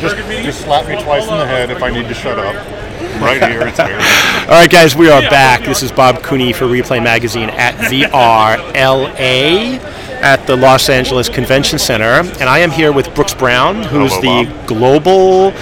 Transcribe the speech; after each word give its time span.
Just, 0.00 0.16
just 0.16 0.60
slap 0.62 0.88
me 0.88 1.02
twice 1.02 1.24
in 1.28 1.36
the 1.36 1.46
head 1.46 1.70
if 1.70 1.82
I 1.82 1.90
need 1.90 2.08
to 2.08 2.14
shut 2.14 2.38
up. 2.38 2.56
Right 3.20 3.42
here, 3.50 3.66
it's 3.66 3.76
there. 3.76 3.98
All 4.44 4.48
right, 4.48 4.70
guys, 4.70 4.96
we 4.96 5.10
are 5.10 5.20
back. 5.20 5.62
This 5.62 5.82
is 5.82 5.92
Bob 5.92 6.22
Cooney 6.22 6.54
for 6.54 6.64
Replay 6.64 7.02
Magazine 7.02 7.50
at 7.50 7.74
VRLA 7.90 9.78
at 10.22 10.46
the 10.46 10.56
Los 10.56 10.88
Angeles 10.88 11.28
Convention 11.28 11.78
Center, 11.78 12.22
and 12.40 12.44
I 12.44 12.60
am 12.60 12.70
here 12.70 12.92
with 12.92 13.14
Brooks 13.14 13.34
Brown, 13.34 13.82
who's 13.82 14.14
Hello, 14.14 14.44
the 14.44 14.66
global 14.66 15.52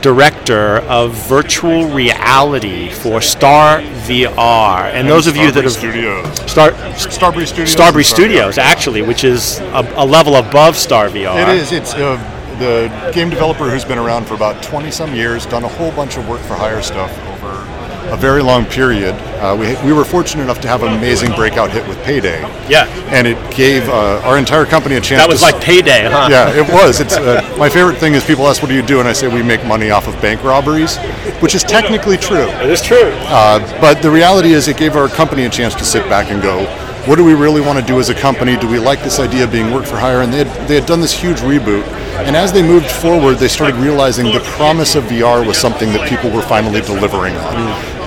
director 0.00 0.78
of 0.88 1.12
virtual 1.28 1.88
reality 1.88 2.90
for 2.90 3.20
Star 3.20 3.80
VR. 3.80 4.90
And 4.92 5.08
those 5.08 5.28
of 5.28 5.36
you 5.36 5.52
that 5.52 5.62
have 5.62 5.72
Studios. 5.72 6.26
Star 6.50 6.70
Starbreeze 6.72 7.48
Studios. 7.48 7.54
Starbreeze 7.54 7.58
and 7.58 7.68
Star 7.68 8.02
Studios, 8.02 8.54
VR. 8.56 8.62
actually, 8.62 9.02
which 9.02 9.22
is 9.22 9.60
a, 9.60 9.92
a 9.96 10.04
level 10.04 10.36
above 10.36 10.76
Star 10.76 11.08
VR. 11.08 11.40
It 11.42 11.56
is. 11.56 11.72
It's 11.72 11.94
uh, 11.94 12.35
the 12.58 13.10
game 13.12 13.30
developer 13.30 13.68
who's 13.70 13.84
been 13.84 13.98
around 13.98 14.26
for 14.26 14.34
about 14.34 14.62
20 14.62 14.90
some 14.90 15.14
years, 15.14 15.46
done 15.46 15.64
a 15.64 15.68
whole 15.68 15.92
bunch 15.92 16.16
of 16.16 16.28
work 16.28 16.40
for 16.42 16.54
hire 16.54 16.82
stuff 16.82 17.10
over 17.28 17.76
a 18.12 18.16
very 18.16 18.42
long 18.42 18.64
period. 18.64 19.14
Uh, 19.40 19.56
we, 19.58 19.74
we 19.86 19.92
were 19.92 20.04
fortunate 20.04 20.42
enough 20.42 20.60
to 20.60 20.68
have 20.68 20.82
an 20.82 20.92
amazing 20.96 21.32
breakout 21.32 21.70
hit 21.70 21.86
with 21.88 22.02
Payday. 22.04 22.40
Yeah. 22.68 22.86
And 23.10 23.26
it 23.26 23.36
gave 23.54 23.88
uh, 23.88 24.20
our 24.24 24.38
entire 24.38 24.64
company 24.64 24.96
a 24.96 25.00
chance 25.00 25.22
That 25.22 25.28
was 25.28 25.42
like 25.42 25.60
payday, 25.60 26.08
huh? 26.08 26.28
yeah, 26.30 26.50
it 26.50 26.72
was. 26.72 27.00
It's 27.00 27.16
uh, 27.16 27.42
my 27.58 27.68
favorite 27.68 27.98
thing 27.98 28.14
is 28.14 28.24
people 28.24 28.46
ask, 28.46 28.62
"What 28.62 28.68
do 28.68 28.74
you 28.74 28.82
do?" 28.82 29.00
and 29.00 29.08
I 29.08 29.12
say, 29.12 29.28
"We 29.28 29.42
make 29.42 29.64
money 29.64 29.90
off 29.90 30.08
of 30.08 30.20
bank 30.20 30.42
robberies," 30.42 30.96
which 31.40 31.54
is 31.54 31.62
technically 31.62 32.16
true. 32.16 32.46
It 32.62 32.70
is 32.70 32.82
true. 32.82 33.10
Uh, 33.26 33.58
but 33.80 34.02
the 34.02 34.10
reality 34.10 34.52
is, 34.52 34.68
it 34.68 34.76
gave 34.76 34.96
our 34.96 35.08
company 35.08 35.44
a 35.44 35.50
chance 35.50 35.74
to 35.76 35.84
sit 35.84 36.08
back 36.08 36.30
and 36.30 36.42
go, 36.42 36.64
"What 37.06 37.16
do 37.16 37.24
we 37.24 37.34
really 37.34 37.60
want 37.60 37.78
to 37.78 37.84
do 37.84 37.98
as 38.00 38.08
a 38.08 38.14
company? 38.14 38.56
Do 38.56 38.68
we 38.68 38.78
like 38.78 39.02
this 39.02 39.18
idea 39.18 39.44
of 39.44 39.52
being 39.52 39.72
work 39.72 39.84
for 39.84 39.96
hire?" 39.96 40.22
And 40.22 40.32
they 40.32 40.44
had, 40.44 40.68
they 40.68 40.74
had 40.74 40.86
done 40.86 41.00
this 41.00 41.12
huge 41.12 41.38
reboot. 41.38 41.86
And 42.26 42.34
as 42.34 42.52
they 42.52 42.62
moved 42.62 42.90
forward, 42.90 43.34
they 43.34 43.48
started 43.48 43.76
realizing 43.76 44.26
the 44.26 44.40
promise 44.56 44.94
of 44.94 45.04
VR 45.04 45.46
was 45.46 45.58
something 45.58 45.92
that 45.92 46.08
people 46.08 46.30
were 46.30 46.42
finally 46.42 46.80
delivering 46.80 47.36
on. 47.36 47.54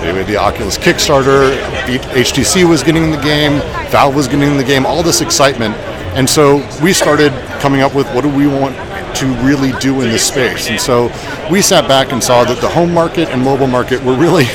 They 0.00 0.12
had 0.12 0.26
the 0.26 0.36
Oculus 0.36 0.76
Kickstarter, 0.76 1.56
HTC 1.86 2.68
was 2.68 2.82
getting 2.82 3.04
in 3.04 3.10
the 3.10 3.20
game, 3.22 3.60
Valve 3.90 4.16
was 4.16 4.26
getting 4.26 4.50
in 4.50 4.56
the 4.56 4.64
game, 4.64 4.84
all 4.84 5.02
this 5.02 5.20
excitement. 5.20 5.74
And 6.16 6.28
so 6.28 6.56
we 6.82 6.92
started 6.92 7.32
coming 7.60 7.82
up 7.82 7.94
with 7.94 8.06
what 8.14 8.22
do 8.22 8.30
we 8.30 8.46
want 8.46 8.74
to 9.16 9.26
really 9.44 9.72
do 9.78 10.00
in 10.00 10.08
this 10.08 10.26
space. 10.26 10.68
And 10.68 10.80
so 10.80 11.04
we 11.50 11.62
sat 11.62 11.86
back 11.86 12.12
and 12.12 12.22
saw 12.22 12.44
that 12.44 12.60
the 12.60 12.68
home 12.68 12.92
market 12.92 13.28
and 13.28 13.42
mobile 13.42 13.66
market 13.66 14.02
were 14.02 14.16
really, 14.16 14.44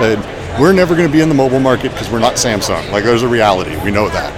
uh, 0.00 0.16
we're 0.58 0.72
never 0.72 0.94
going 0.94 1.06
to 1.06 1.12
be 1.12 1.20
in 1.20 1.28
the 1.28 1.34
mobile 1.34 1.60
market 1.60 1.90
because 1.92 2.10
we're 2.10 2.20
not 2.20 2.34
Samsung. 2.34 2.90
Like 2.92 3.04
there's 3.04 3.22
a 3.22 3.28
reality, 3.28 3.76
we 3.82 3.90
know 3.90 4.08
that. 4.08 4.32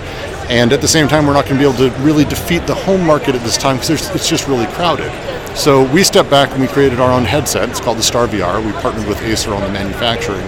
And 0.50 0.72
at 0.72 0.80
the 0.80 0.88
same 0.88 1.08
time, 1.08 1.26
we're 1.26 1.32
not 1.32 1.44
going 1.44 1.56
to 1.56 1.60
be 1.60 1.68
able 1.68 1.90
to 1.90 1.96
really 2.02 2.24
defeat 2.24 2.66
the 2.66 2.74
home 2.74 3.04
market 3.04 3.34
at 3.34 3.42
this 3.42 3.56
time 3.56 3.76
because 3.76 4.14
it's 4.14 4.28
just 4.28 4.46
really 4.46 4.66
crowded. 4.66 5.10
So 5.56 5.90
we 5.92 6.04
stepped 6.04 6.30
back 6.30 6.50
and 6.52 6.60
we 6.60 6.68
created 6.68 7.00
our 7.00 7.10
own 7.10 7.24
headset. 7.24 7.68
It's 7.68 7.80
called 7.80 7.98
the 7.98 8.02
Star 8.02 8.28
VR. 8.28 8.64
We 8.64 8.72
partnered 8.80 9.08
with 9.08 9.20
Acer 9.22 9.52
on 9.54 9.62
the 9.62 9.70
manufacturing. 9.70 10.46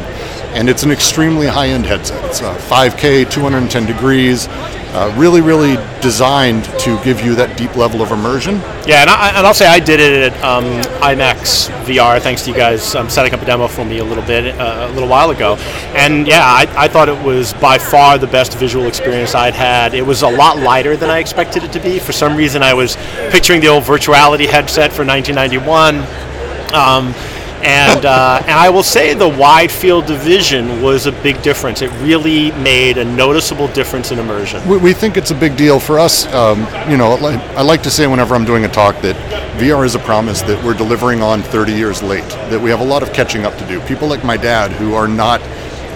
And 0.55 0.69
it's 0.69 0.83
an 0.83 0.91
extremely 0.91 1.47
high 1.47 1.69
end 1.69 1.87
headset. 1.87 2.25
It's 2.25 2.43
uh, 2.43 2.57
5K, 2.69 3.31
210 3.31 3.87
degrees, 3.87 4.49
uh, 4.49 5.15
really, 5.19 5.43
really 5.43 5.77
designed 6.01 6.65
to 6.81 6.99
give 7.05 7.21
you 7.21 7.35
that 7.35 7.59
deep 7.59 7.77
level 7.77 8.01
of 8.01 8.11
immersion. 8.11 8.55
Yeah, 8.87 9.03
and, 9.03 9.11
I, 9.11 9.29
and 9.37 9.47
I'll 9.47 9.53
say 9.53 9.67
I 9.67 9.79
did 9.79 10.01
it 10.01 10.33
at 10.33 10.43
um, 10.43 10.65
IMAX 11.03 11.69
VR, 11.85 12.21
thanks 12.21 12.43
to 12.45 12.51
you 12.51 12.57
guys 12.57 12.95
um, 12.95 13.11
setting 13.11 13.35
up 13.35 13.43
a 13.43 13.45
demo 13.45 13.69
for 13.69 13.85
me 13.85 13.99
a 13.99 14.05
little 14.05 14.25
bit, 14.25 14.59
uh, 14.59 14.89
a 14.91 14.93
little 14.95 15.09
while 15.09 15.31
ago. 15.31 15.57
And 15.95 16.27
yeah, 16.27 16.43
I, 16.43 16.67
I 16.77 16.89
thought 16.89 17.11
it 17.11 17.23
was 17.23 17.53
by 17.55 17.77
far 17.77 18.17
the 18.17 18.27
best 18.27 18.57
visual 18.57 18.87
experience 18.87 19.35
I'd 19.35 19.55
had. 19.55 19.93
It 19.93 20.07
was 20.07 20.23
a 20.23 20.29
lot 20.29 20.57
lighter 20.57 20.97
than 20.97 21.11
I 21.11 21.19
expected 21.19 21.65
it 21.65 21.73
to 21.73 21.81
be. 21.81 21.99
For 21.99 22.13
some 22.13 22.35
reason, 22.35 22.63
I 22.63 22.73
was 22.73 22.97
picturing 23.31 23.61
the 23.61 23.69
old 23.69 23.85
virtuality 23.85 24.47
headset 24.47 24.91
for 24.91 25.05
1991. 25.05 25.99
Um, 26.75 27.15
and 27.63 28.05
uh, 28.05 28.39
and 28.43 28.53
I 28.53 28.71
will 28.71 28.83
say 28.83 29.15
the 29.15 29.29
wide 29.29 29.71
field 29.71 30.07
division 30.07 30.83
was 30.83 31.07
a 31.07 31.13
big 31.13 31.41
difference. 31.43 31.83
It 31.83 31.91
really 32.03 32.53
made 32.53 32.99
a 32.99 33.05
noticeable 33.05 33.69
difference 33.69 34.11
in 34.11 34.19
immersion. 34.19 34.67
We, 34.69 34.79
we 34.79 34.93
think 34.93 35.17
it's 35.17 35.31
a 35.31 35.35
big 35.35 35.57
deal 35.57 35.81
for 35.81 35.99
us. 35.99 36.27
Um, 36.33 36.61
you 36.91 36.97
know, 36.97 37.13
I 37.57 37.63
like 37.63 37.83
to 37.83 37.91
say 37.91 38.07
whenever 38.07 38.35
I'm 38.35 38.45
doing 38.45 38.65
a 38.65 38.69
talk 38.69 39.01
that 39.03 39.17
VR 39.59 39.85
is 39.85 39.95
a 39.95 40.01
promise 40.01 40.43
that 40.43 40.63
we're 40.65 40.75
delivering 40.75 41.23
on 41.23 41.43
30 41.43 41.73
years 41.73 42.03
late. 42.03 42.29
That 42.51 42.61
we 42.61 42.71
have 42.71 42.81
a 42.81 42.85
lot 42.85 43.03
of 43.03 43.13
catching 43.13 43.45
up 43.45 43.57
to 43.59 43.67
do. 43.67 43.81
People 43.83 44.09
like 44.09 44.25
my 44.25 44.37
dad 44.37 44.71
who 44.73 44.95
are 44.95 45.09
not 45.09 45.41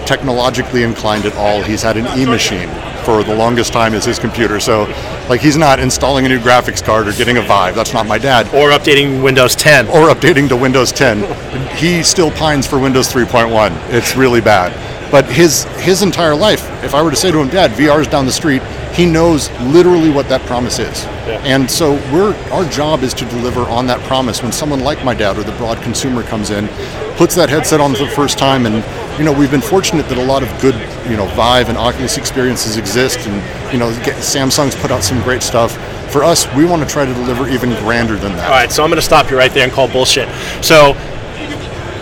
technologically 0.05 0.83
inclined 0.83 1.25
at 1.25 1.35
all. 1.35 1.63
He's 1.63 1.81
had 1.81 1.97
an 1.97 2.19
e-machine 2.19 2.69
for 3.03 3.23
the 3.23 3.35
longest 3.35 3.73
time 3.73 3.93
is 3.93 4.05
his 4.05 4.19
computer. 4.19 4.59
So, 4.59 4.83
like, 5.29 5.41
he's 5.41 5.57
not 5.57 5.79
installing 5.79 6.25
a 6.25 6.29
new 6.29 6.39
graphics 6.39 6.83
card 6.83 7.07
or 7.07 7.13
getting 7.13 7.37
a 7.37 7.41
Vive. 7.41 7.75
That's 7.75 7.93
not 7.93 8.07
my 8.07 8.17
dad. 8.17 8.47
Or 8.47 8.69
updating 8.71 9.23
Windows 9.23 9.55
10. 9.55 9.87
Or 9.87 10.09
updating 10.09 10.47
to 10.49 10.57
Windows 10.57 10.91
10. 10.91 11.75
He 11.75 12.03
still 12.03 12.31
pines 12.31 12.67
for 12.67 12.79
Windows 12.79 13.11
3.1. 13.11 13.71
It's 13.93 14.15
really 14.15 14.41
bad. 14.41 14.71
But 15.11 15.25
his 15.25 15.65
his 15.77 16.01
entire 16.01 16.33
life, 16.33 16.67
if 16.83 16.95
I 16.95 17.03
were 17.03 17.11
to 17.11 17.15
say 17.15 17.29
to 17.31 17.37
him, 17.39 17.47
Dad, 17.47 17.69
VR 17.71 18.01
is 18.01 18.07
down 18.07 18.25
the 18.25 18.31
street, 18.31 18.63
he 18.93 19.05
knows 19.05 19.51
literally 19.61 20.09
what 20.09 20.27
that 20.29 20.41
promise 20.47 20.79
is. 20.79 21.05
And 21.45 21.69
so 21.69 21.93
we're 22.11 22.35
our 22.51 22.65
job 22.65 23.03
is 23.03 23.13
to 23.15 23.25
deliver 23.25 23.61
on 23.61 23.85
that 23.85 23.99
promise 24.07 24.41
when 24.41 24.51
someone 24.51 24.79
like 24.79 25.05
my 25.05 25.13
dad 25.13 25.37
or 25.37 25.43
the 25.43 25.51
broad 25.53 25.79
consumer 25.83 26.23
comes 26.23 26.49
in, 26.49 26.67
puts 27.15 27.35
that 27.35 27.49
headset 27.49 27.79
on 27.79 27.93
for 27.93 28.05
the 28.05 28.09
first 28.09 28.39
time 28.39 28.65
and 28.65 28.83
you 29.17 29.23
know, 29.23 29.31
we've 29.31 29.51
been 29.51 29.61
fortunate 29.61 30.07
that 30.09 30.17
a 30.17 30.23
lot 30.23 30.43
of 30.43 30.49
good, 30.61 30.75
you 31.09 31.17
know, 31.17 31.25
Vive 31.35 31.69
and 31.69 31.77
Oculus 31.77 32.17
experiences 32.17 32.77
exist 32.77 33.19
and 33.27 33.71
you 33.71 33.79
know, 33.79 33.91
get- 34.03 34.17
Samsung's 34.17 34.75
put 34.75 34.91
out 34.91 35.03
some 35.03 35.21
great 35.23 35.43
stuff. 35.43 35.71
For 36.11 36.23
us, 36.23 36.51
we 36.55 36.65
want 36.65 36.81
to 36.83 36.87
try 36.87 37.05
to 37.05 37.13
deliver 37.13 37.47
even 37.49 37.71
grander 37.83 38.15
than 38.15 38.33
that. 38.33 38.45
All 38.45 38.51
right, 38.57 38.71
so 38.71 38.83
I'm 38.83 38.89
going 38.89 38.97
to 38.97 39.05
stop 39.05 39.31
you 39.31 39.37
right 39.37 39.51
there 39.51 39.63
and 39.63 39.71
call 39.73 39.87
bullshit. 39.87 40.29
So, 40.63 40.95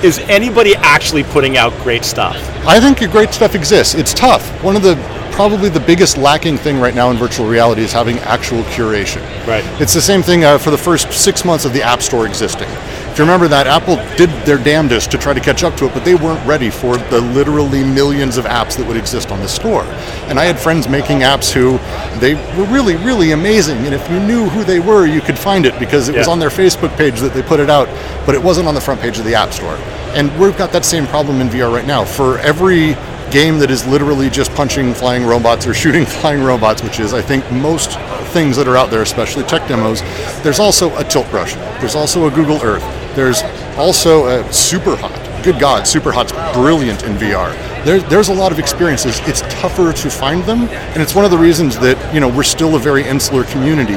is 0.03 0.19
anybody 0.29 0.75
actually 0.75 1.23
putting 1.23 1.57
out 1.57 1.71
great 1.83 2.03
stuff? 2.03 2.35
I 2.65 2.79
think 2.79 2.99
great 3.11 3.33
stuff 3.33 3.55
exists. 3.55 3.93
It's 3.95 4.13
tough. 4.13 4.45
One 4.63 4.75
of 4.75 4.83
the 4.83 4.95
probably 5.31 5.69
the 5.69 5.79
biggest 5.79 6.17
lacking 6.17 6.57
thing 6.57 6.79
right 6.79 6.93
now 6.93 7.09
in 7.09 7.17
virtual 7.17 7.47
reality 7.47 7.81
is 7.81 7.93
having 7.93 8.17
actual 8.19 8.63
curation. 8.63 9.21
Right. 9.47 9.63
It's 9.81 9.93
the 9.93 10.01
same 10.01 10.21
thing 10.21 10.43
uh, 10.43 10.57
for 10.57 10.71
the 10.71 10.77
first 10.77 11.11
six 11.13 11.45
months 11.45 11.65
of 11.65 11.73
the 11.73 11.81
App 11.81 12.01
Store 12.01 12.27
existing. 12.27 12.67
If 13.11 13.17
you 13.17 13.25
remember 13.25 13.49
that, 13.49 13.67
Apple 13.67 13.97
did 14.15 14.29
their 14.45 14.57
damnedest 14.57 15.11
to 15.11 15.17
try 15.17 15.33
to 15.33 15.41
catch 15.41 15.65
up 15.65 15.75
to 15.75 15.85
it, 15.85 15.93
but 15.93 16.05
they 16.05 16.15
weren't 16.15 16.43
ready 16.47 16.69
for 16.69 16.95
the 16.95 17.19
literally 17.19 17.83
millions 17.83 18.37
of 18.37 18.45
apps 18.45 18.77
that 18.77 18.87
would 18.87 18.95
exist 18.95 19.31
on 19.31 19.41
the 19.41 19.49
store. 19.49 19.83
And 20.29 20.39
I 20.39 20.45
had 20.45 20.57
friends 20.57 20.87
making 20.87 21.19
apps 21.19 21.51
who 21.51 21.77
they 22.21 22.35
were 22.57 22.65
really, 22.71 22.95
really 22.95 23.31
amazing. 23.31 23.79
And 23.79 23.93
if 23.93 24.09
you 24.09 24.17
knew 24.21 24.47
who 24.47 24.63
they 24.63 24.79
were, 24.79 25.05
you 25.05 25.19
could 25.19 25.37
find 25.37 25.65
it 25.65 25.77
because 25.77 26.07
it 26.07 26.15
was 26.15 26.29
on 26.29 26.39
their 26.39 26.49
Facebook 26.49 26.95
page 26.95 27.19
that 27.19 27.33
they 27.33 27.41
put 27.41 27.59
it 27.59 27.69
out, 27.69 27.89
but 28.25 28.33
it 28.33 28.41
wasn't 28.41 28.69
on 28.69 28.75
the 28.75 28.81
front 28.81 29.01
page 29.01 29.19
of 29.19 29.25
the 29.25 29.35
App 29.35 29.51
Store. 29.51 29.75
And 30.13 30.31
we've 30.39 30.57
got 30.57 30.71
that 30.71 30.85
same 30.85 31.05
problem 31.05 31.41
in 31.41 31.49
VR 31.49 31.69
right 31.69 31.85
now. 31.85 32.05
For 32.05 32.39
every 32.39 32.95
game 33.29 33.59
that 33.59 33.71
is 33.71 33.85
literally 33.87 34.29
just 34.29 34.53
punching 34.53 34.93
flying 34.93 35.25
robots 35.25 35.67
or 35.67 35.73
shooting 35.81 36.05
flying 36.05 36.41
robots, 36.41 36.81
which 36.81 37.01
is, 37.01 37.13
I 37.13 37.21
think, 37.21 37.49
most 37.51 37.99
things 38.31 38.55
that 38.55 38.69
are 38.69 38.77
out 38.77 38.89
there, 38.89 39.01
especially 39.01 39.43
tech 39.43 39.67
demos, 39.67 40.01
there's 40.43 40.59
also 40.59 40.95
a 40.97 41.03
tilt 41.03 41.29
brush. 41.29 41.55
There's 41.81 41.95
also 41.95 42.27
a 42.27 42.31
Google 42.31 42.61
Earth. 42.61 43.00
There's 43.15 43.41
also 43.77 44.27
a 44.27 44.53
Super 44.53 44.95
Hot. 44.95 45.43
Good 45.43 45.59
God, 45.59 45.87
Super 45.87 46.11
Hot's 46.11 46.31
brilliant 46.55 47.03
in 47.03 47.13
VR. 47.15 47.51
There, 47.83 47.99
there's 47.99 48.29
a 48.29 48.33
lot 48.33 48.51
of 48.51 48.59
experiences. 48.59 49.19
It's 49.21 49.41
tougher 49.61 49.91
to 49.91 50.09
find 50.09 50.43
them, 50.43 50.61
and 50.69 51.01
it's 51.01 51.15
one 51.15 51.25
of 51.25 51.31
the 51.31 51.37
reasons 51.37 51.77
that 51.79 52.13
you 52.13 52.19
know 52.19 52.27
we're 52.29 52.43
still 52.43 52.75
a 52.75 52.79
very 52.79 53.03
insular 53.07 53.43
community. 53.45 53.95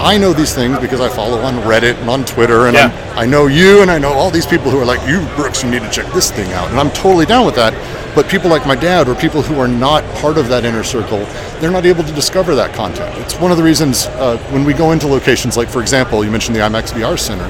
I 0.00 0.18
know 0.18 0.32
these 0.32 0.52
things 0.52 0.78
because 0.80 1.00
I 1.00 1.08
follow 1.08 1.38
on 1.42 1.54
Reddit 1.62 1.96
and 2.00 2.10
on 2.10 2.24
Twitter, 2.24 2.66
and 2.66 2.74
Yeah. 2.74 2.90
I 3.16 3.24
know 3.26 3.46
you, 3.46 3.82
and 3.82 3.90
I 3.90 3.98
know 3.98 4.12
all 4.12 4.30
these 4.30 4.46
people 4.46 4.70
who 4.72 4.80
are 4.80 4.84
like, 4.84 5.06
"You, 5.06 5.20
Brooks, 5.36 5.62
you 5.62 5.70
need 5.70 5.82
to 5.82 5.90
check 5.90 6.12
this 6.12 6.30
thing 6.32 6.52
out," 6.52 6.68
and 6.70 6.80
I'm 6.80 6.90
totally 6.90 7.26
down 7.26 7.46
with 7.46 7.54
that. 7.54 7.72
But 8.14 8.28
people 8.28 8.50
like 8.50 8.66
my 8.66 8.74
dad, 8.74 9.08
or 9.08 9.14
people 9.14 9.40
who 9.40 9.60
are 9.60 9.68
not 9.68 10.02
part 10.16 10.36
of 10.36 10.48
that 10.48 10.64
inner 10.64 10.82
circle, 10.82 11.24
they're 11.60 11.70
not 11.70 11.86
able 11.86 12.02
to 12.02 12.12
discover 12.12 12.54
that 12.56 12.74
content. 12.74 13.16
It's 13.18 13.38
one 13.38 13.52
of 13.52 13.56
the 13.56 13.62
reasons 13.62 14.06
uh, 14.18 14.36
when 14.50 14.64
we 14.64 14.74
go 14.74 14.90
into 14.90 15.06
locations, 15.06 15.56
like 15.56 15.68
for 15.68 15.80
example, 15.80 16.24
you 16.24 16.30
mentioned 16.30 16.56
the 16.56 16.60
IMAX 16.60 16.92
VR 16.92 17.16
Center, 17.16 17.48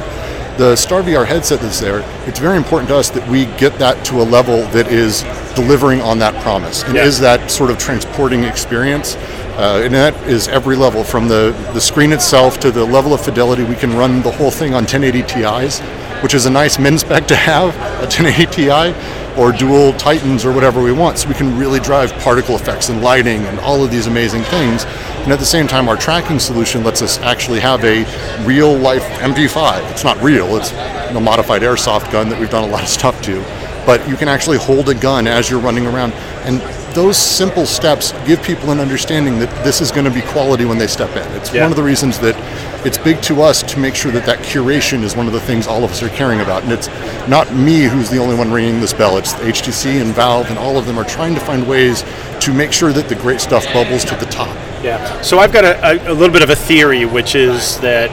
the 0.58 0.76
Star 0.76 1.02
VR 1.02 1.26
headset 1.26 1.60
that's 1.60 1.80
there. 1.80 2.00
It's 2.26 2.38
very 2.38 2.56
important 2.56 2.88
to 2.90 2.96
us 2.96 3.10
that 3.10 3.26
we 3.28 3.46
get 3.56 3.78
that 3.78 4.04
to 4.06 4.20
a 4.20 4.24
level 4.24 4.62
that 4.68 4.88
is 4.88 5.22
delivering 5.54 6.00
on 6.00 6.18
that 6.20 6.34
promise, 6.42 6.82
and 6.84 6.94
Yeah. 6.94 7.04
is 7.04 7.18
that 7.20 7.50
sort 7.50 7.70
of 7.70 7.78
transporting 7.78 8.44
experience. 8.44 9.16
Uh, 9.56 9.82
and 9.84 9.92
that 9.94 10.14
is 10.26 10.48
every 10.48 10.76
level 10.76 11.04
from 11.04 11.28
the, 11.28 11.54
the 11.74 11.80
screen 11.80 12.10
itself 12.12 12.58
to 12.58 12.70
the 12.70 12.82
level 12.84 13.12
of 13.12 13.20
fidelity. 13.20 13.62
We 13.64 13.74
can 13.76 13.94
run 13.94 14.22
the 14.22 14.30
whole 14.30 14.50
thing 14.50 14.72
on 14.74 14.84
1080 14.84 15.22
Ti's, 15.24 15.80
which 16.22 16.34
is 16.34 16.46
a 16.46 16.50
nice 16.50 16.78
min 16.78 16.98
spec 16.98 17.26
to 17.28 17.36
have, 17.36 17.74
a 17.98 18.06
1080 18.06 18.46
Ti, 18.46 18.94
or 19.40 19.50
dual 19.52 19.92
Titans 19.94 20.44
or 20.44 20.52
whatever 20.52 20.82
we 20.82 20.92
want. 20.92 21.18
So 21.18 21.28
we 21.28 21.34
can 21.34 21.56
really 21.58 21.80
drive 21.80 22.12
particle 22.18 22.54
effects 22.54 22.88
and 22.90 23.02
lighting 23.02 23.40
and 23.46 23.58
all 23.60 23.82
of 23.82 23.90
these 23.90 24.06
amazing 24.06 24.42
things. 24.44 24.84
And 25.24 25.32
at 25.32 25.38
the 25.38 25.46
same 25.46 25.66
time, 25.66 25.88
our 25.88 25.96
tracking 25.96 26.38
solution 26.38 26.84
lets 26.84 27.00
us 27.00 27.18
actually 27.20 27.60
have 27.60 27.82
a 27.84 28.04
real 28.44 28.76
life 28.76 29.04
MP5. 29.20 29.90
It's 29.90 30.04
not 30.04 30.20
real, 30.22 30.56
it's 30.56 30.72
a 30.72 31.20
modified 31.20 31.62
airsoft 31.62 32.10
gun 32.12 32.28
that 32.28 32.38
we've 32.38 32.50
done 32.50 32.64
a 32.64 32.72
lot 32.72 32.82
of 32.82 32.88
stuff 32.88 33.20
to. 33.22 33.40
But 33.86 34.06
you 34.08 34.16
can 34.16 34.28
actually 34.28 34.58
hold 34.58 34.88
a 34.88 34.94
gun 34.94 35.26
as 35.26 35.50
you're 35.50 35.60
running 35.60 35.86
around. 35.86 36.12
And 36.44 36.60
those 36.94 37.16
simple 37.16 37.64
steps 37.66 38.12
give 38.26 38.42
people 38.42 38.70
an 38.70 38.80
understanding 38.80 39.38
that 39.38 39.64
this 39.64 39.80
is 39.80 39.90
going 39.90 40.04
to 40.04 40.10
be 40.10 40.20
quality 40.20 40.66
when 40.66 40.76
they 40.78 40.86
step 40.86 41.10
in. 41.16 41.26
It's 41.36 41.52
Yeah. 41.52 41.62
one 41.62 41.72
of 41.72 41.76
the 41.76 41.82
reasons 41.82 42.18
that 42.18 42.36
it's 42.84 42.98
big 42.98 43.22
to 43.22 43.42
us 43.42 43.62
to 43.62 43.78
make 43.78 43.94
sure 43.94 44.10
that 44.12 44.26
that 44.26 44.38
curation 44.40 45.02
is 45.02 45.16
one 45.16 45.26
of 45.26 45.32
the 45.32 45.40
things 45.40 45.66
all 45.66 45.84
of 45.84 45.90
us 45.90 46.02
are 46.02 46.08
caring 46.10 46.40
about. 46.40 46.62
And 46.64 46.72
it's 46.72 46.88
not 47.28 47.52
me 47.54 47.84
who's 47.84 48.10
the 48.10 48.18
only 48.18 48.36
one 48.36 48.50
ringing 48.50 48.80
this 48.80 48.92
bell. 48.92 49.16
It's 49.18 49.34
HTC 49.34 50.00
and 50.00 50.12
Valve 50.14 50.50
and 50.50 50.58
all 50.58 50.76
of 50.76 50.86
them 50.86 50.98
are 50.98 51.04
trying 51.04 51.34
to 51.34 51.40
find 51.40 51.66
ways 51.66 52.04
to 52.40 52.52
make 52.52 52.72
sure 52.72 52.92
that 52.92 53.08
the 53.08 53.14
great 53.14 53.40
stuff 53.40 53.64
bubbles 53.72 54.04
to 54.06 54.16
the 54.16 54.26
top. 54.26 54.54
Yeah. 54.82 55.20
So 55.20 55.38
I've 55.38 55.52
got 55.52 55.64
a, 55.64 56.10
a, 56.10 56.12
a 56.12 56.14
little 56.14 56.32
bit 56.32 56.42
of 56.42 56.50
a 56.50 56.56
theory, 56.56 57.04
which 57.04 57.34
is 57.34 57.78
that 57.80 58.10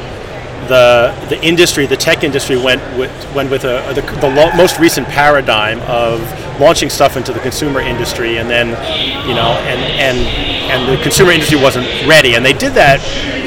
the 0.68 1.16
the 1.30 1.44
industry, 1.44 1.88
the 1.88 1.98
tech 1.98 2.24
industry, 2.24 2.56
went 2.56 2.82
with 2.98 3.12
went 3.36 3.50
with 3.50 3.64
a, 3.64 3.92
the, 3.96 4.02
the 4.20 4.30
lo- 4.30 4.52
most 4.56 4.80
recent 4.80 5.08
paradigm 5.08 5.80
of 5.82 6.22
launching 6.60 6.90
stuff 6.90 7.18
into 7.18 7.34
the 7.34 7.40
consumer 7.40 7.80
industry, 7.80 8.38
and 8.38 8.50
then 8.50 8.70
you 9.28 9.34
know, 9.34 9.52
and 9.68 9.82
and 10.00 10.18
and 10.72 10.98
the 10.98 11.02
consumer 11.02 11.32
industry 11.32 11.60
wasn't 11.60 11.88
ready, 12.08 12.36
and 12.36 12.46
they 12.46 12.54
did 12.54 12.74
that 12.74 13.00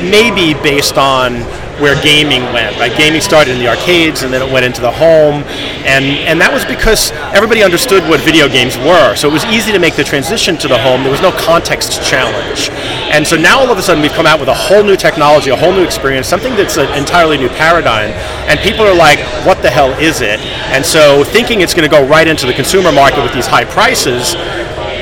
maybe 0.03 0.55
based 0.63 0.99
on 0.99 1.43
where 1.83 2.01
gaming 2.01 2.47
went. 2.55 2.79
Right, 2.79 2.97
gaming 2.97 3.21
started 3.21 3.53
in 3.53 3.59
the 3.59 3.67
arcades 3.67 4.23
and 4.23 4.33
then 4.33 4.41
it 4.41 4.51
went 4.51 4.65
into 4.65 4.81
the 4.81 4.91
home, 4.91 5.43
and 5.83 6.05
and 6.31 6.41
that 6.41 6.55
was 6.55 6.65
because 6.65 7.11
everybody 7.35 7.63
understood 7.63 8.07
what 8.07 8.21
video 8.23 8.47
games 8.49 8.79
were. 8.79 9.19
So 9.19 9.29
it 9.29 9.35
was 9.35 9.45
easy 9.51 9.73
to 9.73 9.83
make 9.83 9.97
the 9.99 10.05
transition 10.05 10.57
to 10.63 10.69
the 10.69 10.79
home. 10.79 11.03
There 11.03 11.11
was 11.11 11.21
no 11.21 11.33
context 11.33 12.01
challenge, 12.07 12.71
and 13.11 13.27
so 13.27 13.37
now 13.37 13.59
all 13.59 13.71
of 13.71 13.77
a 13.77 13.83
sudden 13.83 14.01
we've 14.01 14.15
come 14.15 14.27
out 14.31 14.39
with 14.39 14.49
a 14.49 14.55
whole 14.55 14.87
new 14.87 14.97
technology, 14.97 15.51
a 15.51 15.57
whole 15.57 15.73
new 15.73 15.83
experience, 15.83 16.29
something 16.29 16.55
that's 16.55 16.79
an 16.79 16.87
entirely 16.97 17.37
new 17.37 17.51
paradigm, 17.51 18.15
and 18.47 18.61
people 18.61 18.87
are 18.87 18.95
like, 18.95 19.19
what 19.45 19.61
the 19.61 19.71
hell 19.71 19.91
is 19.99 20.21
it? 20.23 20.39
And 20.71 20.87
so 20.87 21.25
thinking 21.25 21.61
it's 21.61 21.75
going 21.75 21.89
to 21.89 21.91
go 21.91 22.07
right 22.07 22.29
into 22.29 22.47
the 22.47 22.55
consumer 22.55 22.93
market 22.93 23.23
with 23.23 23.35
these 23.35 23.47
high 23.47 23.65
prices. 23.65 24.35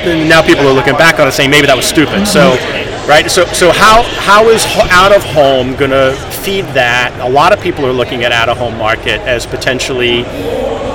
Now 0.01 0.41
people 0.41 0.65
are 0.65 0.73
looking 0.73 0.97
back 0.97 1.19
on 1.19 1.27
it 1.27 1.31
saying 1.31 1.51
maybe 1.51 1.67
that 1.67 1.77
was 1.77 1.85
stupid. 1.85 2.25
So 2.25 2.57
right? 3.07 3.29
So, 3.29 3.45
so 3.47 3.71
how, 3.71 4.03
how 4.03 4.49
is 4.49 4.65
out 4.91 5.11
of 5.11 5.23
home 5.23 5.75
going 5.75 5.91
to 5.91 6.15
feed 6.43 6.65
that? 6.73 7.17
A 7.21 7.29
lot 7.29 7.53
of 7.53 7.61
people 7.61 7.85
are 7.85 7.93
looking 7.93 8.23
at 8.23 8.31
out 8.31 8.49
of 8.49 8.57
home 8.57 8.77
market 8.77 9.19
as 9.21 9.45
potentially 9.45 10.23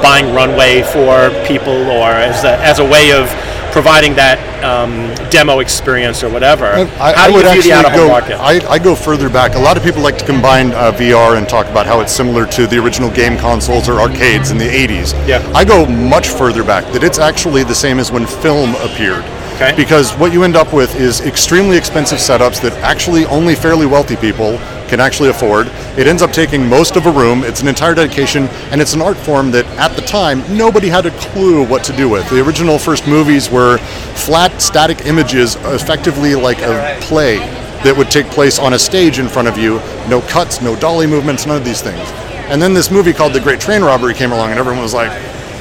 buying 0.03 0.35
runway 0.35 0.83
for 0.83 1.31
people 1.47 1.91
or 1.91 2.11
as 2.11 2.45
a, 2.45 2.59
as 2.63 2.79
a 2.79 2.85
way 2.85 3.13
of 3.13 3.29
providing 3.73 4.15
that 4.15 4.41
um, 4.65 5.13
demo 5.29 5.59
experience 5.59 6.23
or 6.23 6.31
whatever. 6.31 6.65
I, 6.65 6.85
how 6.87 7.25
I 7.25 7.29
do 7.29 7.35
would 7.35 7.45
you 7.45 7.51
view 7.51 7.51
actually 7.51 7.71
the 7.71 7.77
out 7.77 7.85
of 7.85 7.93
home 7.93 8.01
go. 8.01 8.09
market? 8.09 8.37
I, 8.41 8.67
I 8.73 8.79
go 8.79 8.95
further 8.95 9.29
back. 9.29 9.55
A 9.55 9.59
lot 9.59 9.77
of 9.77 9.83
people 9.83 10.01
like 10.01 10.17
to 10.17 10.25
combine 10.25 10.73
uh, 10.73 10.93
VR 10.93 11.37
and 11.37 11.47
talk 11.47 11.67
about 11.67 11.87
how 11.87 12.01
it's 12.01 12.13
similar 12.13 12.47
to 12.47 12.67
the 12.67 12.79
original 12.79 13.11
game 13.11 13.37
consoles 13.37 13.89
or 13.89 14.01
arcades 14.01 14.51
in 14.51 14.57
the 14.57 14.65
80s. 14.65 15.13
Yeah. 15.29 15.47
I 15.55 15.65
go 15.65 15.85
much 15.85 16.29
further 16.29 16.65
back. 16.65 16.91
That 16.95 17.05
it's 17.05 17.19
actually 17.19 17.65
the 17.65 17.75
same 17.75 17.99
as 17.99 18.11
when 18.11 18.27
film 18.27 18.75
appeared. 18.77 19.25
Okay. 19.57 19.75
Because 19.75 20.13
what 20.15 20.35
you 20.35 20.45
end 20.45 20.55
up 20.55 20.75
with 20.75 20.95
is 21.01 21.23
extremely 21.23 21.79
expensive 21.79 22.19
setups 22.19 22.61
that 22.61 22.75
actually 22.83 23.25
only 23.25 23.55
fairly 23.55 23.87
wealthy 23.87 24.17
people 24.17 24.59
can 24.87 25.01
actually 25.01 25.31
afford. 25.31 25.69
It 25.97 26.07
ends 26.07 26.21
up 26.21 26.31
taking 26.31 26.69
most 26.69 26.95
of 26.95 27.07
a 27.07 27.11
room. 27.11 27.43
It's 27.43 27.63
an 27.63 27.69
entire 27.69 27.95
dedication, 27.95 28.49
and 28.71 28.83
it's 28.83 28.93
an 28.93 29.01
art 29.01 29.17
form 29.17 29.51
that 29.53 29.65
at 29.79 29.97
the 29.97 30.03
time 30.03 30.45
nobody 30.55 30.89
had 30.89 31.07
a 31.07 31.11
clue 31.13 31.67
what 31.67 31.83
to 31.85 31.97
do 31.97 32.07
with. 32.07 32.29
The 32.29 32.45
original 32.45 32.79
first 32.79 33.09
movies 33.09 33.51
were 33.51 33.79
flat, 34.15 34.61
static 34.61 35.07
images, 35.07 35.57
effectively 35.65 36.35
like 36.35 36.59
a 36.59 36.99
play 37.01 37.39
that 37.83 37.95
would 37.97 38.11
take 38.11 38.27
place 38.27 38.59
on 38.59 38.75
a 38.75 38.79
stage 38.79 39.19
in 39.19 39.27
front 39.27 39.49
of 39.49 39.57
you. 39.57 39.77
No 40.07 40.21
cuts, 40.21 40.61
no 40.61 40.77
dolly 40.77 41.07
movements, 41.07 41.47
none 41.47 41.57
of 41.57 41.65
these 41.65 41.81
things. 41.81 42.07
And 42.51 42.61
then 42.61 42.75
this 42.75 42.91
movie 42.91 43.15
called 43.15 43.33
The 43.33 43.41
Great 43.41 43.59
Train 43.59 43.81
Robbery 43.81 44.13
came 44.13 44.33
along, 44.33 44.51
and 44.51 44.59
everyone 44.59 44.83
was 44.83 44.93
like, 44.93 45.11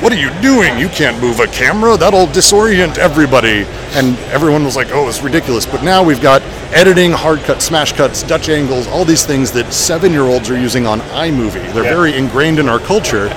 what 0.01 0.11
are 0.11 0.19
you 0.19 0.29
doing? 0.41 0.77
You 0.77 0.89
can't 0.89 1.19
move 1.21 1.39
a 1.39 1.47
camera. 1.47 1.97
That'll 1.97 2.27
disorient 2.27 2.97
everybody. 2.97 3.65
And 3.93 4.17
everyone 4.31 4.63
was 4.63 4.75
like, 4.75 4.87
oh, 4.91 5.07
it's 5.07 5.21
ridiculous. 5.21 5.65
But 5.65 5.83
now 5.83 6.03
we've 6.03 6.21
got 6.21 6.41
editing, 6.73 7.11
hard 7.11 7.39
cut, 7.39 7.61
smash 7.61 7.93
cuts, 7.93 8.21
Dutch 8.23 8.49
angles, 8.49 8.87
all 8.87 9.05
these 9.05 9.25
things 9.25 9.51
that 9.53 9.71
seven 9.73 10.11
year 10.11 10.23
olds 10.23 10.49
are 10.49 10.57
using 10.59 10.85
on 10.85 10.99
iMovie. 11.01 11.73
They're 11.73 11.83
Yeah. 11.83 11.89
very 11.95 12.15
ingrained 12.17 12.59
in 12.59 12.67
our 12.69 12.79
culture. 12.79 13.27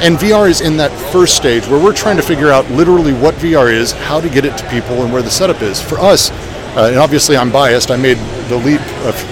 And 0.00 0.16
VR 0.16 0.48
is 0.48 0.60
in 0.60 0.76
that 0.76 0.92
first 1.12 1.34
stage 1.36 1.66
where 1.66 1.78
we're 1.82 1.92
trying 1.92 2.16
to 2.18 2.22
figure 2.22 2.50
out 2.52 2.70
literally 2.70 3.12
what 3.12 3.34
VR 3.36 3.68
is, 3.68 3.90
how 3.92 4.20
to 4.20 4.28
get 4.28 4.44
it 4.44 4.56
to 4.58 4.64
people, 4.70 5.02
and 5.02 5.12
where 5.12 5.22
the 5.22 5.30
setup 5.30 5.60
is. 5.60 5.80
For 5.82 5.98
us, 5.98 6.30
uh, 6.76 6.88
and 6.88 6.98
obviously 6.98 7.36
I'm 7.36 7.50
biased, 7.50 7.90
I 7.90 7.96
made 7.96 8.18
the 8.48 8.56
leap 8.56 8.80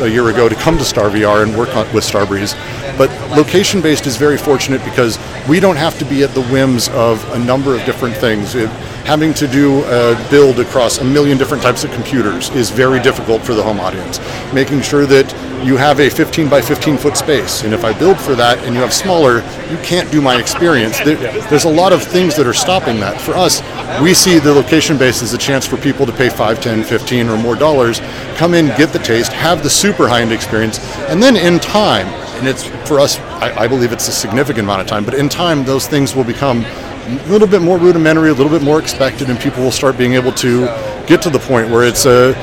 a 0.00 0.08
year 0.08 0.28
ago 0.28 0.48
to 0.48 0.54
come 0.56 0.76
to 0.78 0.84
Star 0.84 1.08
VR 1.10 1.42
and 1.42 1.56
work 1.56 1.74
on, 1.76 1.90
with 1.94 2.04
Starbreeze. 2.04 2.54
But 2.98 3.10
location 3.36 3.80
based 3.82 4.06
is 4.06 4.16
very 4.16 4.38
fortunate 4.38 4.82
because 4.84 5.18
we 5.48 5.60
don't 5.60 5.76
have 5.76 5.98
to 5.98 6.04
be 6.04 6.22
at 6.22 6.30
the 6.30 6.42
whims 6.44 6.88
of 6.90 7.22
a 7.32 7.38
number 7.38 7.74
of 7.74 7.84
different 7.84 8.16
things. 8.16 8.54
It- 8.54 8.70
having 9.06 9.32
to 9.32 9.46
do 9.46 9.84
a 9.84 10.28
build 10.32 10.58
across 10.58 10.98
a 10.98 11.04
million 11.04 11.38
different 11.38 11.62
types 11.62 11.84
of 11.84 11.92
computers 11.92 12.50
is 12.50 12.70
very 12.70 13.00
difficult 13.00 13.40
for 13.40 13.54
the 13.54 13.62
home 13.62 13.78
audience. 13.78 14.18
Making 14.52 14.80
sure 14.82 15.06
that 15.06 15.32
you 15.66 15.76
have 15.76 15.98
a 15.98 16.08
15 16.08 16.48
by 16.48 16.62
15 16.62 16.96
foot 16.96 17.16
space, 17.16 17.64
and 17.64 17.74
if 17.74 17.84
I 17.84 17.92
build 17.98 18.20
for 18.20 18.36
that 18.36 18.58
and 18.64 18.74
you 18.74 18.80
have 18.80 18.94
smaller, 18.94 19.38
you 19.68 19.76
can't 19.78 20.08
do 20.12 20.22
my 20.22 20.38
experience. 20.38 21.00
There, 21.00 21.16
there's 21.48 21.64
a 21.64 21.68
lot 21.68 21.92
of 21.92 22.04
things 22.04 22.36
that 22.36 22.46
are 22.46 22.54
stopping 22.54 23.00
that. 23.00 23.20
For 23.20 23.32
us, 23.32 23.62
we 24.00 24.14
see 24.14 24.38
the 24.38 24.52
location 24.52 24.96
base 24.96 25.22
as 25.24 25.34
a 25.34 25.38
chance 25.38 25.66
for 25.66 25.76
people 25.76 26.06
to 26.06 26.12
pay 26.12 26.28
5, 26.28 26.60
10, 26.60 26.84
15 26.84 27.28
or 27.28 27.36
more 27.36 27.56
dollars, 27.56 27.98
come 28.36 28.54
in, 28.54 28.66
get 28.78 28.92
the 28.92 29.00
taste, 29.00 29.32
have 29.32 29.64
the 29.64 29.70
super 29.70 30.06
high 30.06 30.22
end 30.22 30.32
experience, 30.32 30.78
and 31.08 31.20
then 31.20 31.34
in 31.36 31.58
time, 31.58 32.06
and 32.38 32.46
it's 32.46 32.64
for 32.88 33.00
us, 33.00 33.18
I, 33.18 33.64
I 33.64 33.66
believe 33.66 33.92
it's 33.92 34.06
a 34.06 34.12
significant 34.12 34.64
amount 34.66 34.82
of 34.82 34.86
time, 34.86 35.04
but 35.04 35.14
in 35.14 35.28
time, 35.28 35.64
those 35.64 35.88
things 35.88 36.14
will 36.14 36.24
become 36.24 36.64
a 36.64 37.28
little 37.28 37.48
bit 37.48 37.62
more 37.62 37.78
rudimentary, 37.78 38.30
a 38.30 38.34
little 38.34 38.52
bit 38.52 38.62
more 38.62 38.78
expected, 38.78 39.30
and 39.30 39.38
people 39.40 39.64
will 39.64 39.72
start 39.72 39.98
being 39.98 40.14
able 40.14 40.32
to 40.32 40.66
get 41.06 41.22
to 41.22 41.30
the 41.30 41.38
point 41.40 41.70
where 41.70 41.82
it's 41.84 42.06
a. 42.06 42.34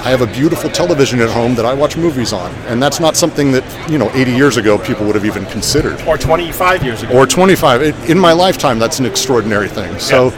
I 0.00 0.10
have 0.10 0.22
a 0.22 0.26
beautiful 0.26 0.70
television 0.70 1.20
at 1.20 1.28
home 1.28 1.54
that 1.56 1.66
I 1.66 1.74
watch 1.74 1.96
movies 1.96 2.32
on, 2.32 2.50
and 2.66 2.82
that's 2.82 3.00
not 3.00 3.16
something 3.16 3.52
that 3.52 3.90
you 3.90 3.98
know 3.98 4.10
80 4.12 4.32
years 4.32 4.56
ago 4.56 4.78
people 4.78 5.04
would 5.06 5.14
have 5.14 5.26
even 5.26 5.44
considered, 5.46 6.00
or 6.06 6.16
25 6.16 6.82
years 6.84 7.02
ago. 7.02 7.18
or 7.18 7.26
25. 7.26 7.82
It, 7.82 8.10
in 8.10 8.18
my 8.18 8.32
lifetime, 8.32 8.78
that's 8.78 8.98
an 8.98 9.04
extraordinary 9.06 9.68
thing. 9.68 9.98
So, 9.98 10.30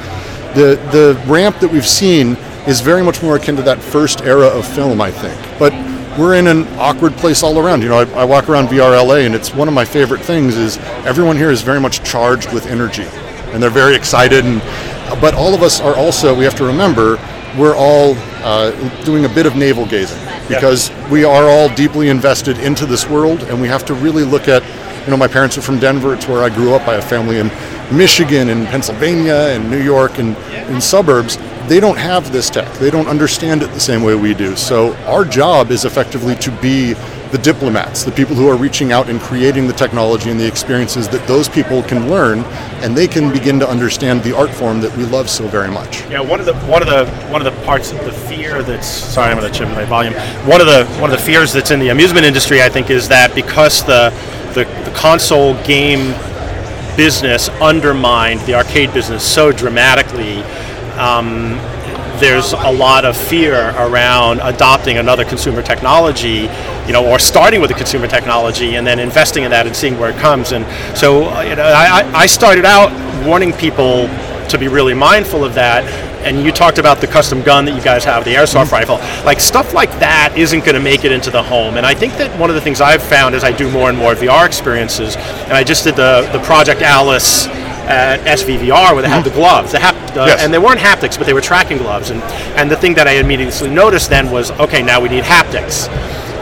the 0.55 0.77
the 0.91 1.23
ramp 1.27 1.61
that 1.61 1.71
we've 1.71 1.87
seen 1.87 2.37
is 2.67 2.81
very 2.81 3.03
much 3.05 3.23
more 3.23 3.37
akin 3.37 3.57
to 3.57 3.63
that 3.63 3.81
first 3.81 4.23
era 4.23 4.47
of 4.49 4.67
film, 4.67 5.01
I 5.01 5.11
think. 5.11 5.41
But 5.59 5.73
we're 6.19 6.35
in 6.35 6.47
an 6.49 6.67
awkward 6.79 7.13
place 7.15 7.43
all 7.43 7.59
around. 7.59 7.83
You 7.83 7.89
know, 7.89 8.01
I, 8.01 8.23
I 8.23 8.25
walk 8.25 8.49
around 8.49 8.69
VR 8.69 9.07
LA, 9.07 9.17
and 9.27 9.35
it's 9.35 9.55
one 9.55 9.69
of 9.69 9.75
my 9.75 9.85
favorite 9.85 10.21
things 10.23 10.57
is 10.57 10.77
everyone 11.07 11.37
here 11.37 11.51
is 11.51 11.63
very 11.63 11.81
much 11.81 12.03
charged 12.03 12.53
with 12.53 12.67
energy, 12.67 13.07
and 13.53 13.63
they're 13.63 13.71
very 13.71 13.95
excited. 13.95 14.45
And 14.45 14.61
but 15.21 15.35
all 15.35 15.55
of 15.55 15.63
us 15.63 15.81
are 15.81 15.95
also 15.97 16.35
we 16.35 16.45
have 16.45 16.57
to 16.57 16.65
remember 16.65 17.17
we're 17.59 17.77
all 17.77 18.15
uh, 18.43 18.71
doing 19.05 19.25
a 19.25 19.29
bit 19.29 19.47
of 19.47 19.57
navel 19.57 19.87
gazing 19.87 20.21
because 20.49 20.91
we 21.11 21.25
are 21.25 21.49
all 21.49 21.69
deeply 21.75 22.09
invested 22.09 22.59
into 22.59 22.87
this 22.87 23.09
world, 23.09 23.43
and 23.45 23.61
we 23.61 23.69
have 23.69 23.85
to 23.87 23.95
really 23.95 24.25
look 24.25 24.49
at. 24.49 24.63
You 25.03 25.11
know, 25.11 25.17
my 25.17 25.27
parents 25.27 25.59
are 25.59 25.63
from 25.63 25.81
Denver. 25.81 26.15
It's 26.15 26.29
where 26.29 26.45
I 26.45 26.49
grew 26.49 26.75
up. 26.75 26.87
I 26.87 26.95
have 26.95 27.05
family 27.05 27.39
in 27.39 27.51
Michigan 27.91 28.51
and 28.51 28.69
Pennsylvania 28.69 29.35
and 29.35 29.69
New 29.69 29.83
York 29.83 30.19
and 30.19 30.37
in 30.71 30.81
suburbs. 30.81 31.39
They 31.67 31.81
don't 31.81 31.99
have 31.99 32.33
this 32.33 32.49
tech. 32.51 32.73
They 32.75 32.91
don't 32.91 33.09
understand 33.09 33.65
it 33.65 33.73
the 33.73 33.81
same 33.81 34.05
way 34.05 34.15
we 34.15 34.33
do. 34.33 34.55
So 34.55 34.95
our 35.07 35.25
job 35.25 35.73
is 35.73 35.85
effectively 35.85 36.37
to 36.37 36.53
be 36.61 36.95
the 37.33 37.39
diplomats, 37.39 38.05
the 38.05 38.13
people 38.13 38.37
who 38.37 38.47
are 38.47 38.57
reaching 38.57 38.93
out 38.93 39.09
and 39.09 39.19
creating 39.19 39.67
the 39.67 39.73
technology 39.73 40.31
and 40.31 40.39
the 40.39 40.47
experiences 40.47 41.09
that 41.09 41.27
those 41.27 41.49
people 41.49 41.83
can 41.83 42.11
learn, 42.11 42.41
and 42.85 42.95
they 42.95 43.09
can 43.09 43.33
begin 43.33 43.59
to 43.59 43.69
understand 43.69 44.23
the 44.23 44.37
art 44.37 44.51
form 44.51 44.81
that 44.83 44.95
we 44.99 45.05
love 45.07 45.31
so 45.31 45.49
very 45.49 45.71
much. 45.71 46.03
Yeah, 46.11 46.21
one 46.21 46.41
of 46.41 46.47
the 46.47 46.55
one 46.67 46.83
of 46.83 46.89
the 46.89 47.07
one 47.33 47.45
of 47.45 47.52
the 47.52 47.52
parts 47.65 47.93
of 47.93 47.99
the 48.05 48.13
fear 48.13 48.63
that's 48.63 48.87
sorry, 48.87 49.31
I'm 49.33 49.39
going 49.39 49.51
to 49.53 49.59
chip 49.59 49.69
my 49.69 49.85
volume. 49.85 50.15
One 50.47 50.61
of 50.61 50.67
the 50.67 50.85
one 51.01 51.11
of 51.13 51.19
the 51.19 51.25
fears 51.25 51.53
that's 51.53 51.71
in 51.71 51.81
the 51.81 51.89
amusement 51.91 52.27
industry, 52.27 52.63
I 52.63 52.69
think, 52.69 52.91
is 52.91 53.09
that 53.09 53.35
because 53.35 53.85
the 53.85 54.11
the, 54.55 54.65
the 54.85 54.93
console 54.95 55.55
game 55.65 56.15
business 56.97 57.49
undermined 57.61 58.41
the 58.41 58.55
arcade 58.55 58.93
business 58.93 59.23
so 59.25 59.51
dramatically. 59.53 60.43
Um, 60.99 61.59
there's 62.21 62.53
a 62.53 62.71
lot 62.71 63.05
of 63.05 63.17
fear 63.17 63.71
around 63.71 64.39
adopting 64.43 64.99
another 64.99 65.25
consumer 65.25 65.61
technology, 65.61 66.49
you 66.87 66.93
know, 66.93 67.05
or 67.05 67.19
starting 67.19 67.61
with 67.61 67.71
a 67.73 67.75
consumer 67.75 68.07
technology 68.07 68.77
and 68.77 68.87
then 68.87 69.01
investing 69.01 69.43
in 69.43 69.51
that 69.51 69.67
and 69.67 69.75
seeing 69.75 69.99
where 69.99 70.11
it 70.11 70.17
comes. 70.19 70.53
And 70.53 70.65
so, 70.97 71.23
you 71.43 71.57
know, 71.57 71.65
I- 71.65 72.09
I 72.15 72.27
started 72.27 72.65
out 72.65 72.93
warning 73.27 73.53
people 73.53 74.09
to 74.51 74.59
be 74.59 74.69
really 74.69 74.95
mindful 74.95 75.45
of 75.45 75.55
that. 75.55 75.83
And 76.25 76.43
you 76.45 76.53
talked 76.53 76.79
about 76.79 77.01
the 77.01 77.07
custom 77.07 77.43
gun 77.43 77.65
that 77.65 77.75
you 77.75 77.83
guys 77.83 78.05
have, 78.05 78.25
the 78.25 78.35
airsoft 78.35 78.67
mm-hmm. 78.67 78.75
rifle. 78.75 79.25
Like 79.25 79.41
stuff 79.41 79.75
like 79.75 79.91
that 80.01 80.35
isn't 80.37 80.61
going 80.61 80.75
to 80.75 80.81
make 80.81 81.05
it 81.05 81.13
into 81.13 81.31
the 81.31 81.43
home. 81.43 81.77
And 81.77 81.85
I 81.85 81.95
think 81.95 82.15
that 82.15 82.39
one 82.39 82.51
of 82.51 82.55
the 82.55 82.61
things 82.63 82.81
I've 82.81 83.03
found 83.03 83.35
as 83.35 83.45
I 83.45 83.53
do 83.53 83.71
more 83.71 83.89
and 83.89 83.99
more 83.99 84.15
VR 84.15 84.47
experiences, 84.47 85.17
and 85.17 85.53
I 85.53 85.65
just 85.65 85.85
did 85.85 85.97
the 85.97 86.29
the 86.33 86.41
Project 86.41 86.83
Alice 86.83 87.47
at 87.89 88.21
SVVR 88.21 88.93
where 88.93 89.03
they 89.03 89.09
had 89.09 89.25
mm-hmm. 89.25 89.29
the 89.29 89.35
gloves, 89.35 89.73
the 89.73 89.79
hap- 89.79 90.15
the, 90.15 90.23
uh, 90.23 90.27
Yes. 90.27 90.43
and 90.43 90.55
they 90.55 90.59
weren't 90.59 90.79
haptics, 90.79 91.19
but 91.19 91.27
they 91.27 91.33
were 91.35 91.41
tracking 91.41 91.79
gloves. 91.79 92.11
And 92.11 92.23
and 92.57 92.71
the 92.71 92.77
thing 92.77 92.95
that 92.95 93.09
I 93.09 93.13
immediately 93.13 93.71
noticed 93.71 94.11
then 94.11 94.31
was, 94.31 94.51
okay, 94.53 94.83
now 94.83 95.01
we 95.01 95.09
need 95.09 95.25
haptics. 95.25 95.89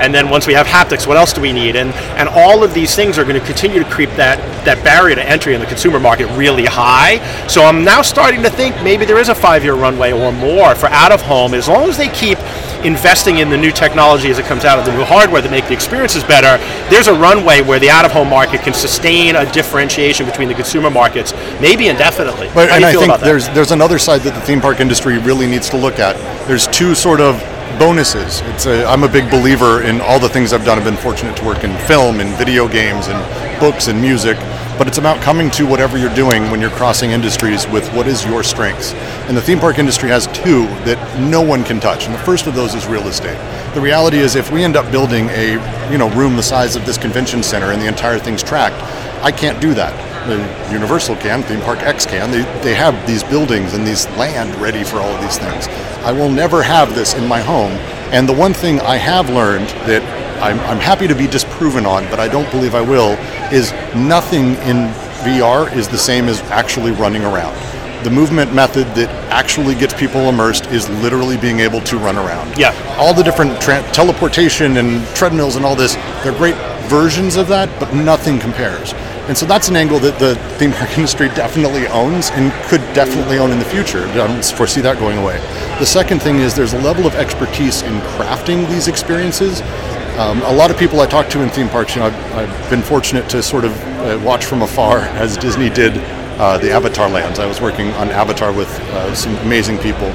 And 0.01 0.15
then 0.15 0.31
once 0.31 0.47
we 0.47 0.55
have 0.55 0.67
haptics, 0.67 1.07
what 1.07 1.17
else 1.17 1.33
do 1.33 1.41
we 1.41 1.53
need? 1.53 1.77
And 1.77 1.93
and 2.19 2.29
all 2.29 2.65
of 2.65 2.75
these 2.75 2.95
things 2.95 3.19
are 3.19 3.25
going 3.25 3.39
to 3.39 3.47
continue 3.47 3.83
to 3.83 3.91
creep 3.91 4.11
that 4.11 4.39
that 4.65 4.83
barrier 4.85 5.15
to 5.15 5.23
entry 5.23 5.55
in 5.55 5.61
the 5.61 5.67
consumer 5.67 6.01
market 6.01 6.27
really 6.37 6.67
high. 6.67 7.19
So 7.47 7.65
I'm 7.65 7.85
now 7.85 8.03
starting 8.03 8.43
to 8.43 8.51
think 8.51 8.75
maybe 8.83 9.05
there 9.05 9.19
is 9.19 9.29
a 9.29 9.35
five-year 9.35 9.75
runway 9.75 10.13
or 10.13 10.33
more 10.33 10.75
for 10.75 10.87
out 10.87 11.13
of 11.13 11.23
home, 11.23 11.55
as 11.55 11.69
long 11.69 11.89
as 11.89 11.97
they 11.97 12.09
keep 12.09 12.39
investing 12.85 13.39
in 13.39 13.51
the 13.51 13.57
new 13.57 13.71
technology 13.71 14.31
as 14.31 14.39
it 14.39 14.47
comes 14.47 14.65
out 14.65 14.79
of 14.79 14.87
the 14.87 14.93
new 14.93 15.05
hardware 15.05 15.43
that 15.43 15.51
make 15.51 15.67
the 15.67 15.75
experiences 15.75 16.25
better, 16.25 16.57
there's 16.89 17.09
a 17.09 17.15
runway 17.15 17.61
where 17.61 17.79
the 17.79 17.91
out-of-home 17.91 18.29
market 18.29 18.63
can 18.63 18.73
sustain 18.73 19.37
a 19.37 19.51
differentiation 19.53 20.25
between 20.25 20.49
the 20.49 20.55
consumer 20.55 20.91
markets, 20.91 21.35
maybe 21.61 21.89
indefinitely. 21.89 22.49
But, 22.55 22.71
How 22.71 22.77
and 22.77 22.85
I 22.85 22.93
feel 22.93 23.01
think 23.03 23.21
there's 23.21 23.49
there's 23.51 23.73
another 23.73 23.99
side 23.99 24.23
that 24.23 24.35
the 24.35 24.41
theme 24.41 24.61
park 24.61 24.81
industry 24.81 25.19
really 25.19 25.47
needs 25.47 25.69
to 25.71 25.77
look 25.77 25.99
at. 25.99 26.17
There's 26.47 26.67
two 26.69 26.95
sort 26.95 27.21
of 27.21 27.37
bonuses. 27.81 28.43
It's 28.43 28.67
a, 28.67 28.85
I'm 28.85 29.05
a 29.05 29.09
big 29.09 29.31
believer 29.31 29.81
in 29.81 30.03
all 30.03 30.21
the 30.21 30.29
things 30.29 30.53
I've 30.53 30.67
done. 30.67 30.77
I've 30.79 30.85
been 30.85 30.99
fortunate 30.99 31.35
to 31.39 31.45
work 31.47 31.65
in 31.65 31.75
film 31.87 32.21
and 32.21 32.37
video 32.37 32.69
games 32.69 33.07
and 33.09 33.59
books 33.59 33.89
and 33.89 33.99
music. 33.99 34.37
But 34.77 34.87
it's 34.87 34.99
about 34.99 35.23
coming 35.23 35.51
to 35.53 35.67
whatever 35.67 35.97
you're 35.97 36.15
doing 36.15 36.51
when 36.51 36.61
you're 36.61 36.71
crossing 36.71 37.13
industries 37.13 37.67
with 37.69 37.89
what 37.95 38.07
is 38.07 38.23
your 38.23 38.43
strengths. 38.43 38.93
And 39.29 39.37
the 39.37 39.41
theme 39.41 39.59
park 39.59 39.79
industry 39.79 40.11
has 40.11 40.27
two 40.27 40.67
that 40.85 40.99
no 41.19 41.41
one 41.41 41.65
can 41.65 41.81
touch. 41.81 42.05
And 42.05 42.15
the 42.15 42.19
first 42.19 42.47
of 42.47 42.55
those 42.55 42.75
is 42.75 42.87
real 42.87 43.09
estate. 43.09 43.39
The 43.73 43.81
reality 43.81 44.19
is 44.19 44.37
if 44.37 44.53
we 44.53 44.63
end 44.63 44.77
up 44.77 44.91
building 44.93 45.31
a 45.31 45.53
you 45.91 45.97
know 45.97 46.11
room 46.11 46.37
the 46.37 46.43
size 46.43 46.77
of 46.77 46.85
this 46.85 46.99
convention 46.99 47.43
center 47.43 47.73
and 47.73 47.81
the 47.81 47.89
entire 47.89 48.19
thing's 48.19 48.43
tracked, 48.43 48.77
I 49.25 49.33
can't 49.33 49.59
do 49.59 49.73
that. 49.73 50.10
The 50.27 50.73
Universal 50.73 51.17
can, 51.17 51.43
Theme 51.43 51.61
Park 51.61 51.81
X 51.81 52.05
can. 52.05 52.31
They, 52.31 52.43
they 52.63 52.75
have 52.75 53.07
these 53.07 53.23
buildings 53.25 53.75
and 53.75 53.87
these 53.87 54.07
land 54.11 54.55
ready 54.61 54.85
for 54.85 54.97
all 54.97 55.09
of 55.09 55.21
these 55.21 55.39
things. 55.39 55.67
I 56.05 56.13
will 56.13 56.31
never 56.31 56.63
have 56.63 56.95
this 56.95 57.15
in 57.15 57.27
my 57.27 57.41
home. 57.41 57.73
And 58.13 58.29
the 58.29 58.35
one 58.35 58.53
thing 58.53 58.81
I 58.81 58.97
have 58.97 59.31
learned 59.31 59.69
that 59.87 60.03
I'm, 60.43 60.59
I'm 60.61 60.79
happy 60.79 61.07
to 61.07 61.15
be 61.15 61.27
disproven 61.27 61.87
on, 61.87 62.05
but 62.11 62.19
I 62.19 62.29
don't 62.29 62.51
believe 62.51 62.75
I 62.75 62.81
will, 62.81 63.13
is 63.53 63.73
nothing 63.95 64.55
in 64.67 64.93
VR 65.21 65.71
is 65.75 65.89
the 65.89 65.99
same 65.99 66.29
as 66.29 66.41
actually 66.51 66.93
running 66.93 67.25
around. 67.25 67.55
The 68.05 68.11
movement 68.11 68.55
method 68.55 68.87
that 68.95 69.11
actually 69.31 69.75
gets 69.75 69.93
people 69.93 70.23
immersed 70.23 70.67
is 70.69 70.89
literally 71.03 71.37
being 71.37 71.61
able 71.61 71.83
to 71.83 71.99
run 71.99 72.17
around. 72.17 72.59
Yeah. 72.59 72.73
All 72.99 73.13
the 73.13 73.23
different 73.23 73.61
tra- 73.61 73.83
teleportation 73.93 74.79
and 74.79 75.07
treadmills 75.15 75.57
and 75.57 75.67
all 75.67 75.77
this, 75.77 75.97
they're 76.25 76.33
great 76.33 76.57
versions 76.89 77.37
of 77.37 77.47
that, 77.49 77.69
but 77.79 77.95
nothing 77.95 78.39
compares. 78.39 78.95
And 79.31 79.39
so 79.39 79.47
that's 79.47 79.69
an 79.69 79.77
angle 79.77 80.01
that 80.01 80.19
the 80.19 80.35
theme 80.59 80.73
park 80.73 80.91
industry 80.99 81.29
definitely 81.29 81.87
owns 81.87 82.31
and 82.31 82.53
could 82.65 82.81
definitely 82.95 83.39
own 83.39 83.53
in 83.53 83.61
the 83.61 83.65
future. 83.65 84.05
I 84.09 84.15
don't 84.17 84.45
foresee 84.45 84.81
that 84.81 84.99
going 84.99 85.19
away. 85.19 85.39
The 85.79 85.87
second 85.87 86.21
thing 86.21 86.41
is 86.41 86.57
there's 86.57 86.73
a 86.73 86.81
level 86.81 87.07
of 87.07 87.15
expertise 87.15 87.83
in 87.83 87.93
crafting 88.19 88.69
these 88.69 88.89
experiences. 88.89 89.61
Um, 90.19 90.43
a 90.43 90.53
lot 90.53 90.73
of 90.73 90.77
people 90.77 90.99
I 90.99 91.07
talk 91.07 91.29
to 91.29 91.43
in 91.43 91.49
theme 91.49 91.69
parks, 91.69 91.95
you 91.95 92.01
know, 92.01 92.09
I've, 92.09 92.35
I've 92.35 92.71
been 92.71 92.83
fortunate 92.83 93.29
to 93.29 93.41
sort 93.41 93.65
of 93.65 93.81
uh, 94.01 94.21
watch 94.25 94.47
from 94.47 94.63
afar 94.63 94.99
as 95.23 95.37
Disney 95.37 95.71
did 95.71 95.93
uh, 96.41 96.59
the 96.59 96.73
Avatar 96.73 97.09
lands. 97.09 97.39
I 97.39 97.47
was 97.47 97.61
working 97.61 97.93
on 97.93 98.09
Avatar 98.09 98.53
with 98.53 98.69
uh, 98.81 99.15
some 99.15 99.37
amazing 99.47 99.79
people. 99.79 100.09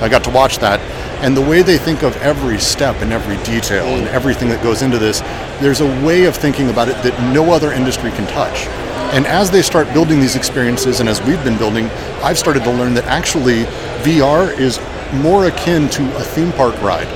I 0.00 0.08
got 0.08 0.22
to 0.22 0.30
watch 0.30 0.58
that, 0.58 0.78
and 1.22 1.36
the 1.36 1.40
way 1.40 1.62
they 1.62 1.76
think 1.76 2.02
of 2.02 2.16
every 2.18 2.58
step 2.58 2.96
and 3.02 3.12
every 3.12 3.36
detail 3.44 3.86
and 3.86 4.06
mm. 4.06 4.12
everything 4.12 4.48
that 4.48 4.62
goes 4.62 4.82
into 4.82 4.98
this, 4.98 5.20
there's 5.60 5.80
a 5.80 6.04
way 6.04 6.24
of 6.24 6.34
thinking 6.34 6.70
about 6.70 6.88
it 6.88 6.94
that 7.02 7.32
no 7.34 7.52
other 7.52 7.72
industry 7.72 8.10
can 8.12 8.26
touch. 8.28 8.66
And 9.12 9.26
as 9.26 9.50
they 9.50 9.60
start 9.60 9.92
building 9.92 10.20
these 10.20 10.36
experiences, 10.36 11.00
and 11.00 11.08
as 11.08 11.20
we've 11.22 11.42
been 11.44 11.58
building, 11.58 11.86
I've 12.22 12.38
started 12.38 12.64
to 12.64 12.70
learn 12.70 12.94
that 12.94 13.04
actually 13.04 13.64
VR 14.04 14.56
is 14.58 14.80
more 15.12 15.46
akin 15.46 15.88
to 15.90 16.16
a 16.16 16.22
theme 16.22 16.52
park 16.52 16.80
ride 16.80 17.08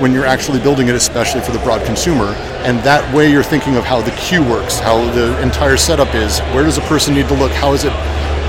when 0.00 0.12
you're 0.12 0.24
actually 0.24 0.60
building 0.60 0.88
it, 0.88 0.94
especially 0.94 1.40
for 1.40 1.52
the 1.52 1.58
broad 1.58 1.84
consumer. 1.84 2.34
And 2.64 2.78
that 2.80 3.02
way 3.14 3.30
you're 3.30 3.42
thinking 3.42 3.76
of 3.76 3.84
how 3.84 4.00
the 4.00 4.12
queue 4.12 4.42
works, 4.42 4.78
how 4.78 4.98
the 5.12 5.40
entire 5.42 5.76
setup 5.76 6.14
is, 6.14 6.40
where 6.54 6.64
does 6.64 6.78
a 6.78 6.82
person 6.82 7.14
need 7.14 7.28
to 7.28 7.34
look, 7.34 7.52
how 7.52 7.72
is 7.72 7.84
it. 7.84 7.92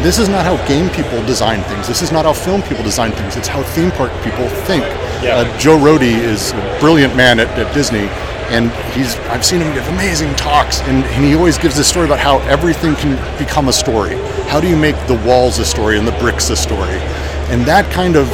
This 0.03 0.19
is 0.19 0.27
not 0.27 0.43
how 0.43 0.57
game 0.67 0.89
people 0.89 1.25
design 1.25 1.63
things. 1.63 1.87
This 1.87 2.01
is 2.01 2.11
not 2.11 2.25
how 2.25 2.33
film 2.33 2.61
people 2.63 2.83
design 2.83 3.13
things. 3.13 3.37
It's 3.37 3.47
how 3.47 3.63
theme 3.63 3.89
park 3.89 4.11
people 4.21 4.49
think. 4.67 4.83
Yeah. 5.23 5.37
Uh, 5.37 5.57
Joe 5.57 5.77
Rohde 5.77 6.01
is 6.03 6.51
a 6.51 6.77
brilliant 6.81 7.15
man 7.15 7.39
at, 7.39 7.47
at 7.57 7.73
Disney, 7.73 8.09
and 8.51 8.69
he's 8.93 9.15
I've 9.31 9.45
seen 9.45 9.61
him 9.61 9.73
give 9.73 9.87
amazing 9.87 10.35
talks, 10.35 10.81
and, 10.81 11.05
and 11.05 11.23
he 11.23 11.35
always 11.35 11.57
gives 11.57 11.77
this 11.77 11.87
story 11.87 12.05
about 12.05 12.19
how 12.19 12.39
everything 12.39 12.95
can 12.95 13.15
become 13.37 13.69
a 13.69 13.73
story. 13.73 14.15
How 14.49 14.59
do 14.59 14.67
you 14.67 14.75
make 14.75 14.97
the 15.07 15.15
walls 15.25 15.59
a 15.59 15.65
story 15.65 15.97
and 15.97 16.05
the 16.05 16.17
bricks 16.19 16.49
a 16.49 16.57
story? 16.57 16.99
And 17.47 17.61
that 17.63 17.89
kind 17.89 18.17
of 18.17 18.29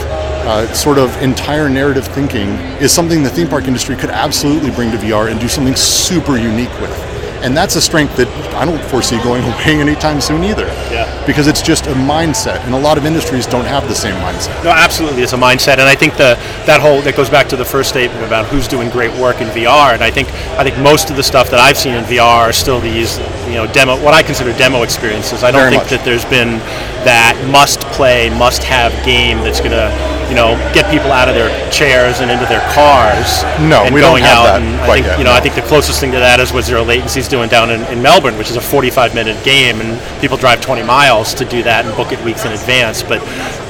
uh, 0.49 0.73
sort 0.73 0.97
of 0.97 1.15
entire 1.21 1.69
narrative 1.69 2.07
thinking 2.07 2.49
is 2.81 2.91
something 2.91 3.21
the 3.21 3.29
theme 3.29 3.47
park 3.47 3.67
industry 3.67 3.95
could 3.95 4.09
absolutely 4.09 4.71
bring 4.71 4.89
to 4.89 4.97
VR 4.97 5.29
and 5.29 5.39
do 5.39 5.47
something 5.47 5.75
super 5.75 6.35
unique 6.35 6.73
with. 6.81 6.97
And 7.43 7.55
that's 7.55 7.75
a 7.75 7.81
strength 7.81 8.17
that 8.17 8.27
I 8.55 8.65
don't 8.65 8.83
foresee 8.89 9.17
going 9.21 9.43
away 9.53 9.79
anytime 9.79 10.19
soon 10.19 10.43
either. 10.43 10.65
Yeah. 10.91 11.08
Because 11.29 11.45
it's 11.45 11.61
just 11.61 11.85
a 11.85 11.93
mindset, 11.93 12.59
and 12.65 12.73
a 12.73 12.79
lot 12.79 12.97
of 12.97 13.05
industries 13.05 13.45
don't 13.45 13.65
have 13.65 13.87
the 13.87 13.93
same 13.93 14.15
mindset. 14.15 14.63
No, 14.63 14.71
absolutely, 14.71 15.21
it's 15.21 15.33
a 15.33 15.37
mindset, 15.37 15.73
and 15.73 15.83
I 15.83 15.93
think 15.93 16.13
the 16.13 16.33
that 16.65 16.81
whole 16.81 17.01
that 17.03 17.15
goes 17.15 17.29
back 17.29 17.47
to 17.49 17.55
the 17.55 17.63
first 17.63 17.89
statement 17.89 18.25
about 18.25 18.47
who's 18.47 18.67
doing 18.67 18.89
great 18.89 19.13
work 19.21 19.39
in 19.39 19.47
VR, 19.49 19.93
and 19.93 20.03
I 20.03 20.09
think 20.09 20.27
I 20.57 20.63
think 20.63 20.79
most 20.79 21.11
of 21.11 21.17
the 21.17 21.21
stuff 21.21 21.51
that 21.51 21.59
I've 21.59 21.77
seen 21.77 21.93
in 21.93 22.03
VR 22.05 22.49
are 22.49 22.51
still 22.51 22.79
these 22.81 23.19
you 23.45 23.61
know 23.61 23.67
demo 23.71 24.03
what 24.03 24.15
I 24.15 24.23
consider 24.23 24.57
demo 24.57 24.81
experiences. 24.81 25.43
I 25.43 25.51
don't 25.51 25.61
Very 25.61 25.69
think 25.69 25.83
much. 25.83 25.91
that 25.91 26.03
there's 26.03 26.25
been 26.25 26.57
that 27.05 27.37
must 27.51 27.81
play, 27.93 28.31
must 28.31 28.63
have 28.63 28.91
game 29.05 29.37
that's 29.45 29.61
gonna 29.61 29.93
you 30.29 30.35
know 30.35 30.55
get 30.73 30.89
people 30.91 31.11
out 31.11 31.27
of 31.27 31.35
their 31.35 31.49
chairs 31.71 32.21
and 32.21 32.29
into 32.29 32.45
their 32.45 32.61
cars. 32.71 33.43
No, 33.59 33.83
and 33.83 33.93
we 33.93 34.01
don't 34.01 34.21
have 34.21 34.37
out. 34.37 34.43
that 34.45 34.61
and 34.61 34.79
I 34.81 34.95
think 34.95 35.05
yet, 35.05 35.17
you 35.17 35.25
know 35.25 35.33
I 35.33 35.39
think 35.39 35.55
the 35.55 35.65
closest 35.65 35.99
thing 35.99 36.11
to 36.11 36.19
that 36.19 36.39
is 36.39 36.53
what 36.53 36.63
Zero 36.63 36.85
Latency's 36.85 37.27
doing 37.27 37.49
down 37.49 37.71
in, 37.71 37.81
in 37.91 38.01
Melbourne, 38.01 38.37
which 38.37 38.49
is 38.49 38.55
a 38.55 38.61
45 38.61 39.15
minute 39.15 39.43
game, 39.43 39.81
and 39.81 39.99
people 40.21 40.37
drive 40.37 40.61
20 40.61 40.83
miles 40.83 41.33
to 41.33 41.45
do 41.45 41.63
that 41.63 41.85
and 41.85 41.95
book 41.95 42.11
it 42.11 42.23
weeks 42.23 42.45
in 42.45 42.51
advance. 42.51 43.03
But 43.03 43.21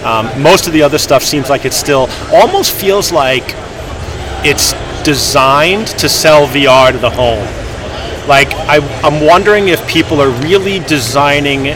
um, 0.03 0.27
most 0.41 0.67
of 0.67 0.73
the 0.73 0.83
other 0.83 0.97
stuff 0.97 1.23
seems 1.23 1.49
like 1.49 1.65
it's 1.65 1.77
still 1.77 2.09
almost 2.33 2.73
feels 2.73 3.11
like 3.11 3.55
it's 4.43 4.73
designed 5.03 5.87
to 5.87 6.09
sell 6.09 6.47
VR 6.47 6.91
to 6.91 6.97
the 6.97 7.09
home. 7.09 7.47
Like 8.27 8.53
I, 8.69 8.77
I'm 9.03 9.25
wondering 9.25 9.69
if 9.69 9.85
people 9.87 10.21
are 10.21 10.29
really 10.43 10.79
designing 10.79 11.67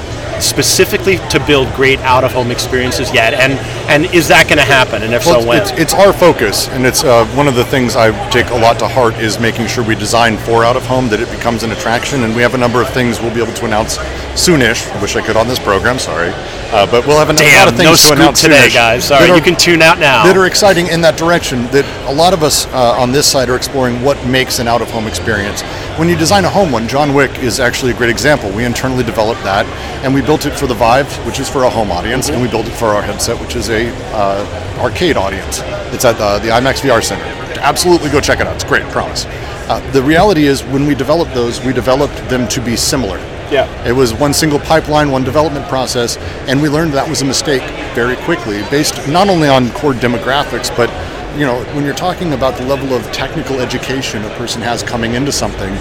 specifically 0.43 1.17
to 1.29 1.43
build 1.47 1.73
great 1.73 1.99
out-of-home 1.99 2.51
experiences 2.51 3.13
yet, 3.13 3.33
and 3.33 3.53
and 3.89 4.13
is 4.13 4.27
that 4.27 4.47
going 4.47 4.57
to 4.57 4.63
happen? 4.63 5.03
And 5.03 5.13
if 5.13 5.25
Well, 5.25 5.41
so, 5.41 5.47
when? 5.47 5.61
it's, 5.61 5.71
it's 5.71 5.93
our 5.93 6.13
focus, 6.13 6.67
and 6.69 6.85
it's 6.85 7.03
uh, 7.03 7.25
one 7.35 7.47
of 7.47 7.55
the 7.55 7.65
things 7.65 7.95
I 7.95 8.11
take 8.29 8.49
a 8.49 8.57
lot 8.57 8.79
to 8.79 8.87
heart 8.87 9.15
is 9.15 9.39
making 9.39 9.67
sure 9.67 9.83
we 9.83 9.95
design 9.95 10.37
for 10.37 10.63
out 10.63 10.75
of 10.75 10.85
home 10.85 11.09
that 11.09 11.19
it 11.19 11.29
becomes 11.31 11.63
an 11.63 11.71
attraction. 11.71 12.23
And 12.23 12.35
we 12.35 12.41
have 12.41 12.53
a 12.53 12.57
number 12.57 12.81
of 12.81 12.89
things 12.89 13.19
we'll 13.19 13.33
be 13.33 13.41
able 13.41 13.53
to 13.53 13.65
announce 13.65 13.97
soonish. 14.35 14.89
I 14.95 15.01
wish 15.01 15.15
I 15.15 15.21
could 15.25 15.37
on 15.37 15.47
this 15.47 15.59
program, 15.59 15.99
sorry, 15.99 16.31
uh, 16.73 16.89
but 16.89 17.05
we'll 17.05 17.17
have 17.17 17.29
a, 17.29 17.33
Damn, 17.33 17.65
lot 17.65 17.67
of 17.73 17.77
things 17.77 18.03
no 18.09 18.15
to 18.15 18.21
announce 18.21 18.41
today, 18.41 18.67
soonish 18.67 18.73
guys. 18.73 19.05
Sorry, 19.07 19.29
are- 19.29 19.35
you 19.35 19.41
can 19.41 19.55
tune 19.55 19.81
out 19.81 19.99
now. 19.99 20.23
that 20.25 20.35
are 20.35 20.45
exciting 20.45 20.87
in 20.87 21.01
that 21.01 21.17
direction. 21.17 21.63
That 21.67 21.85
a 22.09 22.13
lot 22.13 22.33
of 22.33 22.41
us 22.43 22.65
uh, 22.67 22.95
on 22.99 23.11
this 23.11 23.29
side 23.29 23.49
are 23.49 23.55
exploring 23.55 24.01
what 24.01 24.17
makes 24.25 24.59
an 24.59 24.67
out-of-home 24.67 25.07
experience. 25.07 25.61
When 25.99 26.09
you 26.09 26.15
design 26.17 26.45
a 26.45 26.49
home 26.49 26.71
one, 26.71 26.87
John 26.87 27.13
Wick 27.13 27.37
is 27.39 27.59
actually 27.59 27.91
a 27.91 27.95
great 27.95 28.09
example. 28.09 28.49
We 28.51 28.65
internally 28.65 29.03
developed 29.03 29.43
that, 29.43 29.65
and 30.03 30.13
we 30.13 30.21
built 30.21 30.45
it 30.45 30.51
for 30.51 30.65
the 30.65 30.73
Vive, 30.73 31.11
which 31.27 31.39
is 31.39 31.47
for 31.47 31.65
a 31.65 31.69
home 31.69 31.91
audience, 31.91 32.29
and 32.29 32.41
we 32.41 32.47
built 32.49 32.65
it 32.65 32.73
for 32.73 32.87
our 32.87 33.01
headset, 33.03 33.39
which 33.39 33.55
is 33.55 33.69
a 33.69 33.89
uh, 34.15 34.79
arcade 34.79 35.15
audience. 35.15 35.61
It's 35.93 36.05
at 36.05 36.19
uh, 36.19 36.39
the 36.39 36.49
IMAX 36.49 36.81
VR 36.81 37.03
Center. 37.03 37.23
Absolutely, 37.61 38.09
go 38.09 38.19
check 38.19 38.39
it 38.39 38.47
out. 38.47 38.55
It's 38.55 38.63
great, 38.63 38.83
promise. 38.91 39.25
Uh, 39.69 39.79
the 39.91 40.01
reality 40.01 40.45
is, 40.47 40.63
when 40.63 40.85
we 40.87 40.95
developed 40.95 41.33
those, 41.33 41.63
we 41.63 41.71
developed 41.71 42.15
them 42.29 42.47
to 42.49 42.59
be 42.59 42.75
similar. 42.75 43.19
Yeah. 43.53 43.69
It 43.87 43.91
was 43.91 44.15
one 44.15 44.33
single 44.33 44.57
pipeline, 44.57 45.11
one 45.11 45.23
development 45.23 45.67
process, 45.67 46.17
and 46.47 46.59
we 46.59 46.69
learned 46.69 46.93
that 46.93 47.07
was 47.07 47.21
a 47.21 47.25
mistake 47.25 47.61
very 47.93 48.15
quickly, 48.15 48.63
based 48.71 49.07
not 49.07 49.29
only 49.29 49.47
on 49.47 49.69
core 49.73 49.93
demographics, 49.93 50.75
but 50.75 50.89
you 51.37 51.45
know, 51.45 51.63
when 51.75 51.85
you're 51.85 51.93
talking 51.93 52.33
about 52.33 52.57
the 52.57 52.65
level 52.65 52.93
of 52.93 53.03
technical 53.11 53.59
education 53.59 54.23
a 54.23 54.29
person 54.31 54.59
has 54.61 54.81
coming 54.81 55.13
into 55.13 55.31
something, 55.31 55.71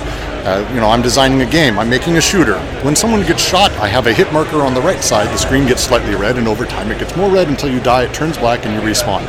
uh, 0.44 0.68
you 0.74 0.80
know, 0.80 0.90
I'm 0.90 1.00
designing 1.00 1.40
a 1.40 1.46
game, 1.46 1.78
I'm 1.78 1.88
making 1.88 2.18
a 2.18 2.20
shooter. 2.20 2.58
When 2.82 2.94
someone 2.94 3.22
gets 3.26 3.42
shot, 3.42 3.70
I 3.72 3.88
have 3.88 4.06
a 4.06 4.12
hit 4.12 4.30
marker 4.34 4.60
on 4.62 4.74
the 4.74 4.80
right 4.82 5.02
side. 5.02 5.28
The 5.28 5.38
screen 5.38 5.66
gets 5.66 5.82
slightly 5.82 6.14
red, 6.14 6.36
and 6.36 6.46
over 6.46 6.66
time 6.66 6.90
it 6.90 6.98
gets 6.98 7.16
more 7.16 7.30
red 7.30 7.48
until 7.48 7.70
you 7.70 7.80
die. 7.80 8.04
It 8.04 8.12
turns 8.12 8.36
black, 8.36 8.66
and 8.66 8.74
you 8.74 8.80
respawn. 8.80 9.24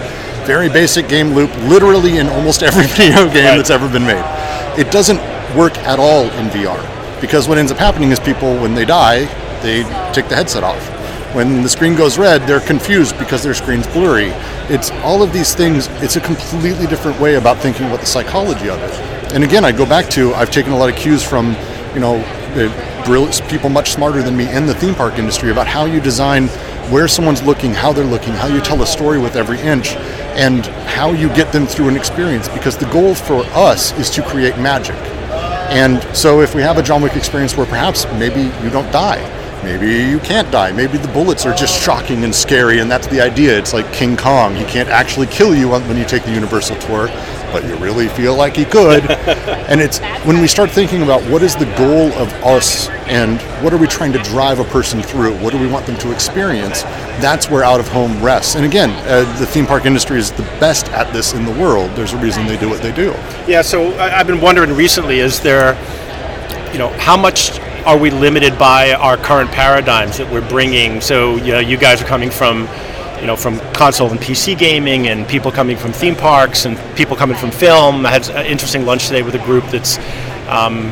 Very 0.45 0.67
basic 0.67 1.07
game 1.07 1.29
loop, 1.33 1.49
literally 1.69 2.17
in 2.17 2.27
almost 2.27 2.61
every 2.69 2.87
video 2.87 3.25
game 3.29 3.45
Right. 3.45 3.55
that's 3.57 3.69
ever 3.69 3.87
been 3.89 4.05
made. 4.05 4.23
It 4.77 4.91
doesn't 4.91 5.19
work 5.55 5.77
at 5.79 5.97
all 5.97 6.23
in 6.23 6.47
VR 6.49 7.02
because 7.23 7.47
what 7.47 7.57
ends 7.57 7.71
up 7.71 7.77
happening 7.77 8.11
is 8.11 8.19
people, 8.19 8.53
when 8.57 8.75
they 8.75 8.83
die, 8.83 9.23
they 9.63 9.83
take 10.11 10.27
the 10.27 10.35
headset 10.35 10.61
off. 10.61 10.85
When 11.33 11.63
the 11.63 11.69
screen 11.69 11.95
goes 11.95 12.17
red, 12.17 12.41
they're 12.41 12.59
confused 12.59 13.17
because 13.17 13.41
their 13.41 13.53
screen's 13.53 13.87
blurry. 13.87 14.31
It's 14.67 14.91
all 15.05 15.23
of 15.23 15.31
these 15.31 15.55
things, 15.55 15.87
it's 16.03 16.17
a 16.17 16.19
completely 16.19 16.85
different 16.85 17.17
way 17.21 17.35
about 17.35 17.59
thinking 17.59 17.85
about 17.85 18.01
the 18.01 18.05
psychology 18.05 18.67
of 18.67 18.77
it. 18.81 18.91
And 19.33 19.41
again, 19.41 19.63
I 19.63 19.71
go 19.71 19.85
back 19.85 20.09
to 20.09 20.33
I've 20.33 20.51
taken 20.51 20.73
a 20.73 20.77
lot 20.77 20.89
of 20.89 20.97
cues 20.97 21.23
from, 21.23 21.55
you 21.93 22.01
know, 22.01 22.19
brilliant 23.05 23.41
people 23.47 23.69
much 23.69 23.93
smarter 23.93 24.21
than 24.21 24.35
me 24.35 24.51
in 24.51 24.65
the 24.65 24.73
theme 24.73 24.93
park 24.93 25.17
industry 25.17 25.49
about 25.49 25.65
how 25.65 25.85
you 25.85 26.01
design 26.01 26.49
where 26.91 27.07
someone's 27.07 27.41
looking, 27.41 27.73
how 27.73 27.93
they're 27.93 28.03
looking, 28.03 28.33
how 28.33 28.47
you 28.47 28.59
tell 28.59 28.81
a 28.81 28.85
story 28.85 29.17
with 29.17 29.37
every 29.37 29.61
inch, 29.61 29.93
and 30.35 30.65
how 30.91 31.11
you 31.11 31.29
get 31.29 31.53
them 31.53 31.67
through 31.67 31.87
an 31.87 31.95
experience. 31.95 32.49
Because 32.49 32.75
the 32.75 32.87
goal 32.87 33.15
for 33.15 33.45
us 33.55 33.97
is 33.97 34.09
to 34.09 34.21
create 34.21 34.57
magic. 34.57 34.97
And 35.69 36.01
so 36.15 36.41
if 36.41 36.55
we 36.55 36.61
have 36.61 36.77
a 36.77 36.83
John 36.83 37.01
Wick 37.01 37.15
experience 37.15 37.55
where 37.57 37.65
perhaps 37.65 38.05
maybe 38.13 38.41
you 38.63 38.69
don't 38.69 38.91
die, 38.91 39.21
Maybe 39.63 39.87
you 40.11 40.19
can't 40.19 40.51
die. 40.51 40.73
Maybe 40.73 40.97
the 40.97 41.07
bullets 41.07 41.45
are 41.45 41.53
just 41.53 41.81
shocking 41.81 42.25
and 42.25 42.35
scary, 42.35 42.79
and 42.79 42.91
that's 42.91 43.07
the 43.07 43.21
idea. 43.21 43.57
It's 43.57 43.71
like 43.71 43.91
King 43.93 44.17
Kong. 44.17 44.53
He 44.55 44.65
can't 44.65 44.89
actually 44.89 45.27
kill 45.27 45.55
you 45.55 45.69
when 45.69 45.95
you 45.95 46.03
take 46.03 46.25
the 46.25 46.33
Universal 46.33 46.75
tour, 46.79 47.07
but 47.53 47.63
you 47.63 47.75
really 47.77 48.09
feel 48.09 48.35
like 48.35 48.57
he 48.57 48.65
could. 48.65 49.09
and 49.69 49.79
it's 49.79 49.99
when 50.25 50.41
we 50.41 50.47
start 50.47 50.71
thinking 50.71 51.03
about 51.03 51.21
what 51.31 51.43
is 51.43 51.55
the 51.55 51.65
goal 51.77 52.11
of 52.13 52.27
us 52.43 52.89
and 53.07 53.39
what 53.63 53.71
are 53.71 53.77
we 53.77 53.87
trying 53.87 54.11
to 54.11 54.19
drive 54.23 54.59
a 54.59 54.63
person 54.65 55.01
through? 55.01 55.37
What 55.37 55.53
do 55.53 55.59
we 55.59 55.67
want 55.67 55.85
them 55.85 55.95
to 55.99 56.11
experience? 56.11 56.81
That's 57.21 57.49
where 57.49 57.63
out 57.63 57.79
of 57.79 57.87
home 57.87 58.21
rests. 58.21 58.55
And 58.55 58.65
again, 58.65 58.89
uh, 59.07 59.39
the 59.39 59.45
theme 59.45 59.67
park 59.67 59.85
industry 59.85 60.17
is 60.17 60.31
the 60.31 60.43
best 60.59 60.89
at 60.89 61.13
this 61.13 61.33
in 61.33 61.45
the 61.45 61.51
world. 61.51 61.91
There's 61.91 62.13
a 62.13 62.17
reason 62.17 62.47
they 62.47 62.57
do 62.57 62.67
what 62.67 62.81
they 62.81 62.91
do. 62.91 63.11
Yeah, 63.47 63.61
so 63.61 63.95
I've 63.99 64.27
been 64.27 64.41
wondering 64.41 64.75
recently 64.75 65.19
is 65.19 65.39
there, 65.39 65.75
you 66.73 66.79
know, 66.79 66.89
how 66.97 67.15
much 67.15 67.59
are 67.85 67.97
we 67.97 68.09
limited 68.09 68.57
by 68.57 68.93
our 68.93 69.17
current 69.17 69.51
paradigms 69.51 70.17
that 70.17 70.31
we're 70.31 70.47
bringing? 70.49 71.01
So, 71.01 71.35
you 71.35 71.51
know, 71.51 71.59
you 71.59 71.77
guys 71.77 72.01
are 72.01 72.05
coming 72.05 72.31
from, 72.31 72.67
you 73.23 73.27
know, 73.27 73.37
from 73.37 73.57
console 73.71 74.11
and 74.11 74.19
PC 74.19 74.57
gaming, 74.57 75.07
and 75.07 75.25
people 75.25 75.49
coming 75.49 75.77
from 75.77 75.93
theme 75.93 76.13
parks, 76.13 76.65
and 76.65 76.77
people 76.97 77.15
coming 77.15 77.37
from 77.37 77.51
film. 77.51 78.05
I 78.05 78.11
had 78.11 78.27
an 78.31 78.45
interesting 78.45 78.85
lunch 78.85 79.07
today 79.07 79.21
with 79.21 79.33
a 79.35 79.45
group 79.45 79.63
that's 79.67 79.97
um, 80.49 80.91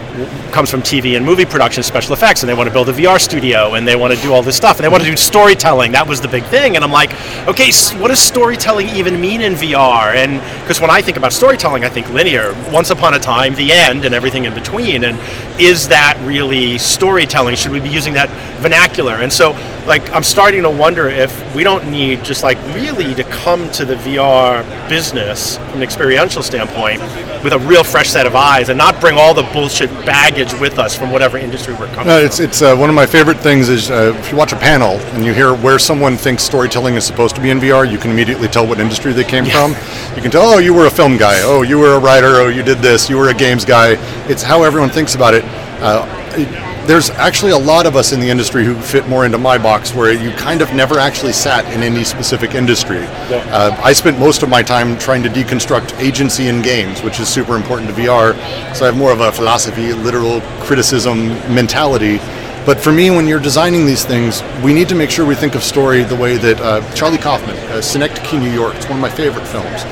comes 0.52 0.72
from 0.72 0.82
TV 0.82 1.18
and 1.18 1.26
movie 1.26 1.44
production, 1.44 1.84
special 1.84 2.14
effects, 2.14 2.42
and 2.42 2.50
they 2.50 2.54
want 2.54 2.68
to 2.68 2.74
build 2.74 2.88
a 2.88 2.94
VR 2.94 3.20
studio, 3.20 3.74
and 3.76 3.86
they 3.86 3.98
want 3.98 4.14
to 4.14 4.22
do 4.22 4.34
all 4.34 4.42
this 4.42 4.56
stuff, 4.56 4.78
and 4.78 4.86
they 4.86 4.88
want 4.88 5.04
to 5.04 5.10
do 5.10 5.18
storytelling. 5.18 5.92
That 5.92 6.08
was 6.08 6.22
the 6.22 6.30
big 6.30 6.46
thing, 6.46 6.78
and 6.78 6.86
I'm 6.86 6.92
like, 6.92 7.12
okay, 7.50 7.70
what 8.00 8.08
does 8.08 8.20
storytelling 8.20 8.88
even 8.90 9.20
mean 9.20 9.42
in 9.42 9.54
VR? 9.54 10.16
And 10.16 10.40
because 10.62 10.80
when 10.80 10.90
I 10.90 11.02
think 11.02 11.18
about 11.18 11.34
storytelling, 11.34 11.84
I 11.84 11.90
think 11.90 12.10
linear, 12.12 12.54
once 12.72 12.92
upon 12.92 13.14
a 13.14 13.20
time, 13.20 13.56
the 13.56 13.74
end, 13.74 14.06
and 14.06 14.16
everything 14.16 14.46
in 14.46 14.54
between. 14.54 15.04
And 15.04 15.20
is 15.60 15.90
that 15.90 16.18
really 16.26 16.78
storytelling? 16.78 17.56
Should 17.56 17.72
we 17.72 17.82
be 17.82 17.90
using 17.90 18.14
that 18.14 18.30
vernacular? 18.62 19.16
And 19.16 19.32
so, 19.34 19.54
like, 19.88 20.10
I'm 20.12 20.24
starting 20.24 20.62
to 20.64 20.70
wonder 20.70 21.08
if 21.10 21.56
we 21.56 21.64
don't 21.64 21.90
need 21.90 22.24
just 22.24 22.44
like 22.44 22.58
really 22.76 23.16
to 23.16 23.24
come 23.24 23.70
to 23.72 23.86
the 23.86 23.96
VR 23.96 24.64
business 24.88 25.58
from 25.58 25.78
an 25.78 25.84
experiential 25.84 26.44
standpoint 26.44 27.02
with 27.44 27.54
a 27.54 27.60
real 27.60 27.84
fresh 27.84 28.08
set 28.10 28.28
of 28.28 28.36
eyes, 28.36 28.70
and 28.70 28.78
not 28.78 29.02
bring 29.02 29.18
all 29.18 29.34
the 29.34 29.42
bullshit 29.52 29.90
baggage 30.06 30.54
with 30.60 30.78
us 30.78 30.96
from 30.96 31.12
whatever 31.12 31.40
industry 31.40 31.74
we're 31.74 31.88
coming 31.88 32.06
No, 32.08 32.18
from. 32.18 32.26
it's 32.28 32.40
it's 32.40 32.62
uh, 32.62 32.76
one 32.76 32.88
of 32.90 32.96
my 32.96 33.08
favorite 33.08 33.40
things 33.40 33.68
is 33.70 33.90
uh, 33.90 34.14
if 34.20 34.32
you 34.32 34.38
watch 34.38 34.54
a 34.54 34.58
panel 34.58 34.98
and 35.16 35.26
you 35.26 35.34
hear 35.34 35.56
where 35.56 35.80
someone 35.80 36.18
thinks 36.18 36.44
storytelling 36.44 36.94
is 36.94 37.04
supposed 37.04 37.34
to 37.36 37.42
be 37.42 37.50
in 37.50 37.60
VR, 37.60 37.90
you 37.90 37.98
can 37.98 38.12
immediately 38.12 38.48
tell 38.48 38.68
what 38.68 38.80
industry 38.80 39.12
they 39.14 39.24
came 39.24 39.46
from. 39.46 39.72
You 40.16 40.22
can 40.22 40.30
tell, 40.30 40.44
oh, 40.44 40.60
you 40.60 40.74
were 40.74 40.86
a 40.86 40.92
film 40.92 41.18
guy, 41.18 41.40
oh, 41.42 41.64
you 41.64 41.80
were 41.80 41.96
a 41.96 42.00
writer, 42.00 42.36
oh, 42.36 42.48
you 42.50 42.62
did 42.62 42.78
this, 42.78 43.10
you 43.10 43.18
were 43.18 43.30
a 43.30 43.34
games 43.34 43.66
guy. 43.66 43.94
It's 44.30 44.44
how 44.44 44.62
everyone 44.62 44.90
thinks 44.92 45.16
about 45.16 45.34
it. 45.34 45.44
Uh, 45.82 46.06
it- 46.38 46.71
there's 46.88 47.12
actually 47.12 47.52
a 47.52 47.58
lot 47.58 47.86
of 47.86 47.96
us 47.96 48.12
in 48.12 48.20
the 48.20 48.30
industry 48.30 48.66
who 48.66 48.76
fit 48.76 49.08
more 49.08 49.26
into 49.26 49.38
my 49.38 49.58
box, 49.58 49.94
where 49.94 50.12
you 50.12 50.32
kind 50.32 50.62
of 50.62 50.74
never 50.74 50.98
actually 50.98 51.32
sat 51.32 51.72
in 51.74 51.84
any 51.84 52.04
specific 52.04 52.56
industry. 52.56 53.06
Uh, 53.30 53.80
I 53.84 53.94
spent 53.94 54.20
most 54.20 54.42
of 54.42 54.50
my 54.50 54.64
time 54.64 54.98
trying 54.98 55.22
to 55.24 55.30
deconstruct 55.30 56.00
agency 56.00 56.48
in 56.48 56.62
games, 56.62 57.04
which 57.04 57.20
is 57.20 57.28
super 57.28 57.56
important 57.56 57.90
to 57.90 57.96
VR. 57.96 58.34
So 58.76 58.86
I 58.86 58.88
have 58.88 58.98
more 58.98 59.12
of 59.12 59.22
a 59.22 59.32
philosophy, 59.32 59.94
literal 59.94 60.42
criticism 60.62 61.30
mentality. 61.54 62.18
But 62.66 62.80
for 62.80 62.92
me, 62.92 63.10
when 63.10 63.28
you're 63.28 63.40
designing 63.40 63.86
these 63.86 64.06
things, 64.06 64.44
we 64.64 64.74
need 64.74 64.90
to 64.90 64.96
make 64.96 65.10
sure 65.10 65.26
we 65.26 65.36
think 65.36 65.56
of 65.56 65.64
story 65.64 66.04
the 66.04 66.16
way 66.16 66.38
that 66.38 66.60
uh, 66.62 66.94
Charlie 66.94 67.18
Kaufman, 67.18 67.56
uh, 67.70 67.82
Synecdoche, 67.82 68.34
New 68.34 68.52
York, 68.52 68.76
it's 68.76 68.86
one 68.86 68.98
of 68.98 69.02
my 69.02 69.10
favorite 69.10 69.48
films. 69.48 69.84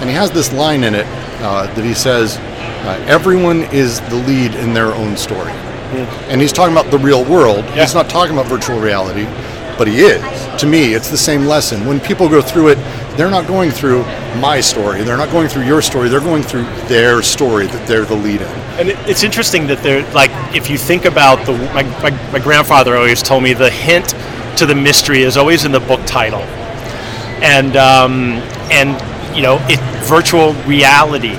And 0.00 0.08
he 0.08 0.14
has 0.14 0.30
this 0.30 0.52
line 0.52 0.84
in 0.84 0.94
it 0.94 1.06
uh, 1.40 1.72
that 1.74 1.84
he 1.84 1.94
says, 1.94 2.36
uh, 2.38 3.04
Everyone 3.06 3.62
is 3.64 4.00
the 4.02 4.16
lead 4.16 4.54
in 4.54 4.72
their 4.72 4.94
own 4.94 5.16
story. 5.16 5.52
And 6.28 6.40
he's 6.40 6.52
talking 6.52 6.74
about 6.76 6.90
the 6.90 6.98
real 6.98 7.24
world. 7.24 7.64
He's 7.70 7.94
not 7.94 8.08
talking 8.10 8.34
about 8.34 8.46
virtual 8.46 8.78
reality, 8.80 9.24
but 9.78 9.88
he 9.88 10.00
is. 10.00 10.22
To 10.60 10.66
me, 10.66 10.94
it's 10.94 11.10
the 11.10 11.16
same 11.16 11.46
lesson. 11.46 11.86
When 11.86 12.00
people 12.00 12.28
go 12.28 12.42
through 12.42 12.68
it, 12.68 12.78
they're 13.16 13.30
not 13.30 13.46
going 13.46 13.70
through 13.70 14.02
my 14.40 14.60
story. 14.60 15.02
They're 15.02 15.16
not 15.16 15.30
going 15.30 15.48
through 15.48 15.64
your 15.64 15.82
story. 15.82 16.08
They're 16.08 16.20
going 16.20 16.42
through 16.42 16.64
their 16.86 17.22
story 17.22 17.66
that 17.66 17.88
they're 17.88 18.04
the 18.04 18.14
lead 18.14 18.42
in. 18.42 18.48
And 18.78 18.88
it's 19.08 19.24
interesting 19.24 19.66
that 19.68 19.82
they're 19.82 20.08
like, 20.12 20.30
if 20.54 20.70
you 20.70 20.78
think 20.78 21.04
about 21.04 21.44
the, 21.46 21.52
my, 21.52 21.82
my, 22.02 22.10
my 22.32 22.38
grandfather 22.38 22.96
always 22.96 23.22
told 23.22 23.42
me 23.42 23.54
the 23.54 23.70
hint 23.70 24.14
to 24.58 24.66
the 24.66 24.74
mystery 24.74 25.22
is 25.22 25.36
always 25.36 25.64
in 25.64 25.72
the 25.72 25.80
book 25.80 26.00
title, 26.04 26.42
and 27.40 27.76
um, 27.76 28.34
and 28.70 28.90
you 29.36 29.42
know, 29.42 29.58
it 29.68 29.78
virtual 30.04 30.52
reality, 30.64 31.34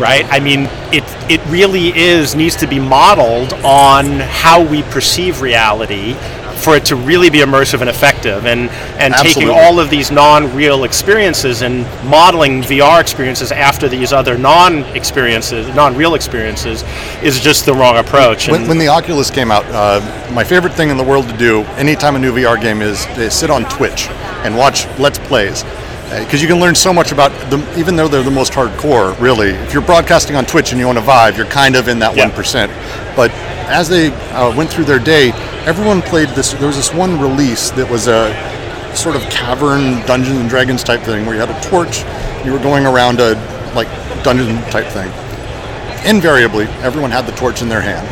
right? 0.00 0.26
I 0.30 0.40
mean, 0.40 0.68
it 0.92 1.04
it 1.28 1.44
really 1.46 1.88
is 1.96 2.34
needs 2.34 2.56
to 2.56 2.66
be 2.66 2.78
modeled 2.78 3.52
on 3.64 4.20
how 4.20 4.64
we 4.64 4.82
perceive 4.84 5.40
reality 5.40 6.14
for 6.56 6.74
it 6.74 6.84
to 6.86 6.96
really 6.96 7.30
be 7.30 7.38
immersive 7.38 7.80
and 7.80 7.90
effective. 7.90 8.46
And 8.46 8.70
and 8.98 9.14
taking 9.14 9.48
all 9.50 9.78
of 9.78 9.90
these 9.90 10.10
non-real 10.10 10.84
experiences 10.84 11.62
and 11.62 11.82
modeling 12.08 12.62
VR 12.62 13.00
experiences 13.00 13.52
after 13.52 13.88
these 13.88 14.12
other 14.12 14.38
non-experiences 14.38 15.68
non-real 15.74 16.14
experiences 16.14 16.82
is 17.22 17.40
just 17.40 17.66
the 17.66 17.74
wrong 17.74 17.98
approach. 17.98 18.48
When, 18.48 18.66
when 18.68 18.78
the 18.78 18.88
Oculus 18.88 19.30
came 19.30 19.50
out, 19.50 19.64
uh, 19.66 20.00
my 20.32 20.44
favorite 20.44 20.72
thing 20.72 20.90
in 20.90 20.96
the 20.96 21.04
world 21.04 21.28
to 21.28 21.36
do 21.36 21.62
anytime 21.76 22.16
a 22.16 22.18
new 22.18 22.32
VR 22.32 22.60
game 22.60 22.82
is 22.82 23.04
to 23.06 23.30
sit 23.30 23.50
on 23.50 23.64
Twitch 23.68 24.08
and 24.44 24.56
watch 24.56 24.86
Let's 24.98 25.18
Plays. 25.18 25.64
Because 26.10 26.40
you 26.40 26.48
can 26.48 26.60
learn 26.60 26.74
so 26.74 26.92
much 26.92 27.12
about 27.12 27.30
them, 27.50 27.62
even 27.78 27.96
though 27.96 28.08
they're 28.08 28.22
the 28.22 28.30
most 28.30 28.52
hardcore, 28.52 29.18
really. 29.20 29.50
If 29.50 29.72
you're 29.72 29.82
broadcasting 29.82 30.36
on 30.36 30.46
Twitch 30.46 30.70
and 30.70 30.80
you 30.80 30.86
want 30.86 30.98
to 30.98 31.04
vibe, 31.04 31.36
you're 31.36 31.46
kind 31.46 31.74
of 31.76 31.88
in 31.88 31.98
that 31.98 32.16
Yeah. 32.16 32.30
1%. 32.30 32.68
But 33.16 33.30
as 33.68 33.88
they 33.88 34.08
uh, 34.32 34.54
went 34.56 34.70
through 34.70 34.84
their 34.84 35.00
day, 35.00 35.32
everyone 35.66 36.02
played 36.02 36.28
this. 36.30 36.52
There 36.52 36.68
was 36.68 36.76
this 36.76 36.94
one 36.94 37.20
release 37.20 37.70
that 37.70 37.90
was 37.90 38.06
a 38.06 38.30
sort 38.94 39.16
of 39.16 39.22
cavern 39.30 40.00
Dungeons 40.06 40.38
and 40.38 40.48
Dragons 40.48 40.84
type 40.84 41.00
thing 41.00 41.26
where 41.26 41.34
you 41.34 41.40
had 41.40 41.50
a 41.50 41.60
torch, 41.68 42.04
you 42.46 42.52
were 42.52 42.60
going 42.60 42.86
around 42.86 43.20
a 43.20 43.34
like 43.74 43.88
dungeon 44.24 44.56
type 44.70 44.86
thing 44.86 45.12
invariably 46.06 46.64
everyone 46.82 47.10
had 47.10 47.26
the 47.26 47.32
torch 47.32 47.62
in 47.62 47.68
their 47.68 47.80
hand 47.80 48.06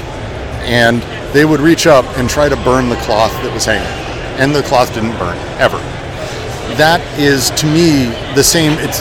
and 0.67 1.03
they 1.35 1.45
would 1.45 1.61
reach 1.61 1.87
up 1.87 2.05
and 2.19 2.29
try 2.29 2.49
to 2.49 2.57
burn 2.57 2.89
the 2.89 2.97
cloth 2.97 3.33
that 3.43 3.53
was 3.55 3.65
hanging 3.65 3.87
and 4.39 4.55
the 4.55 4.63
cloth 4.63 4.93
didn't 4.93 5.17
burn 5.17 5.37
ever 5.59 5.79
that 6.77 7.01
is 7.19 7.51
to 7.51 7.67
me 7.67 8.07
the 8.35 8.43
same 8.43 8.73
it's 8.79 9.01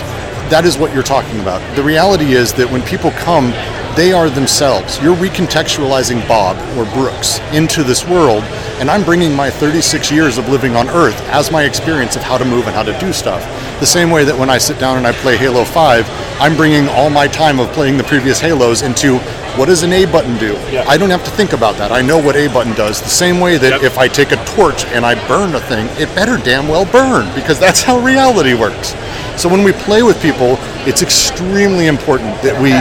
that 0.49 0.65
is 0.65 0.78
what 0.78 0.93
you're 0.93 1.04
talking 1.04 1.39
about. 1.39 1.62
The 1.76 1.84
reality 1.84 2.34
is 2.34 2.54
that 2.54 2.69
when 2.69 2.82
people 2.84 3.12
come 3.12 3.54
they 3.95 4.12
are 4.12 4.28
themselves. 4.28 4.99
You're 5.04 5.15
recontextualizing 5.15 6.28
bob 6.28 6.58
or 6.78 6.91
brooks 6.93 7.39
into 7.54 7.84
this 7.84 8.08
world 8.08 8.43
and 8.82 8.89
i'm 8.89 9.04
bringing 9.04 9.36
my 9.36 9.52
36 9.52 10.12
years 10.12 10.38
of 10.39 10.49
living 10.49 10.76
on 10.76 10.89
earth 10.89 11.19
as 11.30 11.52
my 11.52 11.63
experience 11.63 12.15
of 12.15 12.23
how 12.23 12.38
to 12.38 12.45
move 12.45 12.65
and 12.65 12.76
how 12.76 12.82
to 12.82 12.97
do 12.99 13.13
stuff 13.13 13.43
the 13.84 13.88
same 13.88 14.10
way 14.10 14.24
that 14.24 14.38
when 14.39 14.50
i 14.50 14.58
sit 14.58 14.80
down 14.80 14.96
and 14.96 15.06
i 15.06 15.12
play 15.12 15.36
halo 15.36 15.65
5 15.65 16.08
i'm 16.39 16.56
bringing 16.56 16.88
all 16.88 17.10
my 17.10 17.28
time 17.28 17.60
of 17.60 17.67
playing 17.74 17.98
the 17.98 18.04
previous 18.06 18.39
halos 18.39 18.82
into 18.82 19.17
what 19.58 19.65
does 19.65 19.84
an 19.84 19.91
a 19.91 20.06
button 20.06 20.38
do 20.38 20.54
Yeah. 20.72 20.86
i 20.88 20.96
don't 20.98 21.10
have 21.10 21.26
to 21.26 21.32
think 21.32 21.52
about 21.52 21.76
that 21.76 21.91
i 21.91 22.02
know 22.02 22.17
what 22.17 22.38
a 22.38 22.48
button 22.48 22.74
does 22.76 23.02
the 23.02 23.10
same 23.10 23.41
way 23.41 23.58
that 23.58 23.72
Yep. 23.74 23.84
if 23.84 23.98
I 23.98 24.08
take 24.08 24.32
a 24.32 24.38
torch 24.46 24.86
and 24.96 25.06
I 25.06 25.15
burn 25.28 25.56
a 25.56 25.60
thing, 25.60 25.88
it 26.00 26.08
better 26.15 26.38
damn 26.38 26.67
well 26.67 26.86
burn 26.86 27.26
because 27.36 27.60
that's 27.60 27.82
how 27.82 27.98
reality 28.00 28.54
works. 28.54 28.93
So 29.41 29.50
when 29.50 29.63
we 29.63 29.72
play 29.72 30.04
with 30.04 30.22
people, 30.22 30.58
it's 30.89 31.02
extremely 31.02 31.88
important 31.88 32.39
that 32.43 32.56
we 32.62 32.72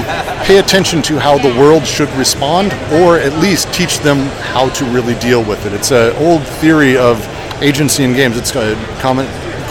pay 0.46 0.58
attention 0.58 1.00
to 1.08 1.18
how 1.18 1.38
the 1.38 1.48
world 1.58 1.86
should 1.86 2.10
respond 2.10 2.72
or 3.00 3.16
at 3.18 3.32
least 3.38 3.72
teach 3.72 3.98
them 4.00 4.18
how 4.52 4.68
to 4.70 4.84
really 4.86 5.14
deal 5.14 5.42
with 5.42 5.64
it. 5.66 5.72
It's 5.72 5.92
an 5.92 6.12
old 6.16 6.42
theory 6.60 6.96
of 6.96 7.16
agency 7.62 8.04
in 8.04 8.12
games. 8.12 8.36
It's 8.36 8.54
uh, 8.54 8.76
a 8.76 9.00
common, 9.00 9.26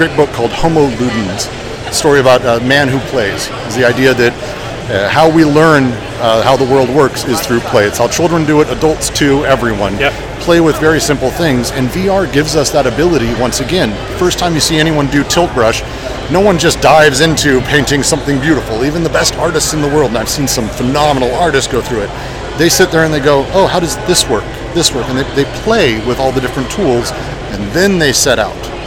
great 0.07 0.17
book 0.17 0.31
called 0.31 0.49
Homo 0.49 0.87
Ludens, 0.87 1.47
a 1.87 1.93
story 1.93 2.21
about 2.21 2.41
a 2.43 2.65
man 2.65 2.87
who 2.87 2.97
plays. 3.11 3.49
It's 3.67 3.75
the 3.75 3.85
idea 3.85 4.15
that 4.15 4.33
uh, 4.89 5.07
how 5.07 5.29
we 5.29 5.45
learn 5.45 5.83
uh, 6.17 6.41
how 6.41 6.57
the 6.57 6.65
world 6.65 6.89
works 6.89 7.23
is 7.25 7.39
through 7.39 7.59
play. 7.59 7.85
It's 7.85 7.99
how 7.99 8.07
children 8.07 8.43
do 8.43 8.61
it, 8.61 8.69
adults 8.71 9.11
too, 9.11 9.45
everyone. 9.45 9.95
Yep. 9.99 10.39
Play 10.39 10.59
with 10.59 10.75
very 10.79 10.99
simple 10.99 11.29
things, 11.29 11.69
and 11.69 11.87
VR 11.89 12.25
gives 12.33 12.55
us 12.55 12.71
that 12.71 12.87
ability 12.87 13.31
once 13.39 13.59
again. 13.59 13.93
First 14.17 14.39
time 14.39 14.55
you 14.55 14.59
see 14.59 14.79
anyone 14.79 15.05
do 15.11 15.23
tilt 15.25 15.53
brush, 15.53 15.83
no 16.31 16.39
one 16.39 16.57
just 16.57 16.81
dives 16.81 17.21
into 17.21 17.61
painting 17.69 18.01
something 18.01 18.39
beautiful. 18.39 18.83
Even 18.83 19.03
the 19.03 19.09
best 19.09 19.35
artists 19.35 19.73
in 19.75 19.83
the 19.83 19.87
world, 19.87 20.09
and 20.09 20.17
I've 20.17 20.29
seen 20.29 20.47
some 20.47 20.67
phenomenal 20.69 21.31
artists 21.35 21.71
go 21.71 21.79
through 21.79 22.01
it, 22.01 22.57
they 22.57 22.69
sit 22.69 22.89
there 22.89 23.05
and 23.05 23.13
they 23.13 23.19
go, 23.19 23.45
oh, 23.53 23.67
how 23.67 23.79
does 23.79 23.97
this 24.07 24.27
work? 24.27 24.45
This 24.73 24.95
work? 24.95 25.05
And 25.09 25.19
they, 25.19 25.43
they 25.43 25.61
play 25.61 26.03
with 26.07 26.17
all 26.17 26.31
the 26.31 26.41
different 26.41 26.71
tools, 26.71 27.11
and 27.53 27.71
then 27.71 27.99
they 27.99 28.11
set 28.11 28.39
out. 28.39 28.80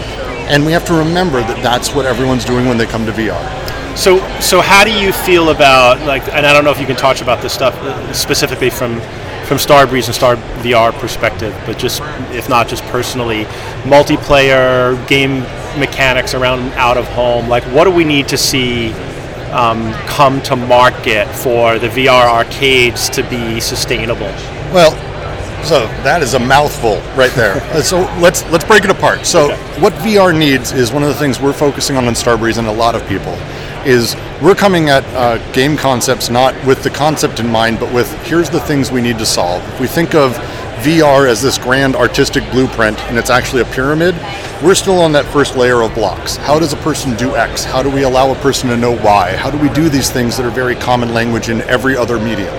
And 0.48 0.64
we 0.64 0.72
have 0.72 0.84
to 0.86 0.94
remember 0.94 1.40
that 1.40 1.62
that's 1.62 1.94
what 1.94 2.06
everyone's 2.06 2.44
doing 2.44 2.66
when 2.66 2.76
they 2.76 2.86
come 2.86 3.06
to 3.06 3.12
VR. 3.12 3.96
So, 3.96 4.18
so 4.40 4.60
how 4.60 4.84
do 4.84 4.92
you 4.92 5.12
feel 5.12 5.50
about 5.50 6.00
like? 6.06 6.22
And 6.28 6.44
I 6.44 6.52
don't 6.52 6.64
know 6.64 6.70
if 6.70 6.80
you 6.80 6.86
can 6.86 6.96
talk 6.96 7.20
about 7.20 7.40
this 7.42 7.52
stuff 7.52 7.74
uh, 7.76 8.12
specifically 8.12 8.70
from 8.70 9.00
from 9.46 9.58
Starbreeze 9.58 10.06
and 10.06 10.14
Star 10.14 10.36
VR 10.62 10.92
perspective, 10.98 11.54
but 11.66 11.78
just 11.78 12.02
if 12.32 12.48
not 12.48 12.66
just 12.66 12.82
personally, 12.84 13.44
multiplayer 13.84 15.06
game 15.06 15.40
mechanics 15.78 16.34
around 16.34 16.60
out 16.72 16.96
of 16.96 17.06
home. 17.08 17.48
Like, 17.48 17.62
what 17.64 17.84
do 17.84 17.90
we 17.90 18.04
need 18.04 18.28
to 18.28 18.38
see 18.38 18.92
um, 19.52 19.92
come 20.06 20.42
to 20.42 20.56
market 20.56 21.28
for 21.28 21.78
the 21.78 21.88
VR 21.88 22.28
arcades 22.28 23.08
to 23.10 23.22
be 23.28 23.60
sustainable? 23.60 24.32
Well, 24.72 24.92
So 25.64 25.86
that 26.04 26.22
is 26.22 26.34
a 26.34 26.38
mouthful 26.38 26.96
right 27.16 27.32
there. 27.32 27.54
So 27.84 28.00
let's 28.20 28.44
let's 28.50 28.64
break 28.64 28.84
it 28.84 28.90
apart. 28.90 29.26
So 29.26 29.52
Okay. 29.52 29.80
what 29.80 29.92
VR 29.94 30.36
needs 30.36 30.72
is 30.72 30.92
one 30.92 31.02
of 31.02 31.08
the 31.08 31.14
things 31.14 31.40
we're 31.40 31.52
focusing 31.52 31.96
on 31.96 32.04
in 32.06 32.14
Starbreeze 32.14 32.58
and 32.58 32.66
a 32.68 32.72
lot 32.72 32.94
of 32.94 33.06
people 33.08 33.32
is 33.84 34.16
we're 34.40 34.54
coming 34.54 34.88
at 34.88 35.04
uh, 35.14 35.36
game 35.52 35.76
concepts 35.76 36.30
not 36.30 36.54
with 36.64 36.82
the 36.82 36.88
concept 36.90 37.40
in 37.40 37.46
mind, 37.50 37.78
but 37.78 37.92
with 37.92 38.10
here's 38.26 38.48
the 38.48 38.60
things 38.60 38.90
we 38.90 39.02
need 39.02 39.18
to 39.18 39.26
solve. 39.26 39.62
If 39.74 39.80
we 39.80 39.86
think 39.86 40.14
of 40.14 40.32
VR 40.82 41.28
as 41.28 41.42
this 41.42 41.58
grand 41.58 41.94
artistic 41.96 42.42
blueprint 42.50 42.98
and 43.08 43.18
it's 43.18 43.30
actually 43.30 43.60
a 43.62 43.66
pyramid, 43.66 44.14
we're 44.62 44.74
still 44.74 44.98
on 45.00 45.12
that 45.12 45.26
first 45.26 45.56
layer 45.56 45.82
of 45.82 45.94
blocks. 45.94 46.36
How 46.36 46.58
does 46.58 46.72
a 46.72 46.76
person 46.78 47.14
do 47.16 47.36
X? 47.36 47.64
How 47.64 47.82
do 47.82 47.90
we 47.90 48.02
allow 48.04 48.32
a 48.32 48.36
person 48.36 48.70
to 48.70 48.76
know 48.76 48.92
Y? 48.92 49.36
How 49.36 49.50
do 49.50 49.58
we 49.58 49.68
do 49.70 49.88
these 49.90 50.10
things 50.10 50.36
that 50.38 50.46
are 50.46 50.50
very 50.50 50.74
common 50.76 51.12
language 51.12 51.48
in 51.50 51.60
every 51.62 51.96
other 51.96 52.18
medium? 52.18 52.54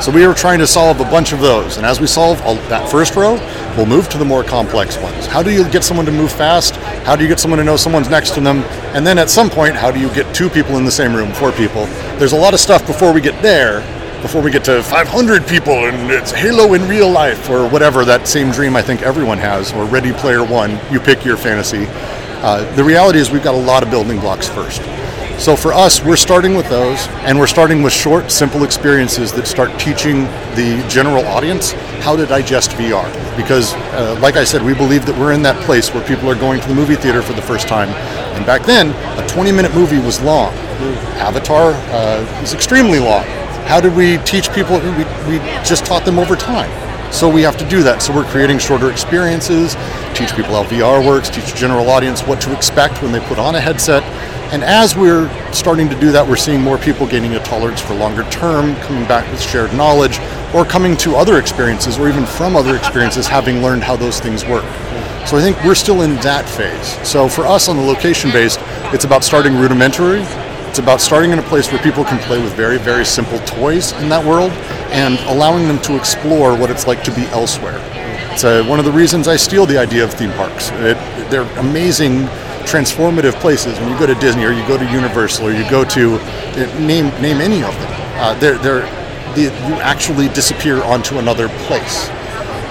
So 0.00 0.12
we 0.12 0.24
are 0.24 0.32
trying 0.32 0.60
to 0.60 0.66
solve 0.66 1.00
a 1.00 1.04
bunch 1.04 1.32
of 1.32 1.40
those, 1.40 1.76
and 1.76 1.84
as 1.84 2.00
we 2.00 2.06
solve 2.06 2.40
all, 2.42 2.54
that 2.68 2.88
first 2.88 3.16
row, 3.16 3.34
we'll 3.76 3.84
move 3.84 4.08
to 4.10 4.18
the 4.18 4.24
more 4.24 4.44
complex 4.44 4.96
ones. 4.96 5.26
How 5.26 5.42
do 5.42 5.50
you 5.50 5.68
get 5.68 5.82
someone 5.82 6.06
to 6.06 6.12
move 6.12 6.30
fast? 6.30 6.76
How 7.04 7.16
do 7.16 7.24
you 7.24 7.28
get 7.28 7.40
someone 7.40 7.58
to 7.58 7.64
know 7.64 7.76
someone's 7.76 8.08
next 8.08 8.30
to 8.34 8.40
them? 8.40 8.58
And 8.94 9.04
then 9.04 9.18
at 9.18 9.28
some 9.28 9.50
point, 9.50 9.74
how 9.74 9.90
do 9.90 9.98
you 9.98 10.08
get 10.14 10.32
two 10.32 10.48
people 10.48 10.76
in 10.76 10.84
the 10.84 10.90
same 10.92 11.16
room, 11.16 11.32
four 11.32 11.50
people? 11.50 11.86
There's 12.16 12.32
a 12.32 12.36
lot 12.36 12.54
of 12.54 12.60
stuff 12.60 12.86
before 12.86 13.12
we 13.12 13.20
get 13.20 13.42
there, 13.42 13.80
before 14.22 14.40
we 14.40 14.52
get 14.52 14.62
to 14.64 14.84
500 14.84 15.48
people, 15.48 15.74
and 15.74 16.12
it's 16.12 16.30
Halo 16.30 16.74
in 16.74 16.86
real 16.88 17.10
life, 17.10 17.50
or 17.50 17.68
whatever 17.68 18.04
that 18.04 18.28
same 18.28 18.52
dream 18.52 18.76
I 18.76 18.82
think 18.82 19.02
everyone 19.02 19.38
has, 19.38 19.72
or 19.72 19.84
Ready 19.84 20.12
Player 20.12 20.44
One. 20.44 20.78
You 20.92 21.00
pick 21.00 21.24
your 21.24 21.36
fantasy. 21.36 21.86
Uh, 22.40 22.72
the 22.76 22.84
reality 22.84 23.18
is 23.18 23.32
we've 23.32 23.42
got 23.42 23.56
a 23.56 23.58
lot 23.58 23.82
of 23.82 23.90
building 23.90 24.20
blocks 24.20 24.48
first. 24.48 24.80
So 25.38 25.54
for 25.54 25.72
us, 25.72 26.04
we're 26.04 26.16
starting 26.16 26.56
with 26.56 26.68
those, 26.68 27.06
and 27.22 27.38
we're 27.38 27.46
starting 27.46 27.84
with 27.84 27.92
short, 27.92 28.28
simple 28.28 28.64
experiences 28.64 29.32
that 29.34 29.46
start 29.46 29.70
teaching 29.78 30.24
the 30.56 30.84
general 30.88 31.24
audience 31.26 31.70
how 32.02 32.16
to 32.16 32.26
digest 32.26 32.72
VR. 32.72 33.06
Because, 33.36 33.72
uh, 33.94 34.18
like 34.20 34.34
I 34.34 34.42
said, 34.42 34.62
we 34.62 34.74
believe 34.74 35.06
that 35.06 35.16
we're 35.16 35.32
in 35.32 35.42
that 35.42 35.54
place 35.64 35.94
where 35.94 36.04
people 36.08 36.28
are 36.28 36.34
going 36.34 36.60
to 36.60 36.66
the 36.66 36.74
movie 36.74 36.96
theater 36.96 37.22
for 37.22 37.34
the 37.34 37.42
first 37.42 37.68
time. 37.68 37.88
And 38.34 38.44
back 38.44 38.66
then, 38.66 38.88
a 39.16 39.26
20-minute 39.28 39.72
movie 39.74 40.00
was 40.00 40.20
long. 40.20 40.52
Avatar 41.22 41.70
uh, 41.72 42.42
is 42.42 42.52
extremely 42.52 42.98
long. 42.98 43.22
How 43.68 43.80
did 43.80 43.94
we 43.94 44.18
teach 44.24 44.52
people? 44.52 44.80
We, 44.80 45.04
we 45.30 45.38
just 45.62 45.86
taught 45.86 46.04
them 46.04 46.18
over 46.18 46.34
time. 46.34 46.70
So 47.12 47.28
we 47.28 47.42
have 47.42 47.56
to 47.58 47.68
do 47.68 47.84
that. 47.84 48.02
So 48.02 48.12
we're 48.12 48.24
creating 48.24 48.58
shorter 48.58 48.90
experiences, 48.90 49.76
teach 50.14 50.34
people 50.34 50.52
how 50.60 50.64
VR 50.64 51.06
works, 51.06 51.30
teach 51.30 51.52
the 51.52 51.56
general 51.56 51.88
audience 51.90 52.22
what 52.22 52.40
to 52.40 52.54
expect 52.56 53.02
when 53.02 53.12
they 53.12 53.20
put 53.20 53.38
on 53.38 53.54
a 53.54 53.60
headset. 53.60 54.02
And 54.50 54.64
as 54.64 54.96
we're 54.96 55.28
starting 55.52 55.90
to 55.90 56.00
do 56.00 56.10
that, 56.12 56.26
we're 56.26 56.36
seeing 56.36 56.62
more 56.62 56.78
people 56.78 57.06
gaining 57.06 57.34
a 57.34 57.40
tolerance 57.40 57.82
for 57.82 57.94
longer 57.94 58.24
term, 58.30 58.74
coming 58.76 59.06
back 59.06 59.30
with 59.30 59.42
shared 59.42 59.74
knowledge, 59.74 60.18
or 60.54 60.64
coming 60.64 60.96
to 60.98 61.16
other 61.16 61.38
experiences, 61.38 61.98
or 61.98 62.08
even 62.08 62.24
from 62.24 62.56
other 62.56 62.74
experiences, 62.74 63.26
having 63.38 63.62
learned 63.62 63.84
how 63.84 63.94
those 63.94 64.20
things 64.20 64.46
work. 64.46 64.64
So 65.26 65.36
I 65.36 65.42
think 65.42 65.62
we're 65.64 65.74
still 65.74 66.00
in 66.00 66.14
that 66.16 66.48
phase. 66.48 67.06
So 67.06 67.28
for 67.28 67.46
us 67.46 67.68
on 67.68 67.76
the 67.76 67.82
location 67.82 68.30
based, 68.30 68.58
it's 68.94 69.04
about 69.04 69.22
starting 69.22 69.58
rudimentary. 69.58 70.22
It's 70.68 70.78
about 70.78 71.02
starting 71.02 71.32
in 71.32 71.38
a 71.38 71.42
place 71.42 71.70
where 71.70 71.82
people 71.82 72.02
can 72.02 72.18
play 72.20 72.42
with 72.42 72.54
very, 72.54 72.78
very 72.78 73.04
simple 73.04 73.38
toys 73.40 73.92
in 74.00 74.08
that 74.08 74.24
world 74.24 74.52
and 74.90 75.18
allowing 75.28 75.68
them 75.68 75.78
to 75.82 75.96
explore 75.96 76.56
what 76.56 76.70
it's 76.70 76.86
like 76.86 77.04
to 77.04 77.14
be 77.14 77.26
elsewhere. 77.26 77.78
It's 78.32 78.44
uh, 78.44 78.64
one 78.64 78.78
of 78.78 78.86
the 78.86 78.92
reasons 78.92 79.28
I 79.28 79.36
steal 79.36 79.66
the 79.66 79.76
idea 79.76 80.04
of 80.04 80.14
theme 80.14 80.30
parks. 80.32 80.70
It, 80.74 80.96
they're 81.30 81.50
amazing, 81.58 82.20
transformative 82.66 83.34
places. 83.34 83.78
When 83.80 83.90
you 83.90 83.98
go 83.98 84.06
to 84.06 84.14
Disney 84.16 84.44
or 84.44 84.52
you 84.52 84.66
go 84.66 84.78
to 84.78 84.90
Universal 84.90 85.48
or 85.48 85.52
you 85.52 85.68
go 85.70 85.84
to 85.84 86.16
uh, 86.16 86.78
name 86.78 87.08
name 87.20 87.40
any 87.40 87.62
of 87.62 87.74
them, 87.74 87.92
uh, 88.18 88.34
they're, 88.38 88.58
they're, 88.58 88.82
the, 89.34 89.42
you 89.42 89.74
actually 89.80 90.28
disappear 90.28 90.82
onto 90.82 91.18
another 91.18 91.48
place. 91.66 92.08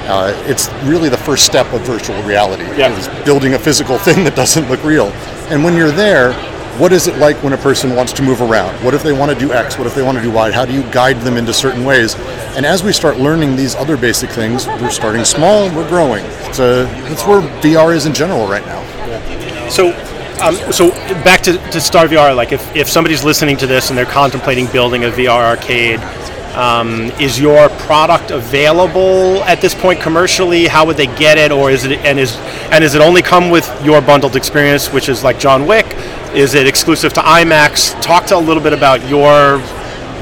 Uh, 0.07 0.33
it's 0.45 0.69
really 0.83 1.09
the 1.09 1.17
first 1.17 1.45
step 1.45 1.71
of 1.73 1.81
virtual 1.81 2.21
reality. 2.23 2.63
Yeah. 2.77 2.97
is 2.97 3.07
building 3.25 3.55
a 3.55 3.59
physical 3.59 3.97
thing 4.07 4.23
that 4.23 4.35
doesn't 4.35 4.69
look 4.69 4.83
real. 4.83 5.07
And 5.49 5.63
when 5.63 5.75
you're 5.75 5.91
there, 5.91 6.33
what 6.77 6.93
is 6.93 7.07
it 7.07 7.17
like 7.17 7.41
when 7.43 7.53
a 7.53 7.57
person 7.57 7.95
wants 7.95 8.13
to 8.13 8.21
move 8.21 8.39
around? 8.39 8.75
What 8.85 8.93
if 8.93 9.01
they 9.01 9.11
want 9.11 9.31
to 9.31 9.37
do 9.37 9.51
X? 9.51 9.77
What 9.79 9.87
if 9.87 9.95
they 9.95 10.03
want 10.03 10.17
to 10.17 10.23
do 10.23 10.29
Y? 10.29 10.51
How 10.51 10.63
do 10.63 10.73
you 10.73 10.83
guide 10.91 11.19
them 11.21 11.35
into 11.35 11.51
certain 11.51 11.83
ways? 11.83 12.15
And 12.55 12.65
as 12.65 12.83
we 12.83 12.93
start 12.93 13.17
learning 13.17 13.55
these 13.55 13.75
other 13.75 13.97
basic 13.97 14.29
things, 14.29 14.67
we're 14.67 14.91
starting 14.91 15.25
small, 15.25 15.73
we're 15.75 15.89
growing. 15.89 16.23
It's 16.41 16.59
a, 16.59 16.85
that's 17.09 17.25
where 17.25 17.41
VR 17.61 17.95
is 17.95 18.05
in 18.05 18.13
general 18.13 18.47
right 18.47 18.65
now. 18.65 18.83
So, 19.69 19.89
um, 20.41 20.55
so 20.71 20.91
back 21.23 21.41
to, 21.41 21.57
to 21.71 21.81
Star 21.81 22.07
VR. 22.07 22.35
Like, 22.35 22.51
if, 22.51 22.75
if 22.75 22.87
somebody's 22.87 23.23
listening 23.23 23.57
to 23.57 23.67
this 23.67 23.89
and 23.89 23.97
they're 23.97 24.05
contemplating 24.05 24.67
building 24.67 25.05
a 25.05 25.09
VR 25.09 25.57
arcade, 25.57 25.99
um, 26.57 27.11
is 27.19 27.39
your 27.39 27.69
product 27.69 28.31
available 28.31 29.43
at 29.43 29.61
this 29.61 29.75
point 29.75 30.01
commercially? 30.01 30.65
How 30.65 30.85
would 30.87 30.97
they 30.97 31.05
get 31.05 31.37
it, 31.37 31.51
or 31.51 31.69
is 31.69 31.85
it 31.85 31.99
and 31.99 32.19
is 32.19 32.35
and 32.71 32.83
is 32.83 32.95
it 32.95 33.01
only 33.01 33.21
come 33.21 33.51
with 33.51 33.69
your 33.85 34.01
bundled 34.01 34.35
experience, 34.35 34.91
which 34.91 35.07
is 35.07 35.23
like 35.23 35.37
John 35.37 35.67
Wick? 35.67 35.85
Is 36.33 36.55
it 36.55 36.65
exclusive 36.65 37.13
to 37.13 37.19
IMAX? 37.19 37.99
Talk 38.01 38.25
to 38.27 38.35
a 38.35 38.39
little 38.39 38.63
bit 38.63 38.73
about 38.73 39.07
your 39.07 39.61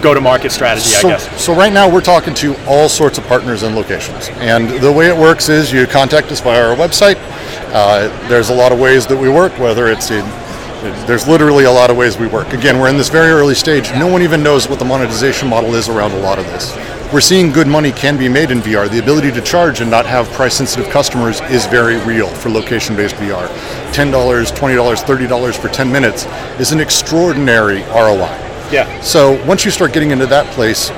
go-to-market 0.02 0.52
strategy. 0.52 0.90
so, 0.90 1.08
I 1.08 1.12
guess. 1.14 1.42
so 1.44 1.56
right 1.56 1.72
now 1.72 1.92
we're 1.92 2.02
talking 2.02 2.34
to 2.36 2.56
all 2.68 2.90
sorts 2.90 3.18
of 3.18 3.26
partners 3.26 3.64
and 3.64 3.76
locations. 3.76 4.30
And 4.34 4.70
the 4.82 4.92
way 4.92 5.08
it 5.08 5.18
works 5.18 5.50
is 5.50 5.72
you 5.72 5.88
contact 5.88 6.32
us 6.32 6.42
via 6.42 6.70
our 6.70 6.76
website. 6.76 7.16
Uh, 7.76 8.08
there's 8.30 8.52
a 8.52 8.56
lot 8.56 8.72
of 8.72 8.80
ways 8.80 9.06
that 9.06 9.18
we 9.18 9.28
work, 9.28 9.52
whether 9.60 9.88
it's 9.88 10.10
in 10.10 10.24
there's 11.08 11.28
literally 11.28 11.66
a 11.66 11.72
lot 11.72 11.90
of 11.90 11.98
ways 11.98 12.18
we 12.18 12.26
work. 12.28 12.54
Again, 12.54 12.80
we're 12.80 12.88
in 12.88 12.96
this 12.96 13.10
very 13.10 13.32
early 13.32 13.54
stage. 13.54 13.92
No 13.96 14.08
one 14.08 14.22
even 14.22 14.42
knows 14.42 14.70
what 14.70 14.80
the 14.80 14.86
monetization 14.86 15.50
model 15.50 15.76
is 15.76 15.90
around 15.90 16.14
a 16.14 16.20
lot 16.20 16.40
of 16.40 16.46
this. 16.46 16.74
We're 17.12 17.20
seeing 17.20 17.52
good 17.52 17.68
money 17.68 17.92
can 17.92 18.18
be 18.18 18.30
made 18.30 18.50
in 18.50 18.60
VR. 18.60 18.90
The 18.90 19.00
ability 19.00 19.32
to 19.34 19.42
charge 19.42 19.82
and 19.82 19.92
not 19.92 20.06
have 20.06 20.32
price 20.32 20.54
sensitive 20.54 20.90
customers 20.90 21.42
is 21.52 21.66
very 21.66 21.98
real 22.06 22.28
for 22.28 22.50
location 22.50 22.96
based 22.96 23.16
VR. 23.16 23.48
$10, 23.92 24.12
$20, 24.12 25.28
$30 25.28 25.58
for 25.58 25.68
10 25.68 25.92
minutes 25.92 26.26
is 26.62 26.72
an 26.72 26.80
extraordinary 26.80 27.82
ROI. 27.84 28.32
Yeah. 28.72 29.02
So 29.02 29.44
once 29.46 29.66
you 29.66 29.72
start 29.72 29.92
getting 29.92 30.12
into 30.12 30.28
that 30.28 30.46
place, 30.54 30.92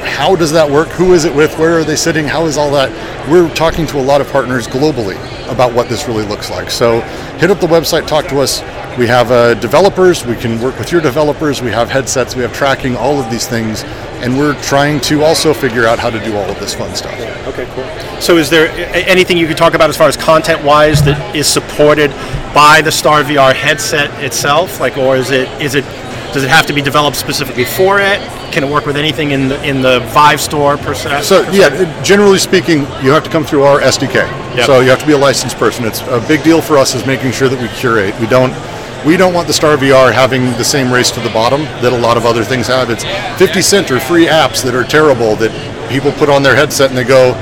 how 0.00 0.36
does 0.36 0.52
that 0.52 0.70
work? 0.70 0.88
Who 0.88 1.14
is 1.14 1.24
it 1.24 1.34
with? 1.34 1.56
Where 1.58 1.78
are 1.78 1.84
they 1.84 1.96
sitting? 1.96 2.26
How 2.26 2.46
is 2.46 2.56
all 2.56 2.70
that? 2.72 2.90
We're 3.30 3.52
talking 3.54 3.86
to 3.88 3.98
a 3.98 4.02
lot 4.02 4.20
of 4.20 4.28
partners 4.30 4.66
globally 4.66 5.16
about 5.50 5.72
what 5.72 5.88
this 5.88 6.06
really 6.06 6.24
looks 6.24 6.50
like. 6.50 6.70
So 6.70 7.00
hit 7.38 7.50
up 7.50 7.60
the 7.60 7.66
website, 7.66 8.06
talk 8.06 8.26
to 8.28 8.40
us. 8.40 8.60
We 8.98 9.06
have 9.06 9.30
uh, 9.30 9.54
developers. 9.54 10.26
We 10.26 10.34
can 10.34 10.60
work 10.60 10.78
with 10.78 10.90
your 10.90 11.00
developers. 11.00 11.62
We 11.62 11.70
have 11.70 11.88
headsets. 11.88 12.34
We 12.34 12.42
have 12.42 12.52
tracking, 12.52 12.96
all 12.96 13.20
of 13.20 13.30
these 13.30 13.46
things. 13.46 13.84
And 14.20 14.36
we're 14.36 14.60
trying 14.62 15.00
to 15.02 15.22
also 15.22 15.54
figure 15.54 15.86
out 15.86 16.00
how 16.00 16.10
to 16.10 16.18
do 16.24 16.36
all 16.36 16.50
of 16.50 16.58
this 16.58 16.74
fun 16.74 16.94
stuff. 16.96 17.14
Okay, 17.46 17.66
cool. 17.74 18.20
So, 18.20 18.36
is 18.36 18.50
there 18.50 18.68
anything 19.08 19.38
you 19.38 19.46
could 19.46 19.56
talk 19.56 19.74
about 19.74 19.88
as 19.88 19.96
far 19.96 20.08
as 20.08 20.16
content-wise 20.16 21.02
that 21.04 21.36
is 21.36 21.46
supported 21.46 22.10
by 22.52 22.82
the 22.82 22.90
Star 22.90 23.22
VR 23.22 23.54
headset 23.54 24.10
itself? 24.24 24.80
Like, 24.80 24.98
or 24.98 25.16
is 25.16 25.30
it 25.30 25.48
is 25.62 25.76
it 25.76 25.84
does 26.32 26.44
it 26.44 26.50
have 26.50 26.66
to 26.66 26.72
be 26.72 26.82
developed 26.82 27.16
specifically 27.16 27.64
for 27.64 27.98
it? 28.00 28.20
Can 28.52 28.64
it 28.64 28.70
work 28.70 28.86
with 28.86 28.96
anything 28.96 29.30
in 29.32 29.48
the 29.48 29.62
in 29.66 29.82
the 29.82 30.00
Vive 30.12 30.40
store 30.40 30.76
per 30.76 30.94
se? 30.94 31.22
So 31.22 31.44
per 31.44 31.52
yeah, 31.52 31.68
se? 31.68 32.02
generally 32.02 32.38
speaking, 32.38 32.80
you 33.02 33.10
have 33.10 33.24
to 33.24 33.30
come 33.30 33.44
through 33.44 33.62
our 33.64 33.80
SDK. 33.80 34.14
Yep. 34.56 34.66
So 34.66 34.80
you 34.80 34.90
have 34.90 35.00
to 35.00 35.06
be 35.06 35.12
a 35.12 35.18
licensed 35.18 35.56
person. 35.56 35.84
It's 35.84 36.00
a 36.02 36.24
big 36.26 36.42
deal 36.42 36.60
for 36.60 36.76
us 36.78 36.94
is 36.94 37.06
making 37.06 37.32
sure 37.32 37.48
that 37.48 37.60
we 37.60 37.68
curate. 37.78 38.18
We 38.20 38.26
don't 38.26 38.52
we 39.06 39.16
don't 39.16 39.32
want 39.32 39.46
the 39.46 39.54
Star 39.54 39.76
VR 39.76 40.12
having 40.12 40.46
the 40.58 40.64
same 40.64 40.92
race 40.92 41.10
to 41.12 41.20
the 41.20 41.30
bottom 41.30 41.62
that 41.82 41.92
a 41.92 41.98
lot 41.98 42.16
of 42.16 42.26
other 42.26 42.42
things 42.42 42.66
have. 42.66 42.90
It's 42.90 43.04
50 43.38 43.62
cent 43.62 43.90
or 43.90 44.00
free 44.00 44.26
apps 44.26 44.62
that 44.64 44.74
are 44.74 44.82
terrible 44.84 45.36
that 45.36 45.52
people 45.88 46.10
put 46.12 46.28
on 46.28 46.42
their 46.42 46.56
headset 46.56 46.88
and 46.90 46.98
they 46.98 47.04
go, 47.04 47.34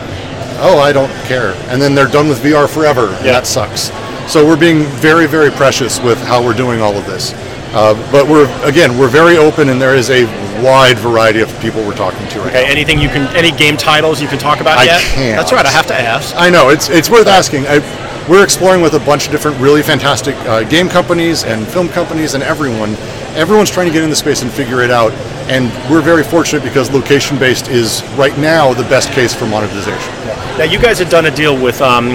"Oh, 0.61 0.79
I 0.79 0.93
don't 0.93 1.13
care," 1.25 1.55
and 1.69 1.81
then 1.81 1.95
they're 1.95 2.09
done 2.09 2.29
with 2.29 2.43
VR 2.43 2.69
forever. 2.69 3.09
And 3.09 3.25
Yeah. 3.27 3.33
that 3.33 3.47
sucks. 3.47 3.91
So 4.29 4.45
we're 4.45 4.57
being 4.57 4.83
very 5.01 5.27
very 5.27 5.51
precious 5.51 6.01
with 6.01 6.21
how 6.27 6.43
we're 6.43 6.53
doing 6.65 6.83
all 6.83 6.97
of 6.97 7.07
this. 7.07 7.33
Uh, 7.75 7.95
but 8.13 8.27
we're 8.29 8.47
again 8.65 8.97
we're 8.99 9.09
very 9.09 9.37
open 9.37 9.69
and 9.69 9.81
there 9.81 9.95
is 9.95 10.09
a 10.11 10.25
wide 10.63 10.99
variety 10.99 11.41
of 11.41 11.61
people 11.61 11.85
we're 11.85 11.95
talking 11.97 12.27
to 12.29 12.39
right 12.41 12.53
now. 12.53 12.61
okay, 12.61 12.71
anything 12.71 12.99
you 12.99 13.09
can 13.09 13.35
any 13.37 13.51
game 13.51 13.77
titles 13.77 14.23
you 14.23 14.29
can 14.29 14.39
talk 14.39 14.61
about 14.61 14.79
I 14.79 14.85
yet? 14.85 15.01
can't. 15.03 15.37
That's 15.37 15.53
right. 15.53 15.67
I 15.67 15.71
have 15.71 15.87
to 15.89 15.95
ask. 15.95 16.35
I 16.37 16.49
know 16.49 16.71
it's 16.71 16.89
it's 16.89 17.11
worth 17.11 17.27
asking. 17.27 17.67
I, 17.67 17.81
we're 18.29 18.43
exploring 18.43 18.83
with 18.83 18.95
a 18.95 18.99
bunch 19.01 19.27
of 19.27 19.33
different 19.33 19.59
really 19.61 19.83
fantastic 19.83 20.35
uh, 20.47 20.63
game 20.65 20.89
companies 20.89 21.45
and 21.45 21.67
film 21.67 21.89
companies 21.89 22.35
and 22.35 22.43
everyone. 22.43 22.95
Everyone's 23.37 23.71
trying 23.71 23.87
to 23.87 23.93
get 23.93 24.03
in 24.03 24.11
the 24.11 24.17
space 24.17 24.43
and 24.43 24.51
figure 24.51 24.83
it 24.83 24.91
out. 24.91 25.13
And 25.49 25.71
we're 25.91 26.01
very 26.03 26.25
fortunate 26.25 26.65
because 26.65 26.91
location 26.91 27.39
based 27.39 27.69
is 27.69 28.03
right 28.17 28.37
now 28.39 28.75
the 28.75 28.83
best 28.85 29.11
case 29.13 29.33
for 29.33 29.47
monetization. 29.47 30.13
Now, 30.59 30.65
you 30.65 30.79
guys 30.81 30.99
had 30.99 31.09
done 31.09 31.27
a 31.27 31.31
deal 31.31 31.55
with 31.61 31.81
um, 31.81 32.09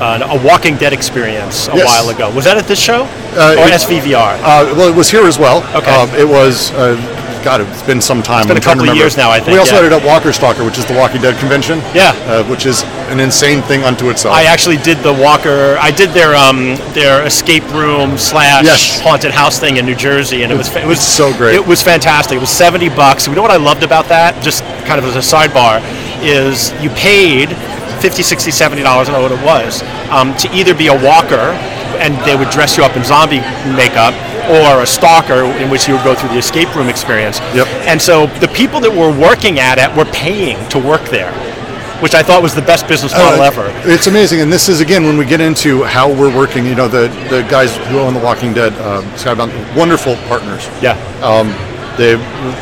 uh, 0.00 0.28
a 0.38 0.46
Walking 0.46 0.76
Dead 0.76 0.92
experience 0.92 1.66
a 1.68 1.74
Yes. 1.76 1.86
while 1.86 2.14
ago. 2.14 2.32
Was 2.34 2.44
that 2.44 2.56
at 2.58 2.66
this 2.68 2.78
show 2.78 3.02
Uh, 3.34 3.56
or 3.58 3.66
it- 3.66 3.72
SVVR? 3.72 4.34
Uh, 4.36 4.72
well, 4.76 4.88
it 4.88 4.94
was 4.94 5.10
here 5.10 5.26
as 5.26 5.36
well. 5.38 5.64
Okay. 5.74 5.90
Um, 5.90 6.08
it 6.14 6.28
was. 6.28 6.70
God, 7.46 7.60
it's 7.60 7.82
been 7.84 8.00
some 8.00 8.24
time. 8.24 8.42
been 8.48 8.56
I'm 8.56 8.56
a 8.56 8.60
couple 8.60 8.90
of 8.90 8.96
years 8.96 9.16
now, 9.16 9.30
I 9.30 9.38
think, 9.38 9.52
We 9.52 9.58
also 9.58 9.76
yeah. 9.76 9.82
had 9.82 9.92
it 9.92 10.02
at 10.02 10.04
Walker 10.04 10.32
Stalker, 10.32 10.64
which 10.64 10.78
is 10.78 10.84
the 10.84 10.94
Walking 10.94 11.22
Dead 11.22 11.38
convention. 11.38 11.78
Yeah. 11.94 12.10
Uh, 12.26 12.42
which 12.50 12.66
is 12.66 12.82
an 13.06 13.20
insane 13.20 13.62
thing 13.62 13.84
unto 13.84 14.10
itself. 14.10 14.34
I 14.34 14.46
actually 14.46 14.78
did 14.78 14.98
the 14.98 15.12
Walker. 15.12 15.76
I 15.78 15.92
did 15.92 16.10
their 16.10 16.34
um, 16.34 16.74
their 16.92 17.24
escape 17.24 17.62
room 17.70 18.18
slash 18.18 18.64
Yes. 18.64 19.00
haunted 19.00 19.30
house 19.30 19.60
thing 19.60 19.76
in 19.76 19.86
New 19.86 19.94
Jersey, 19.94 20.42
and 20.42 20.50
it 20.50 20.56
was 20.56 20.74
it 20.74 20.84
was 20.88 20.98
so 20.98 21.32
great. 21.38 21.54
It 21.54 21.64
was 21.64 21.80
fantastic. 21.80 22.34
It 22.34 22.40
was 22.40 22.50
seventy 22.50 22.88
bucks. 22.88 23.28
You 23.28 23.34
know 23.36 23.42
what 23.42 23.52
I 23.52 23.62
loved 23.62 23.84
about 23.84 24.08
that? 24.08 24.42
Just 24.42 24.64
kind 24.84 24.98
of 24.98 25.04
as 25.04 25.14
a 25.14 25.22
sidebar, 25.22 25.78
is 26.26 26.72
you 26.82 26.90
paid 26.98 27.54
50 28.02 28.22
60 28.22 28.50
70 28.50 28.82
dollars 28.82 29.08
i 29.08 29.12
don't 29.12 29.22
know 29.22 29.28
what 29.30 29.40
it 29.40 29.44
was 29.46 29.82
um, 30.10 30.36
to 30.36 30.52
either 30.54 30.74
be 30.74 30.88
a 30.88 31.02
walker 31.02 31.56
and 32.04 32.12
they 32.26 32.36
would 32.36 32.50
dress 32.50 32.76
you 32.76 32.84
up 32.84 32.94
in 32.94 33.02
zombie 33.02 33.40
makeup 33.72 34.12
or 34.48 34.82
a 34.82 34.86
stalker 34.86 35.44
in 35.62 35.68
which 35.70 35.86
you 35.88 35.94
would 35.94 36.04
go 36.04 36.14
through 36.14 36.30
the 36.30 36.38
escape 36.38 36.74
room 36.76 36.88
experience 36.88 37.38
Yep. 37.54 37.66
and 37.90 38.00
so 38.00 38.26
the 38.40 38.48
people 38.48 38.80
that 38.80 38.90
were 38.90 39.10
working 39.10 39.58
at 39.58 39.78
it 39.78 39.94
were 39.96 40.04
paying 40.12 40.56
to 40.70 40.78
work 40.78 41.02
there 41.10 41.32
which 42.02 42.14
i 42.14 42.22
thought 42.22 42.42
was 42.42 42.54
the 42.54 42.60
best 42.62 42.86
business 42.86 43.12
model 43.12 43.40
Uh, 43.40 43.46
ever 43.46 43.66
It's 43.90 44.06
amazing, 44.06 44.40
and 44.42 44.52
this 44.52 44.68
is 44.68 44.80
again 44.80 45.04
when 45.04 45.16
we 45.16 45.24
get 45.24 45.40
into 45.40 45.82
how 45.84 46.12
we're 46.12 46.34
working. 46.34 46.66
You 46.66 46.74
know, 46.74 46.88
the 46.88 47.08
the 47.30 47.40
guys 47.48 47.74
who 47.88 47.98
own 48.00 48.12
The 48.14 48.20
Walking 48.20 48.52
Dead, 48.52 48.72
um, 48.82 49.02
Skybound, 49.16 49.50
wonderful 49.74 50.14
partners. 50.28 50.68
yeah 50.82 50.94
They 51.96 52.16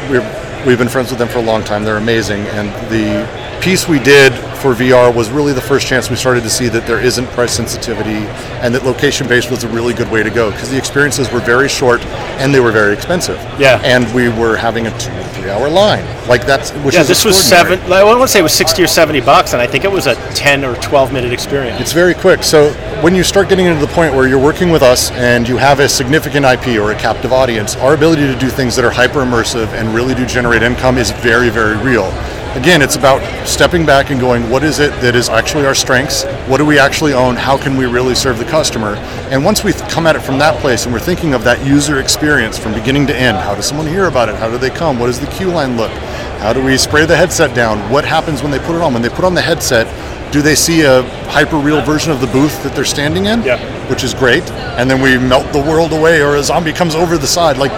we're, 0.08 0.22
we've 0.64 0.78
been 0.78 0.88
friends 0.88 1.10
with 1.10 1.18
them 1.18 1.28
for 1.28 1.38
a 1.40 1.42
long 1.52 1.64
time. 1.64 1.82
They're 1.82 1.96
amazing, 1.98 2.42
and 2.58 2.68
the 2.94 3.26
piece 3.64 3.88
we 3.88 3.98
did 3.98 4.34
for 4.58 4.74
VR 4.74 5.14
was 5.14 5.30
really 5.30 5.54
the 5.54 5.60
first 5.60 5.86
chance 5.86 6.10
we 6.10 6.16
started 6.16 6.42
to 6.42 6.50
see 6.50 6.68
that 6.68 6.86
there 6.86 7.00
isn't 7.00 7.24
price 7.28 7.52
sensitivity, 7.52 8.26
and 8.60 8.74
that 8.74 8.84
location 8.84 9.26
based 9.26 9.50
was 9.50 9.64
a 9.64 9.68
really 9.68 9.94
good 9.94 10.10
way 10.10 10.22
to 10.22 10.28
go 10.28 10.50
because 10.50 10.70
the 10.70 10.76
experiences 10.76 11.32
were 11.32 11.40
very 11.40 11.66
short 11.66 12.04
and 12.40 12.52
they 12.52 12.60
were 12.60 12.70
very 12.70 12.92
expensive. 12.92 13.38
Yeah. 13.58 13.80
and 13.82 14.04
we 14.14 14.28
were 14.28 14.54
having 14.54 14.86
a 14.86 14.98
two 14.98 15.10
or 15.12 15.22
three 15.28 15.48
hour 15.48 15.70
line. 15.70 16.04
Like 16.28 16.44
that's 16.44 16.72
which 16.84 16.94
yeah 16.94 17.00
is 17.00 17.08
this 17.08 17.24
was 17.24 17.42
seven 17.42 17.80
i 17.92 18.04
want 18.04 18.20
to 18.20 18.28
say 18.28 18.40
it 18.40 18.42
was 18.42 18.54
60 18.54 18.82
or 18.82 18.86
70 18.86 19.20
bucks 19.20 19.52
and 19.52 19.60
i 19.60 19.66
think 19.66 19.84
it 19.84 19.92
was 19.92 20.06
a 20.06 20.14
10 20.34 20.64
or 20.64 20.74
12 20.76 21.12
minute 21.12 21.32
experience 21.32 21.78
It's 21.80 21.92
very 21.92 22.14
quick. 22.14 22.42
So 22.42 22.70
when 23.02 23.14
you 23.14 23.22
start 23.22 23.48
getting 23.48 23.66
into 23.66 23.80
the 23.80 23.92
point 23.92 24.14
where 24.14 24.26
you're 24.26 24.42
working 24.42 24.70
with 24.70 24.82
us 24.82 25.10
and 25.12 25.48
you 25.48 25.56
have 25.56 25.80
a 25.80 25.88
significant 25.88 26.44
IP 26.44 26.78
or 26.78 26.92
a 26.92 26.98
captive 26.98 27.32
audience, 27.32 27.76
our 27.76 27.94
ability 27.94 28.26
to 28.26 28.38
do 28.38 28.48
things 28.48 28.76
that 28.76 28.84
are 28.84 28.90
hyper 28.90 29.20
immersive 29.20 29.68
and 29.68 29.94
really 29.94 30.14
do 30.14 30.26
generate 30.26 30.62
income 30.62 30.98
is 30.98 31.10
very, 31.10 31.48
very 31.50 31.76
real. 31.78 32.10
Again, 32.54 32.82
it's 32.82 32.94
about 32.94 33.20
stepping 33.48 33.84
back 33.84 34.10
and 34.10 34.20
going, 34.20 34.48
what 34.48 34.62
is 34.62 34.78
it 34.78 34.90
that 35.00 35.16
is 35.16 35.28
actually 35.28 35.66
our 35.66 35.74
strengths? 35.74 36.22
What 36.46 36.58
do 36.58 36.64
we 36.64 36.78
actually 36.78 37.12
own? 37.12 37.34
How 37.34 37.58
can 37.58 37.76
we 37.76 37.84
really 37.86 38.14
serve 38.14 38.38
the 38.38 38.44
customer? 38.44 38.94
And 39.30 39.44
once 39.44 39.64
we 39.64 39.72
come 39.72 40.06
at 40.06 40.14
it 40.14 40.20
from 40.20 40.38
that 40.38 40.60
place 40.60 40.84
and 40.84 40.94
we're 40.94 41.00
thinking 41.00 41.34
of 41.34 41.42
that 41.42 41.66
user 41.66 41.98
experience 41.98 42.56
from 42.56 42.72
beginning 42.72 43.08
to 43.08 43.16
end, 43.16 43.38
how 43.38 43.56
does 43.56 43.66
someone 43.66 43.88
hear 43.88 44.06
about 44.06 44.28
it? 44.28 44.36
How 44.36 44.48
do 44.48 44.56
they 44.56 44.70
come? 44.70 45.00
What 45.00 45.06
does 45.06 45.18
the 45.18 45.26
queue 45.32 45.48
line 45.48 45.76
look? 45.76 45.90
How 46.38 46.52
do 46.52 46.62
we 46.62 46.76
spray 46.76 47.04
the 47.06 47.16
headset 47.16 47.56
down? 47.56 47.90
What 47.90 48.04
happens 48.04 48.40
when 48.40 48.52
they 48.52 48.60
put 48.60 48.76
it 48.76 48.82
on? 48.82 48.92
When 48.92 49.02
they 49.02 49.08
put 49.08 49.24
on 49.24 49.34
the 49.34 49.42
headset, 49.42 49.88
do 50.32 50.40
they 50.40 50.54
see 50.54 50.82
a 50.82 51.02
hyper 51.30 51.56
real 51.56 51.82
version 51.82 52.12
of 52.12 52.20
the 52.20 52.28
booth 52.28 52.62
that 52.62 52.76
they're 52.76 52.84
standing 52.84 53.26
in? 53.26 53.42
Yeah. 53.42 53.58
Which 53.90 54.04
is 54.04 54.14
great. 54.14 54.48
And 54.78 54.88
then 54.88 55.02
we 55.02 55.18
melt 55.18 55.52
the 55.52 55.60
world 55.60 55.92
away 55.92 56.22
or 56.22 56.36
a 56.36 56.42
zombie 56.44 56.72
comes 56.72 56.94
over 56.94 57.18
the 57.18 57.26
side. 57.26 57.58
Like, 57.58 57.72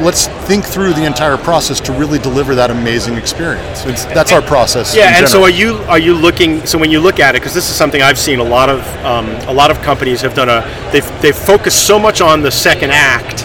let's 0.00 0.26
think 0.48 0.64
through 0.64 0.92
the 0.94 1.04
entire 1.04 1.36
process 1.36 1.80
to 1.80 1.92
really 1.92 2.18
deliver 2.18 2.54
that 2.54 2.70
amazing 2.70 3.14
experience. 3.14 3.84
It's, 3.86 4.04
that's 4.06 4.32
our 4.32 4.42
process. 4.42 4.94
Yeah, 4.96 5.18
and 5.18 5.28
so 5.28 5.42
are 5.42 5.50
you 5.50 5.76
are 5.88 5.98
you 5.98 6.14
looking? 6.14 6.64
So 6.66 6.78
when 6.78 6.90
you 6.90 7.00
look 7.00 7.20
at 7.20 7.34
it, 7.34 7.40
because 7.40 7.54
this 7.54 7.68
is 7.70 7.76
something 7.76 8.02
I've 8.02 8.18
seen 8.18 8.38
a 8.38 8.44
lot 8.44 8.68
of 8.68 8.80
um, 9.04 9.26
a 9.48 9.52
lot 9.52 9.70
of 9.70 9.80
companies 9.82 10.20
have 10.22 10.34
done 10.34 10.48
a 10.48 10.62
they've 10.92 11.22
they've 11.22 11.36
focused 11.36 11.86
so 11.86 11.98
much 11.98 12.20
on 12.20 12.42
the 12.42 12.50
second 12.50 12.90
act, 12.92 13.44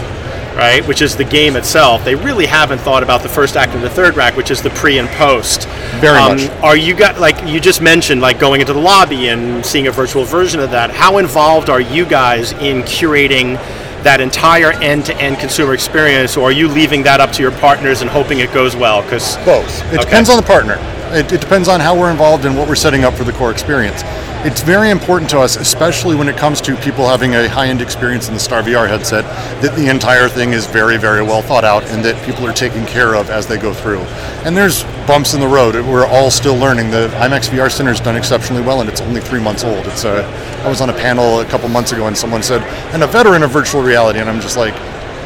right, 0.56 0.86
which 0.86 1.02
is 1.02 1.16
the 1.16 1.24
game 1.24 1.56
itself. 1.56 2.04
They 2.04 2.14
really 2.14 2.46
haven't 2.46 2.78
thought 2.78 3.02
about 3.02 3.22
the 3.22 3.28
first 3.28 3.56
act 3.56 3.74
and 3.74 3.82
the 3.82 3.90
third 3.90 4.18
act, 4.18 4.36
which 4.36 4.50
is 4.50 4.62
the 4.62 4.70
pre 4.70 4.98
and 4.98 5.08
post. 5.10 5.68
Very 6.00 6.18
Um, 6.18 6.36
much. 6.36 6.50
Are 6.62 6.76
you 6.76 6.94
got 6.94 7.20
like 7.20 7.36
you 7.46 7.60
just 7.60 7.80
mentioned 7.82 8.20
like 8.20 8.38
going 8.38 8.60
into 8.60 8.72
the 8.72 8.80
lobby 8.80 9.28
and 9.28 9.64
seeing 9.64 9.86
a 9.86 9.92
virtual 9.92 10.24
version 10.24 10.60
of 10.60 10.70
that? 10.70 10.90
How 10.90 11.18
involved 11.18 11.70
are 11.70 11.80
you 11.80 12.04
guys 12.06 12.52
in 12.52 12.82
curating? 12.82 13.58
That 14.06 14.20
entire 14.20 14.70
end-to-end 14.80 15.38
consumer 15.40 15.74
experience, 15.74 16.36
or 16.36 16.50
are 16.50 16.52
you 16.52 16.68
leaving 16.68 17.02
that 17.02 17.18
up 17.20 17.32
to 17.32 17.42
your 17.42 17.50
partners 17.50 18.02
and 18.02 18.08
hoping 18.08 18.38
it 18.38 18.52
goes 18.54 18.76
well? 18.76 19.02
Because 19.02 19.34
Both. 19.38 19.80
It 19.92 19.94
Okay. 19.94 20.04
depends 20.04 20.30
on 20.30 20.36
the 20.36 20.44
partner. 20.46 20.78
It, 21.10 21.32
it 21.32 21.40
depends 21.40 21.66
on 21.66 21.80
how 21.80 21.98
we're 21.98 22.12
involved 22.12 22.44
and 22.44 22.56
what 22.56 22.68
we're 22.68 22.76
setting 22.76 23.02
up 23.02 23.14
for 23.14 23.24
the 23.24 23.32
core 23.32 23.50
experience. 23.50 24.04
It's 24.44 24.60
very 24.62 24.90
important 24.90 25.28
to 25.30 25.40
us, 25.40 25.56
especially 25.56 26.14
when 26.14 26.28
it 26.28 26.36
comes 26.36 26.60
to 26.62 26.76
people 26.76 27.08
having 27.08 27.34
a 27.34 27.48
high-end 27.48 27.82
experience 27.82 28.28
in 28.28 28.34
the 28.34 28.40
Star 28.40 28.62
VR 28.62 28.86
headset, 28.86 29.24
that 29.60 29.74
the 29.74 29.88
entire 29.88 30.28
thing 30.28 30.52
is 30.52 30.66
very, 30.66 30.98
very 30.98 31.22
well 31.22 31.42
thought 31.42 31.64
out 31.64 31.82
and 31.86 32.04
that 32.04 32.24
people 32.24 32.46
are 32.46 32.52
taken 32.52 32.86
care 32.86 33.16
of 33.16 33.28
as 33.28 33.48
they 33.48 33.58
go 33.58 33.74
through. 33.74 33.98
And 34.44 34.56
there's 34.56 34.84
bumps 35.06 35.34
in 35.34 35.40
the 35.40 35.48
road. 35.48 35.74
We're 35.74 36.06
all 36.06 36.30
still 36.30 36.54
learning. 36.54 36.90
The 36.90 37.08
IMAX 37.14 37.48
VR 37.48 37.72
Center 37.72 37.90
has 37.90 37.98
done 38.00 38.14
exceptionally 38.14 38.62
well, 38.62 38.80
and 38.80 38.88
it's 38.88 39.00
only 39.00 39.20
three 39.20 39.40
months 39.40 39.64
old. 39.64 39.84
It's 39.86 40.04
a, 40.04 40.24
I 40.64 40.68
was 40.68 40.80
on 40.80 40.90
a 40.90 40.94
panel 40.94 41.40
a 41.40 41.44
couple 41.46 41.68
months 41.68 41.90
ago, 41.90 42.06
and 42.06 42.16
someone 42.16 42.42
said, 42.44 42.62
"And 42.94 43.02
a 43.02 43.06
veteran 43.08 43.42
of 43.42 43.50
virtual 43.50 43.82
reality," 43.82 44.20
and 44.20 44.30
I'm 44.30 44.40
just 44.40 44.56
like, 44.56 44.74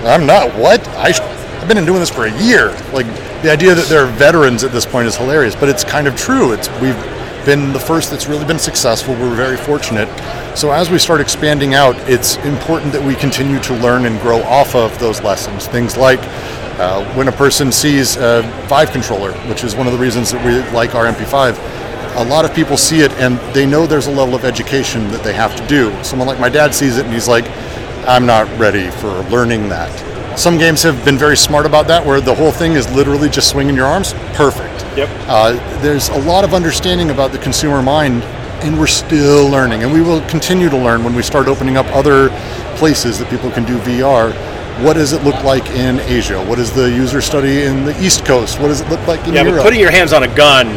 "I'm 0.05 0.25
not. 0.25 0.55
What? 0.57 0.87
I." 0.97 1.13
sh- 1.13 1.21
I've 1.61 1.69
been 1.69 1.85
doing 1.85 2.01
this 2.01 2.09
for 2.09 2.25
a 2.25 2.43
year. 2.43 2.71
Like 2.95 3.07
the 3.43 3.51
idea 3.53 3.75
that 3.75 3.87
they're 3.87 4.07
veterans 4.07 4.65
at 4.65 4.73
this 4.73 4.87
point 4.87 5.07
is 5.07 5.15
hilarious, 5.15 5.55
but 5.55 5.69
it's 5.69 5.85
kind 5.85 6.09
of 6.09 6.17
true. 6.17 6.53
It's 6.53 6.71
we've 6.81 6.97
been 7.45 7.73
the 7.73 7.81
first 7.81 8.11
that's 8.11 8.27
really 8.27 8.45
been 8.45 8.59
successful. 8.59 9.15
We're 9.15 9.35
very 9.35 9.57
fortunate. 9.57 10.09
So 10.57 10.73
as 10.73 10.91
we 10.91 10.99
start 10.99 11.21
expanding 11.21 11.75
out, 11.75 11.97
it's 12.09 12.37
important 12.39 12.93
that 12.93 13.03
we 13.03 13.15
continue 13.15 13.61
to 13.61 13.75
learn 13.77 14.07
and 14.07 14.21
grow 14.21 14.43
off 14.43 14.75
of 14.75 14.99
those 14.99 15.21
lessons. 15.23 15.67
Things 15.67 15.97
like 15.97 16.21
uh, 16.79 17.05
when 17.15 17.29
a 17.29 17.33
person 17.33 17.71
sees 17.71 18.17
a 18.17 18.43
Vive 18.67 18.91
controller, 18.91 19.33
which 19.49 19.65
is 19.65 19.75
one 19.75 19.87
of 19.87 19.93
the 19.93 19.99
reasons 19.99 20.33
that 20.33 20.45
we 20.45 20.59
like 20.73 20.95
our 20.95 21.07
MP5. 21.07 21.59
A 22.17 22.25
lot 22.25 22.45
of 22.45 22.55
people 22.55 22.77
see 22.77 23.01
it 23.01 23.13
and 23.13 23.39
they 23.55 23.67
know 23.67 23.87
there's 23.87 24.09
a 24.09 24.11
level 24.11 24.35
of 24.35 24.45
education 24.45 25.09
that 25.09 25.23
they 25.23 25.33
have 25.33 25.55
to 25.57 25.67
do. 25.67 25.93
Someone 26.03 26.27
like 26.27 26.41
my 26.41 26.49
dad 26.49 26.75
sees 26.75 26.99
it 26.99 27.05
and 27.05 27.15
he's 27.15 27.29
like, 27.29 27.45
I'm 28.09 28.27
not 28.27 28.49
ready 28.59 28.91
for 28.91 29.09
learning 29.31 29.69
that. 29.69 30.10
Some 30.37 30.57
games 30.59 30.83
have 30.85 31.05
been 31.05 31.19
very 31.19 31.37
smart 31.37 31.67
about 31.67 31.87
that, 31.89 32.05
where 32.07 32.21
the 32.21 32.35
whole 32.35 32.53
thing 32.53 32.73
is 32.73 32.91
literally 32.93 33.29
just 33.29 33.49
swinging 33.51 33.75
your 33.77 33.87
arms. 33.87 34.15
Perfect. 34.35 34.85
Yep. 34.97 35.09
Uh, 35.29 35.53
there's 35.83 36.09
a 36.11 36.19
lot 36.21 36.45
of 36.45 36.55
understanding 36.55 37.11
about 37.11 37.33
the 37.33 37.39
consumer 37.39 37.83
mind, 37.83 38.23
and 38.63 38.79
we're 38.79 38.87
still 38.87 39.49
learning, 39.49 39.83
and 39.83 39.93
we 39.93 40.01
will 40.01 40.21
continue 40.29 40.69
to 40.71 40.77
learn 40.77 41.05
when 41.05 41.15
we 41.15 41.23
start 41.23 41.47
opening 41.47 41.77
up 41.77 41.87
other 41.95 42.31
places 42.77 43.19
that 43.19 43.29
people 43.29 43.51
can 43.51 43.65
do 43.65 43.77
VR. 43.81 44.33
What 44.83 44.95
does 44.95 45.13
it 45.13 45.23
look 45.25 45.43
like 45.45 45.67
in 45.71 46.01
Asia? 46.01 46.43
What 46.47 46.59
is 46.59 46.73
the 46.73 46.89
user 46.91 47.21
study 47.21 47.65
in 47.65 47.85
the 47.85 48.03
East 48.03 48.25
Coast? 48.25 48.59
What 48.61 48.69
does 48.69 48.81
it 48.81 48.89
look 48.89 49.05
like 49.07 49.27
in 49.29 49.35
Yeah, 49.35 49.43
Europe? 49.43 49.59
but 49.59 49.65
putting 49.65 49.81
your 49.81 49.91
hands 49.91 50.13
on 50.15 50.23
a 50.23 50.35
gun 50.35 50.69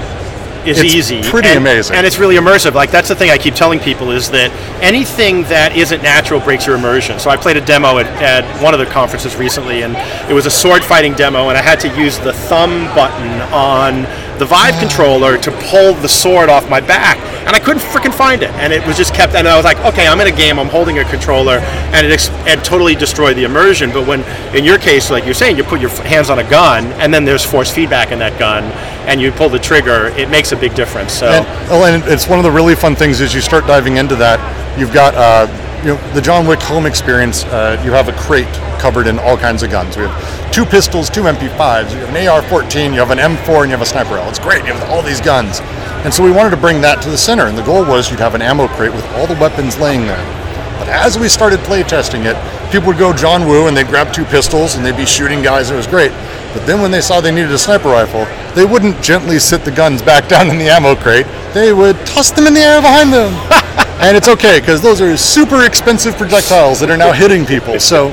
is 0.65 0.79
It's 0.79 0.93
easy. 0.93 1.21
pretty 1.23 1.49
and, 1.49 1.57
amazing. 1.57 1.95
And 1.95 2.05
it's 2.05 2.19
really 2.19 2.35
immersive. 2.35 2.73
Like 2.73 2.91
that's 2.91 3.09
the 3.09 3.15
thing 3.15 3.29
I 3.29 3.37
keep 3.37 3.53
telling 3.53 3.79
people 3.79 4.11
is 4.11 4.29
that 4.31 4.51
anything 4.81 5.43
that 5.43 5.75
isn't 5.75 6.01
natural 6.01 6.39
breaks 6.39 6.65
your 6.65 6.75
immersion. 6.75 7.19
So 7.19 7.29
I 7.29 7.37
played 7.37 7.57
a 7.57 7.61
demo 7.65 7.97
at, 7.99 8.07
at 8.21 8.63
one 8.63 8.73
of 8.73 8.79
the 8.79 8.85
conferences 8.85 9.35
recently 9.35 9.83
and 9.83 9.95
it 10.29 10.33
was 10.33 10.45
a 10.45 10.51
sword 10.51 10.83
fighting 10.83 11.13
demo 11.13 11.49
and 11.49 11.57
I 11.57 11.61
had 11.61 11.79
to 11.81 11.89
use 11.99 12.17
the 12.19 12.33
thumb 12.33 12.85
button 12.95 13.41
on 13.53 14.03
the 14.39 14.45
Vive 14.45 14.77
controller 14.79 15.37
to 15.37 15.51
pull 15.69 15.93
the 15.95 16.09
sword 16.09 16.49
off 16.49 16.69
my 16.69 16.81
back. 16.81 17.17
And 17.45 17.55
I 17.55 17.59
couldn't 17.59 17.81
freaking 17.81 18.13
find 18.13 18.41
it. 18.41 18.51
And 18.51 18.71
it 18.71 18.85
was 18.87 18.97
just 18.97 19.13
kept 19.13 19.33
and 19.35 19.47
I 19.47 19.55
was 19.55 19.65
like, 19.65 19.77
okay, 19.79 20.07
I'm 20.07 20.19
in 20.21 20.27
a 20.27 20.35
game, 20.35 20.59
I'm 20.59 20.69
holding 20.69 20.99
a 20.99 21.03
controller 21.03 21.57
and 21.93 22.05
it, 22.05 22.11
ex- 22.11 22.29
it 22.47 22.63
totally 22.63 22.95
destroyed 22.95 23.35
the 23.35 23.43
immersion. 23.43 23.91
But 23.91 24.07
when 24.07 24.21
in 24.55 24.63
your 24.63 24.77
case, 24.77 25.11
like 25.11 25.25
you're 25.25 25.33
saying, 25.33 25.57
you 25.57 25.63
put 25.63 25.81
your 25.81 25.89
hands 25.89 26.29
on 26.29 26.39
a 26.39 26.49
gun 26.49 26.85
and 26.93 27.13
then 27.13 27.25
there's 27.25 27.43
force 27.43 27.71
feedback 27.71 28.11
in 28.11 28.19
that 28.19 28.37
gun 28.39 28.63
and 29.07 29.21
you 29.21 29.31
pull 29.31 29.49
the 29.49 29.59
trigger, 29.59 30.07
it 30.17 30.29
makes 30.29 30.51
a 30.51 30.55
big 30.55 30.73
difference. 30.75 31.11
So 31.13 31.27
And, 31.27 31.45
oh, 31.69 31.83
and 31.85 32.03
it's 32.05 32.27
one 32.27 32.39
of 32.39 32.43
the 32.43 32.51
really 32.51 32.75
fun 32.75 32.95
things 32.95 33.19
is 33.19 33.33
you 33.33 33.41
start 33.41 33.67
diving 33.67 33.97
into 33.97 34.15
that. 34.15 34.39
You've 34.79 34.93
got, 34.93 35.13
uh, 35.15 35.47
you 35.83 35.95
know, 35.95 36.13
the 36.13 36.21
John 36.21 36.47
Wick 36.47 36.61
home 36.61 36.85
experience. 36.85 37.43
Uh, 37.45 37.81
you 37.83 37.91
have 37.91 38.07
a 38.07 38.13
crate 38.13 38.47
covered 38.79 39.05
in 39.07 39.19
all 39.19 39.37
kinds 39.37 39.63
of 39.63 39.69
guns. 39.69 39.97
We 39.97 40.03
have 40.03 40.51
two 40.53 40.65
pistols, 40.65 41.09
two 41.09 41.23
MP5s. 41.23 41.91
You 41.91 41.97
have 42.05 42.15
an 42.15 42.27
AR-14, 42.27 42.93
you 42.93 42.99
have 42.99 43.11
an 43.11 43.17
M4, 43.17 43.63
and 43.63 43.65
you 43.65 43.77
have 43.77 43.81
a 43.81 43.85
sniper 43.85 44.15
rifle. 44.15 44.29
It's 44.29 44.39
great. 44.39 44.65
You 44.65 44.73
have 44.73 44.89
all 44.89 45.01
these 45.01 45.19
guns. 45.19 45.59
And 46.03 46.13
so 46.13 46.23
we 46.23 46.31
wanted 46.31 46.49
to 46.51 46.57
bring 46.57 46.81
that 46.81 47.01
to 47.03 47.09
the 47.09 47.17
center. 47.17 47.47
And 47.47 47.57
the 47.57 47.63
goal 47.63 47.85
was 47.85 48.11
you'd 48.11 48.19
have 48.19 48.35
an 48.35 48.41
ammo 48.41 48.67
crate 48.67 48.93
with 48.93 49.05
all 49.13 49.25
the 49.25 49.39
weapons 49.39 49.77
laying 49.77 50.01
there. 50.05 50.23
But 50.77 50.89
as 50.89 51.17
we 51.17 51.29
started 51.29 51.59
playtesting 51.61 52.25
it, 52.25 52.35
people 52.71 52.87
would 52.87 52.97
go 52.97 53.13
John 53.13 53.47
Woo 53.47 53.67
and 53.67 53.77
they'd 53.77 53.87
grab 53.87 54.13
two 54.13 54.25
pistols 54.25 54.75
and 54.75 54.85
they'd 54.85 54.97
be 54.97 55.05
shooting 55.05 55.41
guys. 55.41 55.71
It 55.71 55.75
was 55.75 55.87
great. 55.87 56.11
But 56.53 56.67
then 56.67 56.81
when 56.81 56.91
they 56.91 56.99
saw 56.99 57.21
they 57.21 57.31
needed 57.31 57.51
a 57.51 57.57
sniper 57.57 57.87
rifle, 57.87 58.25
they 58.53 58.65
wouldn't 58.65 59.01
gently 59.01 59.39
sit 59.39 59.63
the 59.63 59.71
guns 59.71 60.01
back 60.01 60.27
down 60.33 60.49
in 60.49 60.57
the 60.57 60.67
ammo 60.67 60.95
crate. 60.95 61.25
They 61.53 61.71
would 61.71 61.95
toss 62.05 62.31
them 62.31 62.47
in 62.47 62.53
the 62.53 62.61
air 62.61 62.81
behind 62.81 63.13
them. 63.13 63.31
and 64.01 64.17
it's 64.17 64.27
okay 64.27 64.59
because 64.59 64.81
those 64.81 64.99
are 64.99 65.15
super 65.15 65.65
expensive 65.65 66.17
projectiles 66.17 66.81
that 66.81 66.89
are 66.89 66.97
now 66.97 67.13
hitting 67.13 67.45
people. 67.45 67.79
So, 67.79 68.09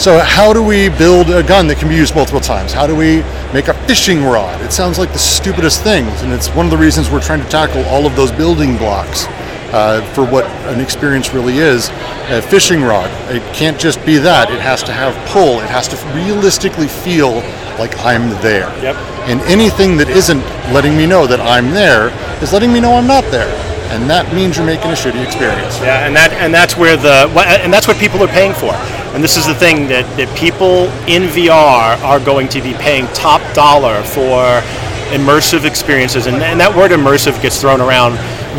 so 0.00 0.18
how 0.18 0.54
do 0.54 0.62
we 0.62 0.88
build 0.88 1.28
a 1.28 1.42
gun 1.42 1.66
that 1.66 1.76
can 1.76 1.86
be 1.86 1.94
used 1.94 2.14
multiple 2.14 2.40
times? 2.40 2.72
How 2.72 2.86
do 2.86 2.96
we 2.96 3.16
make 3.52 3.68
a 3.68 3.74
fishing 3.86 4.24
rod? 4.24 4.58
It 4.62 4.72
sounds 4.72 4.98
like 4.98 5.12
the 5.12 5.18
stupidest 5.18 5.82
things, 5.82 6.22
and 6.22 6.32
it's 6.32 6.48
one 6.48 6.64
of 6.64 6.70
the 6.70 6.78
reasons 6.78 7.10
we're 7.10 7.20
trying 7.20 7.42
to 7.42 7.48
tackle 7.50 7.84
all 7.84 8.06
of 8.06 8.16
those 8.16 8.32
building 8.32 8.78
blocks 8.78 9.26
uh, 9.74 10.00
for 10.14 10.24
what 10.24 10.46
an 10.72 10.80
experience 10.80 11.34
really 11.34 11.58
is. 11.58 11.90
A 12.30 12.40
fishing 12.40 12.82
rod, 12.82 13.10
it 13.30 13.42
can't 13.54 13.78
just 13.78 14.02
be 14.06 14.16
that. 14.16 14.50
It 14.50 14.60
has 14.60 14.82
to 14.84 14.92
have 14.92 15.14
pull. 15.28 15.60
It 15.60 15.68
has 15.68 15.86
to 15.88 15.96
realistically 16.14 16.88
feel 16.88 17.34
like 17.78 17.94
I'm 17.98 18.30
there. 18.40 18.72
Yep. 18.80 18.96
And 19.28 19.42
anything 19.42 19.98
that 19.98 20.08
isn't 20.08 20.42
letting 20.72 20.96
me 20.96 21.06
know 21.06 21.26
that 21.26 21.40
I'm 21.40 21.72
there 21.72 22.08
is 22.42 22.54
letting 22.54 22.72
me 22.72 22.80
know 22.80 22.94
I'm 22.94 23.06
not 23.06 23.24
there. 23.24 23.52
And 23.92 24.08
that 24.08 24.32
means 24.34 24.56
you're 24.56 24.64
making 24.64 24.92
a 24.92 24.94
shitty 24.94 25.22
experience. 25.22 25.78
Yeah, 25.80 26.06
and 26.06 26.16
that 26.16 26.32
and 26.32 26.54
that's 26.54 26.76
where 26.76 26.96
the 26.96 27.28
and 27.60 27.72
that's 27.72 27.86
what 27.86 27.98
people 27.98 28.22
are 28.22 28.28
paying 28.28 28.54
for. 28.54 28.72
And 29.14 29.24
this 29.24 29.36
is 29.36 29.46
the 29.46 29.54
thing 29.54 29.88
that, 29.88 30.06
that 30.16 30.28
people 30.38 30.84
in 31.08 31.24
VR 31.24 32.00
are 32.02 32.20
going 32.20 32.48
to 32.50 32.62
be 32.62 32.74
paying 32.74 33.06
top 33.08 33.42
dollar 33.54 34.02
for 34.04 34.62
immersive 35.10 35.64
experiences. 35.64 36.26
And, 36.26 36.36
and 36.42 36.60
that 36.60 36.74
word 36.74 36.92
immersive 36.92 37.40
gets 37.42 37.60
thrown 37.60 37.80
around 37.80 38.12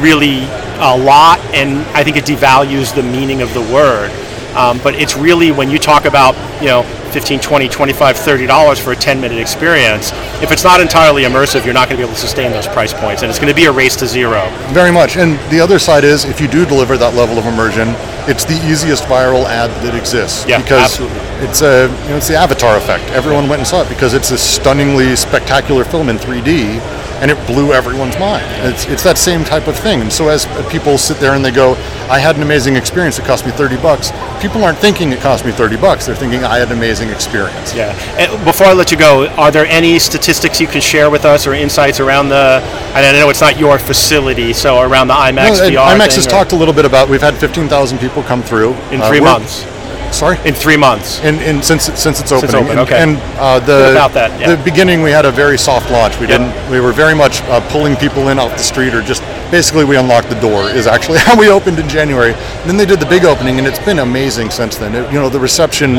really 0.03 0.43
a 0.83 0.97
lot, 0.97 1.39
and 1.53 1.79
I 1.95 2.03
think 2.03 2.17
it 2.17 2.25
devalues 2.25 2.93
the 2.93 3.03
meaning 3.03 3.41
of 3.41 3.53
the 3.53 3.61
word. 3.61 4.11
Um, 4.55 4.79
but 4.83 4.95
it's 4.95 5.15
really 5.15 5.51
when 5.51 5.69
you 5.69 5.79
talk 5.79 6.05
about 6.05 6.35
you 6.61 6.67
know 6.67 6.83
15 7.11 7.39
20 7.39 7.67
25 7.67 8.17
30 8.17 8.45
dollars 8.47 8.79
for 8.79 8.91
a 8.91 8.95
10 8.95 9.19
minute 9.19 9.37
experience 9.37 10.11
if 10.41 10.51
it's 10.51 10.63
not 10.63 10.79
entirely 10.79 11.23
immersive 11.23 11.65
you're 11.65 11.73
not 11.73 11.89
going 11.89 11.97
to 11.99 12.03
be 12.03 12.03
able 12.03 12.13
to 12.13 12.19
sustain 12.19 12.51
those 12.51 12.67
price 12.67 12.93
points 12.93 13.21
and 13.21 13.29
it's 13.29 13.37
going 13.39 13.49
to 13.51 13.55
be 13.55 13.65
a 13.65 13.71
race 13.71 13.95
to 13.97 14.07
zero 14.07 14.41
Very 14.71 14.91
much. 14.91 15.17
And 15.17 15.37
the 15.51 15.59
other 15.59 15.79
side 15.79 16.03
is, 16.03 16.25
if 16.25 16.39
you 16.39 16.47
do 16.47 16.65
deliver 16.65 16.97
that 16.97 17.13
level 17.15 17.37
of 17.37 17.45
immersion, 17.45 17.89
it's 18.29 18.45
the 18.45 18.55
easiest 18.69 19.03
viral 19.05 19.45
ad 19.45 19.69
that 19.83 19.95
exists. 19.95 20.45
Yeah, 20.47 20.61
because 20.61 20.99
absolutely. 20.99 21.19
it's 21.47 21.61
a 21.61 21.89
you 22.03 22.09
know, 22.09 22.17
it's 22.17 22.27
the 22.27 22.35
Avatar 22.35 22.77
effect. 22.77 23.03
Everyone 23.11 23.47
went 23.49 23.59
and 23.59 23.67
saw 23.67 23.81
it 23.81 23.89
because 23.89 24.13
it's 24.13 24.31
a 24.31 24.37
stunningly 24.37 25.15
spectacular 25.15 25.83
film 25.83 26.09
in 26.09 26.17
3D, 26.17 26.79
and 27.21 27.29
it 27.31 27.37
blew 27.47 27.71
everyone's 27.71 28.17
mind. 28.19 28.43
It's 28.65 28.85
it's 28.85 29.03
that 29.03 29.17
same 29.17 29.43
type 29.43 29.67
of 29.67 29.75
thing. 29.77 30.01
And 30.01 30.11
so 30.11 30.27
as 30.29 30.45
people 30.69 30.97
sit 30.97 31.17
there 31.19 31.33
and 31.33 31.45
they 31.45 31.51
go, 31.51 31.73
"I 32.09 32.19
had 32.19 32.35
an 32.35 32.41
amazing 32.41 32.75
experience. 32.75 33.19
It 33.19 33.25
cost 33.25 33.45
me 33.45 33.51
30 33.51 33.77
bucks." 33.77 34.11
People 34.41 34.63
aren't 34.63 34.79
thinking 34.79 35.11
it 35.11 35.19
cost 35.21 35.45
me 35.45 35.51
30 35.51 35.77
bucks. 35.77 36.07
They're 36.07 36.15
thinking 36.15 36.43
I 36.43 36.57
had 36.57 36.69
an 36.71 36.77
amazing 36.77 37.09
experience. 37.09 37.75
Yeah. 37.75 37.93
And 38.17 38.43
before 38.43 38.65
I 38.67 38.73
let 38.73 38.91
you 38.91 38.97
go, 38.97 39.27
are 39.37 39.51
there 39.51 39.67
any 39.67 39.99
statistics 39.99 40.59
you 40.59 40.65
can 40.67 40.81
share 40.81 41.09
with 41.11 41.25
us 41.25 41.45
or 41.45 41.53
insights 41.53 41.99
around 41.99 42.29
the? 42.29 42.61
And 42.95 43.05
I 43.05 43.11
know 43.13 43.29
it's 43.29 43.41
not 43.41 43.59
your 43.59 43.77
facility, 43.77 44.51
so 44.53 44.79
around 44.81 45.07
the 45.09 45.13
IMAX 45.13 45.59
No, 45.59 45.69
VR. 45.69 45.93
IMAX 45.95 46.07
thing, 46.07 46.15
has 46.15 46.27
or- 46.27 46.29
talked 46.31 46.51
a 46.53 46.55
little 46.55 46.73
bit 46.73 46.85
about. 46.85 47.07
We've 47.07 47.21
had 47.21 47.35
15,000 47.37 47.99
people 47.99 48.23
come 48.23 48.41
through 48.41 48.75
in 48.91 49.01
Uh, 49.01 49.07
three 49.07 49.19
months. 49.21 49.63
Sorry. 50.11 50.37
In 50.47 50.53
three 50.53 50.77
months. 50.77 51.19
In, 51.23 51.35
in 51.39 51.61
since 51.63 51.83
since 51.99 52.19
it's 52.19 52.31
opening. 52.31 52.55
open, 52.55 52.71
and, 52.71 52.79
okay. 52.81 53.01
And 53.01 53.17
uh, 53.39 53.59
the 53.59 53.91
about 53.91 54.13
that, 54.13 54.39
yeah. 54.39 54.55
the 54.55 54.63
beginning 54.63 55.01
we 55.01 55.11
had 55.11 55.25
a 55.25 55.31
very 55.31 55.57
soft 55.57 55.89
launch. 55.89 56.19
We 56.19 56.27
Yep. 56.27 56.39
didn't. 56.39 56.71
We 56.71 56.79
were 56.79 56.91
very 56.93 57.15
much 57.15 57.41
uh, 57.43 57.61
pulling 57.71 57.95
people 57.95 58.27
in 58.29 58.37
off 58.37 58.51
the 58.51 58.63
street, 58.63 58.93
or 58.93 59.01
just 59.01 59.21
basically 59.51 59.85
we 59.85 59.97
unlocked 59.97 60.29
the 60.29 60.39
door. 60.39 60.63
Is 60.69 60.85
actually 60.87 61.17
how 61.27 61.37
we 61.39 61.49
opened 61.49 61.79
in 61.79 61.87
January. 61.89 62.33
And 62.33 62.69
then 62.69 62.77
they 62.77 62.85
did 62.85 62.99
the 62.99 63.05
big 63.05 63.25
opening, 63.25 63.57
and 63.57 63.67
it's 63.67 63.79
been 63.83 63.99
amazing 63.99 64.49
since 64.51 64.77
then. 64.77 64.93
It- 64.95 65.11
you 65.11 65.19
know, 65.19 65.29
the 65.29 65.39
reception 65.39 65.95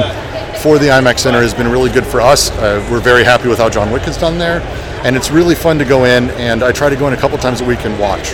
for 0.63 0.79
the 0.79 0.87
IMAX 0.87 1.21
Center 1.21 1.41
has 1.43 1.53
been 1.55 1.69
really 1.69 1.91
good 1.91 2.07
for 2.07 2.21
us. 2.21 2.51
Uh, 2.53 2.87
we're 2.91 3.01
very 3.01 3.25
happy 3.25 3.49
with 3.49 3.59
how 3.59 3.69
John 3.69 3.91
Wick 3.91 4.03
has 4.03 4.17
done 4.17 4.39
there, 4.39 4.61
and 5.05 5.17
it's 5.17 5.31
really 5.31 5.55
fun 5.57 5.79
to 5.79 5.85
go 5.85 6.05
in. 6.05 6.31
And 6.33 6.63
I 6.63 6.71
try 6.73 6.89
to 6.89 6.97
go 6.97 7.09
in 7.09 7.13
a 7.15 7.17
couple 7.17 7.37
times 7.39 7.61
a 7.61 7.65
week 7.65 7.85
and 7.85 7.99
watch. 7.99 8.33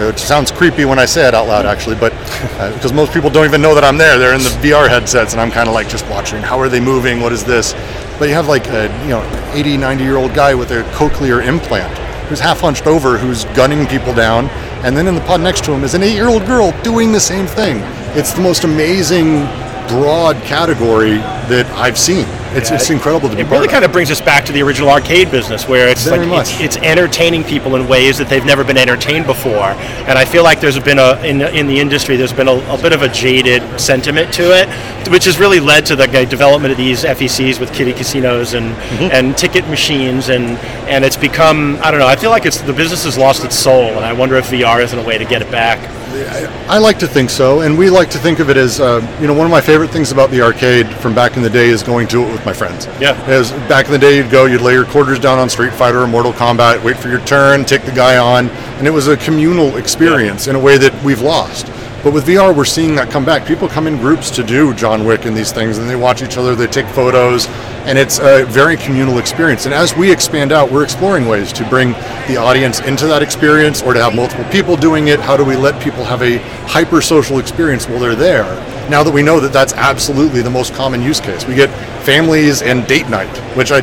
It 0.00 0.18
sounds 0.18 0.50
creepy 0.50 0.86
when 0.86 0.98
I 0.98 1.04
say 1.04 1.28
it 1.28 1.34
out 1.34 1.46
loud, 1.46 1.66
actually, 1.66 1.94
but 1.94 2.14
uh, 2.58 2.72
because 2.72 2.92
most 2.92 3.12
people 3.12 3.28
don't 3.28 3.44
even 3.44 3.60
know 3.60 3.74
that 3.74 3.84
I'm 3.84 3.98
there. 3.98 4.18
They're 4.18 4.34
in 4.34 4.42
the 4.42 4.48
VR 4.48 4.88
headsets, 4.88 5.32
and 5.32 5.40
I'm 5.40 5.50
kind 5.50 5.68
of 5.68 5.74
like 5.74 5.90
just 5.90 6.08
watching. 6.08 6.40
How 6.40 6.58
are 6.58 6.70
they 6.70 6.80
moving? 6.80 7.20
What 7.20 7.32
is 7.32 7.44
this? 7.44 7.74
But 8.18 8.28
you 8.28 8.34
have 8.34 8.48
like 8.48 8.66
a 8.68 8.84
you 9.02 9.10
know 9.10 9.50
80, 9.52 9.76
90 9.76 10.02
year 10.02 10.16
old 10.16 10.32
guy 10.32 10.54
with 10.54 10.70
a 10.70 10.82
cochlear 10.94 11.44
implant 11.46 11.96
who's 12.28 12.40
half 12.40 12.60
hunched 12.60 12.86
over, 12.86 13.18
who's 13.18 13.44
gunning 13.56 13.86
people 13.86 14.14
down, 14.14 14.48
and 14.84 14.96
then 14.96 15.06
in 15.06 15.14
the 15.14 15.20
pod 15.22 15.42
next 15.42 15.64
to 15.64 15.72
him 15.72 15.84
is 15.84 15.94
an 15.94 16.02
eight 16.02 16.14
year 16.14 16.28
old 16.28 16.46
girl 16.46 16.72
doing 16.82 17.12
the 17.12 17.20
same 17.20 17.46
thing. 17.46 17.82
It's 18.16 18.32
the 18.32 18.40
most 18.40 18.64
amazing, 18.64 19.42
broad 19.90 20.36
category 20.44 21.18
that 21.50 21.66
I've 21.76 21.98
seen. 21.98 22.26
It's, 22.52 22.72
it's 22.72 22.90
incredible 22.90 23.28
to 23.28 23.36
be 23.36 23.42
It 23.42 23.44
part 23.44 23.58
really 23.58 23.66
of. 23.66 23.70
kind 23.72 23.84
of 23.84 23.92
brings 23.92 24.10
us 24.10 24.20
back 24.20 24.44
to 24.46 24.52
the 24.52 24.60
original 24.62 24.90
arcade 24.90 25.30
business, 25.30 25.68
where 25.68 25.88
it's 25.88 26.04
Very 26.04 26.26
like 26.26 26.40
it's, 26.40 26.60
it's 26.60 26.76
entertaining 26.78 27.44
people 27.44 27.76
in 27.76 27.86
ways 27.86 28.18
that 28.18 28.28
they've 28.28 28.44
never 28.44 28.64
been 28.64 28.76
entertained 28.76 29.24
before. 29.26 29.70
And 30.08 30.18
I 30.18 30.24
feel 30.24 30.42
like 30.42 30.60
there's 30.60 30.76
been 30.80 30.98
a 30.98 31.14
in, 31.22 31.40
in 31.42 31.68
the 31.68 31.78
industry 31.78 32.16
there's 32.16 32.32
been 32.32 32.48
a, 32.48 32.54
a 32.72 32.76
bit 32.82 32.92
of 32.92 33.02
a 33.02 33.08
jaded 33.08 33.62
sentiment 33.80 34.32
to 34.34 34.42
it, 34.52 34.68
which 35.12 35.26
has 35.26 35.38
really 35.38 35.60
led 35.60 35.86
to 35.86 35.94
the 35.96 36.06
development 36.26 36.72
of 36.72 36.78
these 36.78 37.04
FECs 37.04 37.60
with 37.60 37.72
kiddie 37.72 37.92
casinos 37.92 38.54
and 38.54 38.74
Mm-hmm. 38.90 39.10
and 39.12 39.36
ticket 39.38 39.66
machines, 39.68 40.28
and 40.30 40.58
and 40.88 41.04
it's 41.04 41.16
become 41.16 41.78
I 41.82 41.90
don't 41.92 42.00
know. 42.00 42.06
I 42.08 42.16
feel 42.16 42.30
like 42.30 42.46
it's 42.46 42.60
the 42.60 42.72
business 42.72 43.04
has 43.04 43.16
lost 43.16 43.44
its 43.44 43.56
soul, 43.56 43.82
and 43.84 44.04
I 44.04 44.12
wonder 44.12 44.34
if 44.36 44.50
VR 44.50 44.82
isn't 44.82 44.98
a 44.98 45.02
way 45.02 45.18
to 45.18 45.24
get 45.24 45.40
it 45.42 45.50
back. 45.52 45.78
I 46.12 46.78
like 46.78 46.98
to 47.00 47.06
think 47.06 47.30
so, 47.30 47.60
and 47.60 47.78
we 47.78 47.88
like 47.90 48.10
to 48.10 48.18
think 48.18 48.38
of 48.40 48.50
it 48.50 48.56
as, 48.56 48.80
uh, 48.80 49.00
you 49.20 49.26
know, 49.26 49.34
one 49.34 49.46
of 49.46 49.50
my 49.50 49.60
favorite 49.60 49.90
things 49.90 50.10
about 50.10 50.30
the 50.30 50.42
arcade 50.42 50.88
from 50.96 51.14
back 51.14 51.36
in 51.36 51.42
the 51.42 51.50
day 51.50 51.68
is 51.68 51.82
going 51.82 52.08
to 52.08 52.22
it 52.22 52.32
with 52.32 52.44
my 52.44 52.52
friends. 52.52 52.86
Yeah. 53.00 53.12
As 53.26 53.52
back 53.68 53.86
in 53.86 53.92
the 53.92 53.98
day, 53.98 54.16
you'd 54.16 54.30
go, 54.30 54.46
you'd 54.46 54.60
lay 54.60 54.72
your 54.72 54.86
quarters 54.86 55.18
down 55.18 55.38
on 55.38 55.48
Street 55.48 55.72
Fighter 55.72 56.00
or 56.00 56.06
Mortal 56.06 56.32
Kombat, 56.32 56.82
wait 56.82 56.96
for 56.96 57.08
your 57.08 57.24
turn, 57.26 57.64
take 57.64 57.84
the 57.84 57.92
guy 57.92 58.18
on, 58.18 58.48
and 58.50 58.86
it 58.86 58.90
was 58.90 59.08
a 59.08 59.16
communal 59.16 59.76
experience 59.76 60.46
in 60.48 60.56
a 60.56 60.60
way 60.60 60.78
that 60.78 60.92
we've 61.04 61.20
lost. 61.22 61.66
But 62.02 62.14
with 62.14 62.26
VR, 62.26 62.56
we're 62.56 62.64
seeing 62.64 62.94
that 62.94 63.10
come 63.10 63.26
back. 63.26 63.46
People 63.46 63.68
come 63.68 63.86
in 63.86 63.98
groups 63.98 64.30
to 64.30 64.42
do 64.42 64.72
John 64.72 65.04
Wick 65.04 65.26
and 65.26 65.36
these 65.36 65.52
things, 65.52 65.76
and 65.76 65.88
they 65.88 65.96
watch 65.96 66.22
each 66.22 66.38
other, 66.38 66.54
they 66.54 66.66
take 66.66 66.86
photos, 66.86 67.46
and 67.84 67.98
it's 67.98 68.18
a 68.20 68.46
very 68.46 68.78
communal 68.78 69.18
experience. 69.18 69.66
And 69.66 69.74
as 69.74 69.94
we 69.94 70.10
expand 70.10 70.50
out, 70.50 70.72
we're 70.72 70.82
exploring 70.82 71.28
ways 71.28 71.52
to 71.52 71.68
bring 71.68 71.92
the 72.26 72.38
audience 72.38 72.80
into 72.80 73.06
that 73.08 73.22
experience 73.22 73.82
or 73.82 73.92
to 73.92 74.02
have 74.02 74.14
multiple 74.14 74.46
people 74.46 74.76
doing 74.76 75.08
it. 75.08 75.20
How 75.20 75.36
do 75.36 75.44
we 75.44 75.56
let 75.56 75.82
people 75.82 76.02
have 76.04 76.22
a 76.22 76.38
hyper 76.66 77.02
social 77.02 77.38
experience 77.38 77.86
while 77.86 77.98
they're 77.98 78.14
there? 78.14 78.44
Now 78.88 79.02
that 79.02 79.12
we 79.12 79.22
know 79.22 79.38
that 79.38 79.52
that's 79.52 79.74
absolutely 79.74 80.40
the 80.40 80.50
most 80.50 80.72
common 80.72 81.02
use 81.02 81.20
case, 81.20 81.46
we 81.46 81.54
get 81.54 81.68
families 82.04 82.62
and 82.62 82.86
date 82.86 83.10
night, 83.10 83.36
which 83.56 83.72
I 83.72 83.82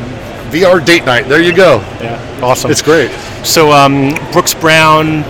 VR 0.50 0.84
date 0.84 1.04
night. 1.04 1.28
There 1.28 1.42
you 1.42 1.54
go. 1.54 1.78
Yeah, 2.00 2.40
awesome. 2.42 2.70
It's 2.70 2.82
great. 2.82 3.10
So 3.44 3.70
um, 3.70 4.14
Brooks 4.32 4.54
Brown, 4.54 5.22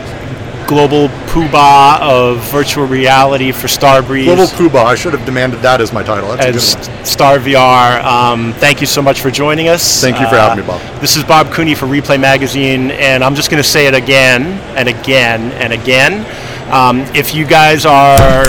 global 0.69 1.09
poobah 1.31 1.99
of 2.03 2.39
virtual 2.53 2.87
reality 2.87 3.51
for 3.53 3.69
Starbreeze. 3.69 4.27
Global 4.27 4.45
Poobah. 4.45 4.85
I 4.85 4.95
should 4.95 5.15
have 5.15 5.25
demanded 5.25 5.61
that 5.63 5.81
as 5.81 5.95
my 5.95 6.03
title. 6.03 6.29
That's 6.29 6.45
and 6.45 6.55
good 6.55 6.91
one. 6.91 7.01
S- 7.01 7.11
Star 7.11 7.39
VR. 7.39 8.05
Um, 8.05 8.53
thank 8.53 8.83
you 8.83 8.87
so 8.87 9.01
much 9.01 9.23
for 9.23 9.31
joining 9.31 9.69
us. 9.69 10.01
Thank 10.03 10.21
you 10.21 10.29
for 10.29 10.37
having 10.37 10.63
me, 10.63 10.69
Bob. 10.69 10.81
This 11.01 11.17
is 11.17 11.25
Bob 11.25 11.51
Cooney 11.53 11.75
for 11.75 11.87
Replay 11.87 12.21
Magazine, 12.21 12.91
and 12.91 13.25
I'm 13.25 13.35
just 13.35 13.51
going 13.51 13.63
to 13.63 13.69
say 13.69 13.87
it 13.87 13.95
again 13.95 14.43
and 14.77 14.89
again 14.91 15.53
and 15.53 15.73
again. 15.73 16.27
Um, 16.71 17.01
if 17.17 17.35
you 17.35 17.47
guys 17.47 17.87
are 17.87 18.49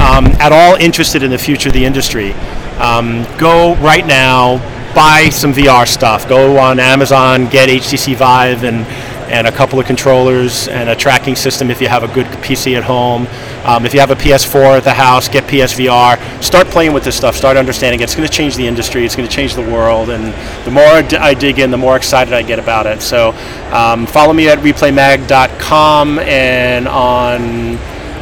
um, 0.00 0.26
at 0.40 0.50
all 0.50 0.74
interested 0.74 1.22
in 1.22 1.30
the 1.30 1.38
future 1.38 1.68
of 1.68 1.72
the 1.72 1.84
industry, 1.84 2.32
um, 2.80 3.24
go 3.38 3.76
right 3.76 4.04
now, 4.04 4.58
buy 4.92 5.28
some 5.28 5.52
VR 5.52 5.86
stuff. 5.86 6.28
Go 6.28 6.58
on 6.58 6.80
Amazon, 6.80 7.48
get 7.48 7.68
HTC 7.68 8.16
Vive 8.16 8.64
and 8.64 8.84
and 9.30 9.46
a 9.46 9.52
couple 9.52 9.78
of 9.78 9.86
controllers 9.86 10.66
and 10.68 10.90
a 10.90 10.96
tracking 10.96 11.36
system 11.36 11.70
if 11.70 11.80
you 11.80 11.88
have 11.88 12.02
a 12.02 12.08
good 12.08 12.26
PC 12.42 12.76
at 12.76 12.82
home. 12.82 13.28
Um, 13.64 13.86
if 13.86 13.94
you 13.94 14.00
have 14.00 14.10
a 14.10 14.16
PS4 14.16 14.78
at 14.78 14.84
the 14.84 14.92
house, 14.92 15.28
get 15.28 15.44
PSVR. 15.44 16.42
Start 16.42 16.66
playing 16.66 16.92
with 16.92 17.04
this 17.04 17.16
stuff. 17.16 17.36
Start 17.36 17.56
understanding 17.56 18.00
it. 18.00 18.04
It's 18.04 18.14
going 18.14 18.28
to 18.28 18.32
change 18.32 18.56
the 18.56 18.66
industry. 18.66 19.04
It's 19.04 19.14
going 19.14 19.28
to 19.28 19.34
change 19.34 19.54
the 19.54 19.62
world. 19.62 20.10
And 20.10 20.34
the 20.64 20.70
more 20.70 20.84
I 20.84 21.34
dig 21.34 21.60
in, 21.60 21.70
the 21.70 21.78
more 21.78 21.96
excited 21.96 22.34
I 22.34 22.42
get 22.42 22.58
about 22.58 22.86
it. 22.86 23.02
So 23.02 23.30
um, 23.72 24.06
follow 24.06 24.32
me 24.32 24.48
at 24.48 24.58
replaymag.com 24.58 26.18
and 26.18 26.88
on 26.88 27.78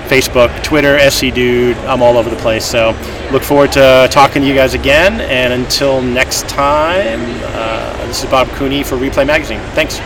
Facebook, 0.08 0.62
Twitter, 0.62 0.98
SC 1.10 1.32
Dude. 1.34 1.76
I'm 1.78 2.02
all 2.02 2.16
over 2.16 2.28
the 2.28 2.36
place. 2.36 2.64
So 2.64 2.96
look 3.30 3.42
forward 3.42 3.72
to 3.72 4.08
talking 4.10 4.42
to 4.42 4.48
you 4.48 4.54
guys 4.54 4.74
again. 4.74 5.20
And 5.20 5.52
until 5.52 6.02
next 6.02 6.48
time, 6.48 7.20
uh, 7.54 8.06
this 8.06 8.24
is 8.24 8.30
Bob 8.30 8.48
Cooney 8.48 8.82
for 8.82 8.96
Replay 8.96 9.26
Magazine. 9.26 9.60
Thanks. 9.72 10.00